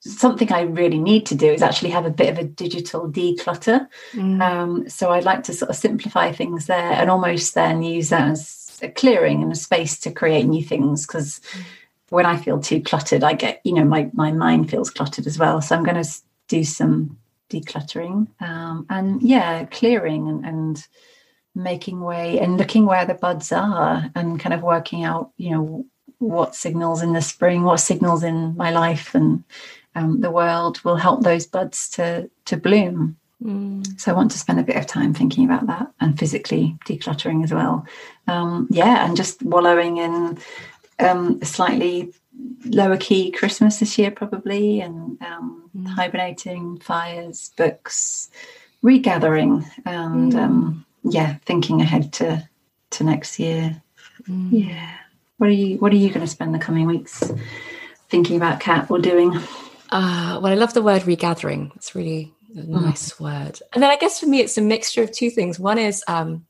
something 0.01 0.51
I 0.51 0.61
really 0.61 0.99
need 0.99 1.25
to 1.27 1.35
do 1.35 1.47
is 1.47 1.61
actually 1.61 1.91
have 1.91 2.05
a 2.05 2.11
bit 2.11 2.29
of 2.29 2.37
a 2.37 2.43
digital 2.43 3.09
declutter. 3.09 3.87
Mm. 4.13 4.41
Um, 4.41 4.89
so 4.89 5.11
I'd 5.11 5.25
like 5.25 5.43
to 5.43 5.53
sort 5.53 5.69
of 5.69 5.75
simplify 5.75 6.31
things 6.31 6.65
there 6.65 6.91
and 6.91 7.09
almost 7.09 7.53
then 7.53 7.83
use 7.83 8.09
that 8.09 8.31
as 8.31 8.79
a 8.81 8.89
clearing 8.89 9.43
and 9.43 9.51
a 9.51 9.55
space 9.55 9.99
to 9.99 10.11
create 10.11 10.47
new 10.47 10.63
things 10.63 11.05
because 11.05 11.39
mm. 11.53 11.63
when 12.09 12.25
I 12.25 12.37
feel 12.37 12.59
too 12.59 12.81
cluttered, 12.81 13.23
I 13.23 13.33
get, 13.33 13.61
you 13.63 13.73
know, 13.73 13.85
my, 13.85 14.09
my 14.13 14.31
mind 14.31 14.69
feels 14.69 14.89
cluttered 14.89 15.27
as 15.27 15.37
well. 15.37 15.61
So 15.61 15.75
I'm 15.75 15.83
going 15.83 16.03
to 16.03 16.09
do 16.47 16.63
some 16.63 17.17
decluttering 17.51 18.27
um, 18.41 18.85
and 18.89 19.21
yeah 19.21 19.65
clearing 19.65 20.27
and, 20.27 20.45
and 20.45 20.87
making 21.53 21.99
way 21.99 22.39
and 22.39 22.57
looking 22.57 22.85
where 22.85 23.05
the 23.05 23.13
buds 23.13 23.51
are 23.51 24.09
and 24.15 24.39
kind 24.39 24.53
of 24.53 24.63
working 24.63 25.03
out 25.03 25.31
you 25.37 25.51
know 25.51 25.85
what 26.19 26.55
signals 26.55 27.01
in 27.01 27.13
the 27.13 27.21
spring 27.21 27.63
what 27.63 27.77
signals 27.77 28.23
in 28.23 28.55
my 28.55 28.71
life 28.71 29.13
and 29.13 29.43
um, 29.95 30.21
the 30.21 30.31
world 30.31 30.83
will 30.83 30.95
help 30.95 31.21
those 31.21 31.45
buds 31.45 31.89
to 31.89 32.29
to 32.45 32.57
bloom 32.57 33.17
mm. 33.43 33.99
so 33.99 34.11
i 34.11 34.15
want 34.15 34.31
to 34.31 34.39
spend 34.39 34.59
a 34.59 34.63
bit 34.63 34.77
of 34.77 34.85
time 34.85 35.13
thinking 35.13 35.45
about 35.45 35.67
that 35.67 35.87
and 35.99 36.17
physically 36.17 36.77
decluttering 36.85 37.43
as 37.43 37.53
well 37.53 37.85
um, 38.27 38.67
yeah 38.69 39.05
and 39.05 39.17
just 39.17 39.41
wallowing 39.43 39.97
in 39.97 40.37
um, 40.99 41.39
a 41.41 41.45
slightly 41.45 42.13
lower 42.65 42.97
key 42.97 43.31
Christmas 43.31 43.79
this 43.79 43.97
year, 43.97 44.11
probably, 44.11 44.81
and 44.81 45.21
um, 45.21 45.69
mm. 45.75 45.87
hibernating, 45.87 46.77
fires, 46.79 47.51
books, 47.57 48.29
regathering, 48.81 49.65
and 49.85 50.33
mm. 50.33 50.39
um, 50.39 50.85
yeah, 51.03 51.35
thinking 51.45 51.81
ahead 51.81 52.13
to 52.13 52.47
to 52.91 53.03
next 53.03 53.39
year. 53.39 53.81
Mm. 54.27 54.49
Yeah, 54.51 54.97
what 55.37 55.49
are 55.49 55.53
you 55.53 55.77
What 55.77 55.91
are 55.91 55.97
you 55.97 56.09
going 56.09 56.21
to 56.21 56.27
spend 56.27 56.53
the 56.53 56.59
coming 56.59 56.87
weeks 56.87 57.31
thinking 58.09 58.37
about, 58.37 58.59
Cat, 58.59 58.89
or 58.89 58.99
doing? 58.99 59.37
Uh, 59.91 60.39
well, 60.41 60.51
I 60.51 60.55
love 60.55 60.73
the 60.73 60.81
word 60.81 61.05
regathering. 61.05 61.71
It's 61.75 61.93
really 61.95 62.33
a 62.55 62.61
mm. 62.61 62.81
nice 62.81 63.19
word. 63.19 63.59
And 63.73 63.83
then 63.83 63.91
I 63.91 63.97
guess 63.97 64.19
for 64.19 64.25
me, 64.25 64.39
it's 64.39 64.57
a 64.57 64.61
mixture 64.61 65.03
of 65.03 65.11
two 65.11 65.29
things. 65.29 65.59
One 65.59 65.77
is 65.77 66.03
um, 66.07 66.45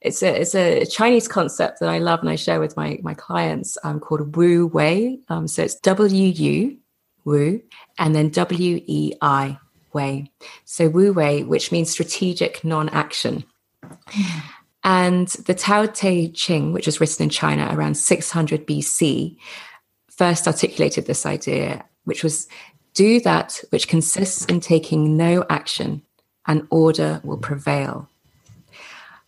it's 0.00 0.22
a 0.22 0.40
it's 0.40 0.54
a 0.54 0.84
Chinese 0.84 1.28
concept 1.28 1.80
that 1.80 1.88
I 1.88 1.98
love 1.98 2.20
and 2.20 2.28
I 2.28 2.36
share 2.36 2.60
with 2.60 2.76
my 2.76 2.98
my 3.02 3.14
clients 3.14 3.78
um, 3.82 4.00
called 4.00 4.36
Wu 4.36 4.66
Wei. 4.66 5.18
Um, 5.28 5.48
so 5.48 5.62
it's 5.62 5.76
W 5.76 6.26
U 6.26 6.76
Wu 7.24 7.62
and 7.98 8.14
then 8.14 8.28
W 8.30 8.80
E 8.86 9.14
I 9.20 9.58
Wei. 9.92 10.30
So 10.64 10.88
Wu 10.88 11.12
Wei, 11.12 11.42
which 11.42 11.72
means 11.72 11.90
strategic 11.90 12.64
non-action. 12.64 13.44
And 14.84 15.28
the 15.28 15.54
Tao 15.54 15.86
Te 15.86 16.30
Ching, 16.30 16.72
which 16.72 16.86
was 16.86 17.00
written 17.00 17.24
in 17.24 17.30
China 17.30 17.68
around 17.72 17.96
600 17.96 18.66
BC, 18.66 19.36
first 20.08 20.46
articulated 20.46 21.06
this 21.06 21.26
idea, 21.26 21.84
which 22.04 22.22
was 22.22 22.48
do 22.94 23.20
that 23.20 23.62
which 23.70 23.88
consists 23.88 24.44
in 24.46 24.60
taking 24.60 25.16
no 25.16 25.44
action, 25.48 26.02
and 26.46 26.66
order 26.70 27.20
will 27.22 27.38
prevail. 27.38 28.08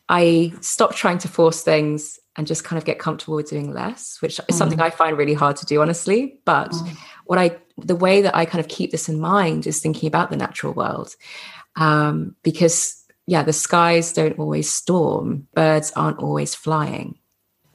I 0.08 0.52
stopped 0.60 0.96
trying 0.96 1.18
to 1.18 1.28
force 1.28 1.62
things 1.62 2.18
and 2.34 2.46
just 2.46 2.64
kind 2.64 2.78
of 2.78 2.84
get 2.84 2.98
comfortable 2.98 3.36
with 3.36 3.48
doing 3.48 3.72
less, 3.72 4.20
which 4.20 4.40
is 4.40 4.56
mm. 4.56 4.58
something 4.58 4.80
I 4.80 4.90
find 4.90 5.16
really 5.16 5.34
hard 5.34 5.54
to 5.58 5.66
do, 5.66 5.80
honestly. 5.80 6.40
But 6.44 6.72
mm. 6.72 6.96
what 7.26 7.38
I, 7.38 7.56
the 7.78 7.94
way 7.94 8.20
that 8.22 8.34
I 8.34 8.44
kind 8.44 8.58
of 8.58 8.66
keep 8.66 8.90
this 8.90 9.08
in 9.08 9.20
mind 9.20 9.68
is 9.68 9.78
thinking 9.78 10.08
about 10.08 10.30
the 10.30 10.36
natural 10.36 10.72
world. 10.72 11.14
Um, 11.76 12.34
because, 12.42 13.04
yeah, 13.28 13.44
the 13.44 13.52
skies 13.52 14.12
don't 14.12 14.36
always 14.36 14.68
storm, 14.68 15.46
birds 15.54 15.92
aren't 15.94 16.18
always 16.18 16.56
flying. 16.56 17.19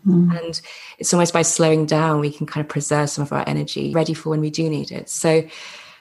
Mm. 0.05 0.37
And 0.37 0.61
it's 0.99 1.13
almost 1.13 1.33
by 1.33 1.41
slowing 1.41 1.85
down, 1.85 2.19
we 2.19 2.31
can 2.31 2.45
kind 2.45 2.63
of 2.63 2.69
preserve 2.69 3.09
some 3.09 3.23
of 3.23 3.33
our 3.33 3.43
energy 3.47 3.91
ready 3.93 4.13
for 4.13 4.29
when 4.29 4.41
we 4.41 4.49
do 4.49 4.69
need 4.69 4.91
it. 4.91 5.09
So 5.09 5.47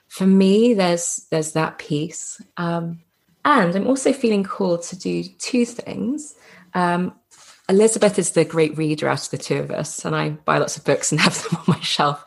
for 0.08 0.26
me, 0.26 0.74
there's 0.74 1.26
there's 1.30 1.52
that 1.52 1.78
piece. 1.78 2.40
Um, 2.56 3.00
and 3.44 3.74
I'm 3.74 3.86
also 3.86 4.12
feeling 4.12 4.44
called 4.44 4.82
to 4.84 4.98
do 4.98 5.22
two 5.22 5.66
things. 5.66 6.34
Um, 6.72 7.14
Elizabeth 7.68 8.18
is 8.18 8.32
the 8.32 8.44
great 8.44 8.76
reader 8.76 9.08
out 9.08 9.24
of 9.24 9.30
the 9.30 9.38
two 9.38 9.58
of 9.58 9.70
us, 9.70 10.04
and 10.04 10.14
I 10.14 10.30
buy 10.30 10.58
lots 10.58 10.76
of 10.76 10.84
books 10.84 11.12
and 11.12 11.20
have 11.20 11.42
them 11.42 11.58
on 11.58 11.64
my 11.66 11.80
shelf 11.80 12.24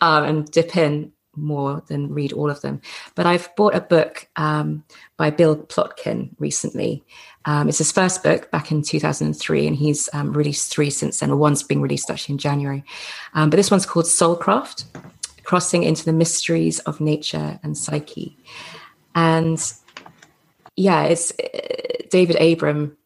um, 0.00 0.24
and 0.24 0.50
dip 0.50 0.76
in 0.76 1.12
more 1.36 1.82
than 1.88 2.12
read 2.12 2.32
all 2.32 2.50
of 2.50 2.60
them. 2.60 2.80
But 3.14 3.26
I've 3.26 3.54
bought 3.56 3.74
a 3.74 3.80
book 3.80 4.28
um, 4.36 4.84
by 5.16 5.30
Bill 5.30 5.56
Plotkin 5.56 6.30
recently. 6.38 7.04
Um, 7.44 7.68
it's 7.68 7.78
his 7.78 7.92
first 7.92 8.22
book 8.22 8.50
back 8.50 8.70
in 8.70 8.82
2003, 8.82 9.66
and 9.66 9.76
he's 9.76 10.08
um, 10.12 10.32
released 10.32 10.72
three 10.72 10.90
since 10.90 11.20
then, 11.20 11.38
one's 11.38 11.62
being 11.62 11.80
released 11.80 12.10
actually 12.10 12.34
in 12.34 12.38
January. 12.38 12.84
Um, 13.34 13.50
but 13.50 13.56
this 13.56 13.70
one's 13.70 13.86
called 13.86 14.06
Soulcraft 14.06 14.84
Crossing 15.44 15.82
into 15.82 16.04
the 16.04 16.12
Mysteries 16.12 16.78
of 16.80 17.00
Nature 17.00 17.58
and 17.62 17.76
Psyche. 17.76 18.36
And 19.14 19.60
yeah, 20.76 21.04
it's 21.04 21.32
uh, 21.32 22.04
David 22.10 22.36
Abram 22.40 22.96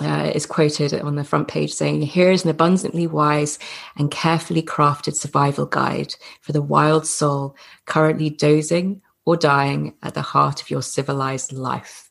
uh, 0.00 0.30
is 0.34 0.46
quoted 0.46 0.94
on 0.94 1.16
the 1.16 1.24
front 1.24 1.48
page 1.48 1.72
saying, 1.72 2.02
Here 2.02 2.30
is 2.30 2.44
an 2.44 2.50
abundantly 2.50 3.06
wise 3.06 3.58
and 3.96 4.10
carefully 4.10 4.62
crafted 4.62 5.14
survival 5.14 5.66
guide 5.66 6.14
for 6.40 6.52
the 6.52 6.62
wild 6.62 7.06
soul 7.06 7.56
currently 7.86 8.30
dozing 8.30 9.02
or 9.24 9.36
dying 9.36 9.94
at 10.02 10.14
the 10.14 10.22
heart 10.22 10.62
of 10.62 10.70
your 10.70 10.82
civilized 10.82 11.52
life. 11.52 12.10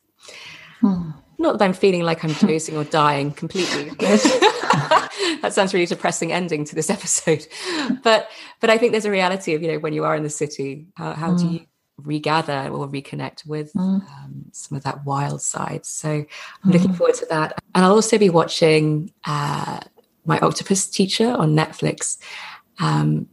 Hmm. 0.80 1.10
Not 1.38 1.58
that 1.58 1.64
I'm 1.64 1.72
feeling 1.72 2.02
like 2.02 2.24
I'm 2.24 2.32
dozing 2.40 2.76
or 2.76 2.84
dying 2.84 3.32
completely. 3.32 3.90
that 3.98 5.50
sounds 5.52 5.74
really 5.74 5.86
depressing 5.86 6.32
ending 6.32 6.64
to 6.64 6.74
this 6.74 6.90
episode. 6.90 7.46
But 8.02 8.28
but 8.60 8.70
I 8.70 8.78
think 8.78 8.92
there's 8.92 9.04
a 9.04 9.10
reality 9.10 9.54
of, 9.54 9.62
you 9.62 9.68
know, 9.68 9.78
when 9.78 9.92
you 9.92 10.04
are 10.04 10.16
in 10.16 10.22
the 10.22 10.30
city, 10.30 10.86
how, 10.94 11.12
how 11.12 11.34
do 11.34 11.44
hmm. 11.44 11.52
you 11.54 11.60
regather 12.02 12.68
or 12.68 12.88
reconnect 12.88 13.46
with 13.46 13.72
mm. 13.72 13.80
um, 13.82 14.44
some 14.52 14.76
of 14.76 14.84
that 14.84 15.04
wild 15.04 15.42
side. 15.42 15.86
So 15.86 16.10
I'm 16.10 16.26
mm. 16.70 16.72
looking 16.72 16.92
forward 16.92 17.14
to 17.16 17.26
that. 17.26 17.58
And 17.74 17.84
I'll 17.84 17.92
also 17.92 18.18
be 18.18 18.30
watching 18.30 19.12
uh, 19.24 19.80
My 20.24 20.38
Octopus 20.40 20.88
Teacher 20.88 21.30
on 21.30 21.56
Netflix, 21.56 22.18
um, 22.78 23.28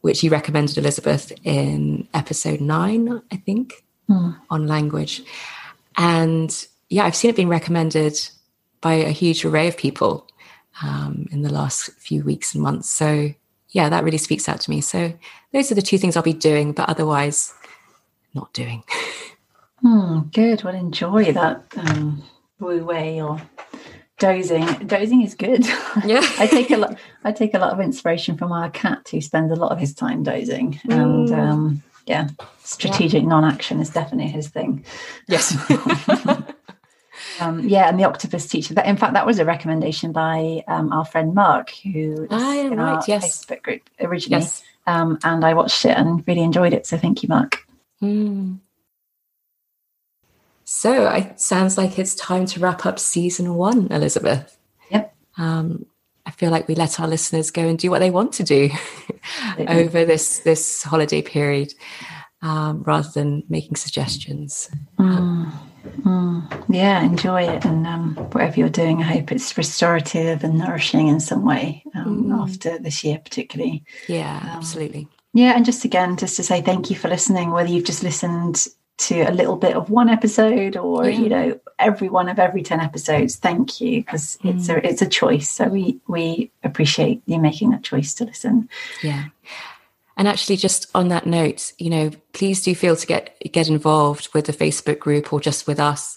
which 0.00 0.22
you 0.22 0.30
recommended, 0.30 0.78
Elizabeth, 0.78 1.32
in 1.44 2.08
episode 2.14 2.60
nine, 2.60 3.20
I 3.30 3.36
think, 3.36 3.84
mm. 4.08 4.36
on 4.50 4.66
language. 4.66 5.22
And 5.96 6.66
yeah, 6.88 7.04
I've 7.04 7.16
seen 7.16 7.30
it 7.30 7.36
being 7.36 7.48
recommended 7.48 8.18
by 8.80 8.94
a 8.94 9.10
huge 9.10 9.44
array 9.44 9.68
of 9.68 9.76
people 9.76 10.26
um, 10.82 11.26
in 11.30 11.42
the 11.42 11.52
last 11.52 11.90
few 11.98 12.22
weeks 12.22 12.54
and 12.54 12.62
months. 12.62 12.88
So 12.90 13.32
yeah, 13.70 13.88
that 13.88 14.04
really 14.04 14.18
speaks 14.18 14.48
out 14.48 14.60
to 14.60 14.70
me. 14.70 14.80
So 14.80 15.12
those 15.52 15.70
are 15.70 15.74
the 15.74 15.82
two 15.82 15.98
things 15.98 16.16
I'll 16.16 16.22
be 16.22 16.32
doing, 16.32 16.72
but 16.72 16.88
otherwise, 16.88 17.52
not 18.36 18.52
doing. 18.52 18.84
Hmm, 19.82 20.20
good. 20.32 20.64
Well, 20.64 20.74
enjoy 20.74 21.32
that 21.34 21.62
um, 21.76 22.22
wu 22.60 22.82
wei 22.84 23.20
or 23.20 23.40
dozing 24.18 24.64
dozing 24.86 25.20
is 25.22 25.34
good 25.34 25.66
Yeah. 26.04 26.22
i 26.38 26.46
take 26.46 26.70
a 26.70 26.78
lot 26.78 26.96
i 27.24 27.30
take 27.30 27.52
a 27.52 27.58
lot 27.58 27.72
of 27.74 27.80
inspiration 27.80 28.38
from 28.38 28.50
our 28.52 28.70
cat 28.70 29.06
who 29.10 29.20
spends 29.20 29.52
a 29.52 29.54
lot 29.54 29.72
of 29.72 29.78
his 29.78 29.92
time 29.94 30.22
dozing 30.22 30.80
and 30.88 31.28
Mm. 31.28 31.38
um 31.38 31.82
yeah 32.06 32.28
strategic 32.64 33.24
non-action 33.24 33.78
is 33.80 33.90
definitely 33.90 34.32
his 34.32 34.48
thing 34.48 34.82
yes. 35.28 35.54
um 37.40 37.60
yeah 37.68 37.88
and 37.88 38.00
the 38.00 38.04
octopus 38.04 38.46
teacher 38.48 38.72
that 38.74 38.86
in 38.86 38.96
fact 38.96 39.12
that 39.12 39.26
was 39.26 39.38
a 39.38 39.44
recommendation 39.44 40.10
by 40.12 40.64
um, 40.68 40.90
our 40.92 41.04
friend 41.04 41.34
mark 41.34 41.70
who 41.82 42.22
is 42.24 42.28
Ah, 42.30 42.58
in 42.60 42.76
right, 42.78 42.94
our 42.96 43.04
yes. 43.06 43.44
facebook 43.44 43.62
group 43.62 43.82
originally 44.00 44.42
yes. 44.42 44.62
um 44.86 45.18
and 45.24 45.44
i 45.44 45.52
watched 45.52 45.84
it 45.84 45.96
and 45.96 46.24
really 46.26 46.42
enjoyed 46.42 46.72
it 46.72 46.86
so 46.86 46.96
thank 46.96 47.22
you 47.22 47.28
mark 47.28 47.65
Hmm. 48.00 48.54
So 50.64 51.08
it 51.12 51.40
sounds 51.40 51.78
like 51.78 51.98
it's 51.98 52.14
time 52.16 52.46
to 52.46 52.60
wrap 52.60 52.84
up 52.86 52.98
season 52.98 53.54
one, 53.54 53.86
Elizabeth. 53.90 54.58
Yep. 54.90 55.14
Um, 55.38 55.86
I 56.26 56.32
feel 56.32 56.50
like 56.50 56.66
we 56.66 56.74
let 56.74 56.98
our 56.98 57.06
listeners 57.06 57.52
go 57.52 57.62
and 57.68 57.78
do 57.78 57.90
what 57.90 58.00
they 58.00 58.10
want 58.10 58.32
to 58.34 58.42
do 58.42 58.70
over 59.68 60.04
this 60.04 60.40
this 60.40 60.82
holiday 60.82 61.22
period, 61.22 61.72
um, 62.42 62.82
rather 62.82 63.08
than 63.14 63.44
making 63.48 63.76
suggestions. 63.76 64.68
Mm, 64.98 65.52
mm. 66.00 66.64
Yeah, 66.68 67.00
enjoy 67.04 67.42
it. 67.44 67.64
And 67.64 67.86
um, 67.86 68.16
whatever 68.32 68.58
you're 68.58 68.68
doing, 68.68 68.98
I 69.00 69.04
hope 69.04 69.30
it's 69.30 69.56
restorative 69.56 70.42
and 70.42 70.58
nourishing 70.58 71.06
in 71.06 71.20
some 71.20 71.44
way 71.44 71.84
um, 71.94 72.24
Mm. 72.24 72.42
after 72.42 72.76
this 72.80 73.04
year, 73.04 73.20
particularly. 73.22 73.84
Yeah, 74.08 74.40
Um, 74.42 74.48
absolutely. 74.48 75.06
Yeah, 75.36 75.52
and 75.54 75.64
just 75.64 75.84
again, 75.84 76.16
just 76.16 76.36
to 76.36 76.42
say 76.42 76.62
thank 76.62 76.88
you 76.90 76.96
for 76.96 77.08
listening, 77.08 77.50
whether 77.50 77.68
you've 77.68 77.84
just 77.84 78.02
listened 78.02 78.66
to 78.98 79.20
a 79.20 79.30
little 79.30 79.56
bit 79.56 79.76
of 79.76 79.90
one 79.90 80.08
episode 80.08 80.74
or 80.76 81.04
Yeah. 81.04 81.18
you 81.18 81.28
know 81.28 81.60
every 81.78 82.08
one 82.08 82.30
of 82.30 82.38
every 82.38 82.62
10 82.62 82.80
episodes 82.80 83.36
thank 83.36 83.78
you 83.78 84.00
because 84.00 84.38
it's 84.42 84.68
Mm. 84.68 84.76
a 84.76 84.88
it's 84.88 85.02
a 85.02 85.06
choice 85.06 85.50
so 85.50 85.64
we 85.68 86.00
we 86.08 86.50
appreciate 86.64 87.20
you 87.26 87.38
making 87.38 87.68
that 87.72 87.82
choice 87.82 88.14
to 88.14 88.24
listen 88.24 88.70
Yeah. 89.02 89.24
And 90.18 90.26
actually, 90.26 90.56
just 90.56 90.86
on 90.94 91.08
that 91.08 91.26
note, 91.26 91.74
you 91.78 91.90
know, 91.90 92.10
please 92.32 92.62
do 92.62 92.74
feel 92.74 92.96
to 92.96 93.06
get 93.06 93.36
get 93.52 93.68
involved 93.68 94.30
with 94.32 94.46
the 94.46 94.54
Facebook 94.54 94.98
group 94.98 95.30
or 95.30 95.40
just 95.40 95.66
with 95.66 95.78
us. 95.78 96.16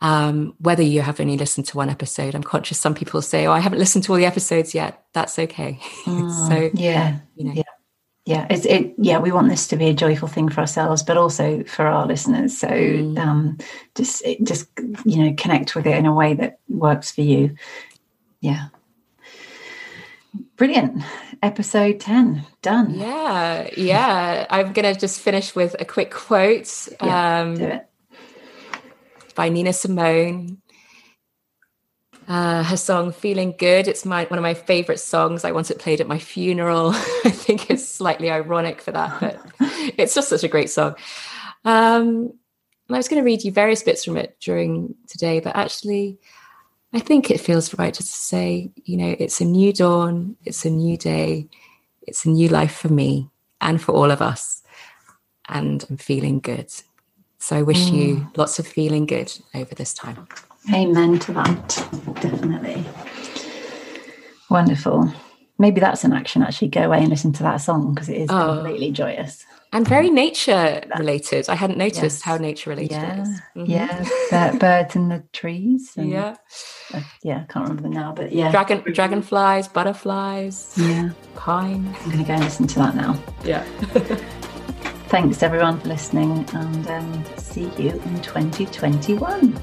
Um, 0.00 0.54
whether 0.60 0.84
you 0.84 1.00
have 1.02 1.18
only 1.20 1.36
listened 1.36 1.66
to 1.66 1.76
one 1.76 1.90
episode, 1.90 2.36
I'm 2.36 2.44
conscious 2.44 2.78
some 2.78 2.94
people 2.94 3.20
say, 3.22 3.46
"Oh, 3.48 3.52
I 3.52 3.58
haven't 3.58 3.80
listened 3.80 4.04
to 4.04 4.12
all 4.12 4.18
the 4.18 4.24
episodes 4.32 4.72
yet." 4.72 5.02
That's 5.14 5.36
okay. 5.36 5.80
so 6.04 6.70
yeah 6.74 7.18
you 7.34 7.44
know, 7.46 7.52
Yeah. 7.54 7.62
Yeah 8.26 8.46
it's 8.50 8.66
it 8.66 8.92
yeah 8.98 9.18
we 9.18 9.32
want 9.32 9.48
this 9.48 9.66
to 9.68 9.76
be 9.76 9.86
a 9.88 9.94
joyful 9.94 10.28
thing 10.28 10.48
for 10.48 10.60
ourselves 10.60 11.02
but 11.02 11.16
also 11.16 11.62
for 11.64 11.86
our 11.86 12.06
listeners 12.06 12.56
so 12.56 12.68
Mm. 12.68 13.18
um 13.18 13.58
just 13.94 14.24
it, 14.24 14.42
just 14.44 14.68
you 15.04 15.24
know 15.24 15.34
connect 15.36 15.74
with 15.74 15.86
it 15.86 15.96
in 15.96 16.06
a 16.06 16.14
way 16.14 16.34
that 16.34 16.58
works 16.68 17.10
for 17.10 17.22
you 17.22 17.54
yeah 18.40 18.68
brilliant 20.56 21.02
episode 21.42 21.98
10 22.00 22.44
done 22.62 22.94
yeah, 22.94 23.68
yeah. 23.76 24.46
I'm 24.50 24.72
gonna 24.72 24.94
just 24.94 25.20
finish 25.20 25.54
with 25.56 25.74
a 25.80 25.84
quick 25.84 26.10
quote 26.10 26.88
Yeah, 27.02 27.40
um, 27.40 27.54
do 27.56 27.64
it 27.64 27.86
by 29.34 29.48
Nina 29.48 29.72
Simone. 29.72 30.60
Uh, 32.30 32.62
her 32.62 32.76
song 32.76 33.10
"Feeling 33.10 33.56
Good." 33.58 33.88
It's 33.88 34.04
my 34.04 34.22
one 34.26 34.38
of 34.38 34.44
my 34.44 34.54
favorite 34.54 35.00
songs. 35.00 35.44
I 35.44 35.50
want 35.50 35.68
it 35.72 35.80
played 35.80 36.00
at 36.00 36.06
my 36.06 36.20
funeral. 36.20 36.90
I 37.24 37.30
think 37.30 37.68
it's 37.70 37.86
slightly 37.86 38.30
ironic 38.30 38.80
for 38.80 38.92
that, 38.92 39.18
but 39.20 39.40
it's 39.98 40.14
just 40.14 40.28
such 40.28 40.44
a 40.44 40.48
great 40.48 40.70
song. 40.70 40.94
Um, 41.64 42.32
and 42.86 42.94
I 42.94 42.98
was 42.98 43.08
going 43.08 43.20
to 43.20 43.26
read 43.26 43.42
you 43.42 43.50
various 43.50 43.82
bits 43.82 44.04
from 44.04 44.16
it 44.16 44.36
during 44.38 44.94
today, 45.08 45.40
but 45.40 45.56
actually, 45.56 46.20
I 46.92 47.00
think 47.00 47.32
it 47.32 47.40
feels 47.40 47.76
right 47.76 47.92
just 47.92 48.12
to 48.12 48.20
say, 48.20 48.70
you 48.84 48.96
know, 48.96 49.16
it's 49.18 49.40
a 49.40 49.44
new 49.44 49.72
dawn, 49.72 50.36
it's 50.44 50.64
a 50.64 50.70
new 50.70 50.96
day, 50.96 51.48
it's 52.02 52.26
a 52.26 52.30
new 52.30 52.46
life 52.46 52.76
for 52.76 52.90
me 52.90 53.28
and 53.60 53.82
for 53.82 53.90
all 53.90 54.12
of 54.12 54.22
us, 54.22 54.62
and 55.48 55.84
I'm 55.90 55.96
feeling 55.96 56.38
good. 56.38 56.72
So 57.40 57.56
I 57.56 57.62
wish 57.62 57.90
you 57.90 58.30
lots 58.36 58.60
of 58.60 58.68
feeling 58.68 59.06
good 59.06 59.36
over 59.52 59.74
this 59.74 59.92
time. 59.92 60.28
Amen 60.72 61.18
to 61.18 61.32
that 61.32 61.68
definitely 62.20 62.84
wonderful 64.48 65.12
maybe 65.58 65.80
that's 65.80 66.04
an 66.04 66.12
action 66.12 66.42
actually 66.42 66.68
go 66.68 66.82
away 66.82 66.98
and 66.98 67.08
listen 67.08 67.32
to 67.32 67.42
that 67.42 67.58
song 67.58 67.94
because 67.94 68.08
it 68.08 68.16
is 68.16 68.28
Oh. 68.30 68.54
completely 68.54 68.90
joyous 68.92 69.44
And 69.72 69.86
very 69.86 70.10
nature 70.10 70.82
related. 70.98 71.48
I 71.48 71.54
hadn't 71.54 71.78
noticed 71.78 72.02
Yes. 72.02 72.22
how 72.22 72.36
nature 72.38 72.70
related 72.70 72.96
yeah 73.02 73.14
it 73.14 73.20
is. 73.22 73.40
Mhm. 73.56 73.68
yeah 73.68 74.04
Bir- 74.30 74.58
birds 74.58 74.96
in 74.96 75.08
the 75.08 75.22
trees 75.32 75.92
and, 75.96 76.10
Yeah. 76.10 76.34
uh, 76.92 77.00
yeah 77.22 77.38
i 77.48 77.52
can't 77.52 77.64
remember 77.68 77.82
them 77.82 77.92
now 77.92 78.12
but 78.12 78.32
yeah 78.32 78.50
Dragon 78.50 78.82
dragonflies, 78.92 79.68
butterflies, 79.68 80.74
yeah 80.76 81.10
pine. 81.36 81.94
i'm 82.00 82.10
going 82.10 82.24
to 82.24 82.28
go 82.32 82.34
and 82.34 82.44
listen 82.44 82.66
to 82.66 82.78
that 82.80 82.94
now 82.96 83.12
Yeah. 83.44 83.62
thanks 85.14 85.42
everyone 85.42 85.78
for 85.80 85.88
listening 85.88 86.44
and 86.54 86.86
um, 86.88 87.24
see 87.36 87.70
you 87.78 87.90
in 87.90 88.20
2021 88.22 89.54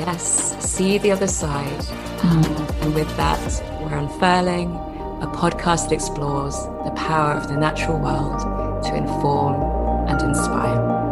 yes. 0.00 0.56
See 0.64 0.98
the 0.98 1.12
other 1.12 1.26
side. 1.26 1.84
Um, 2.22 2.44
and 2.82 2.94
with 2.94 3.14
that, 3.16 3.62
we're 3.80 3.96
unfurling 3.96 4.74
a 5.20 5.26
podcast 5.26 5.88
that 5.88 5.92
explores 5.92 6.56
the 6.84 6.92
power 6.96 7.32
of 7.32 7.48
the 7.48 7.56
natural 7.56 7.98
world 7.98 8.40
to 8.84 8.94
inform 8.94 9.54
and 10.08 10.20
inspire. 10.22 11.09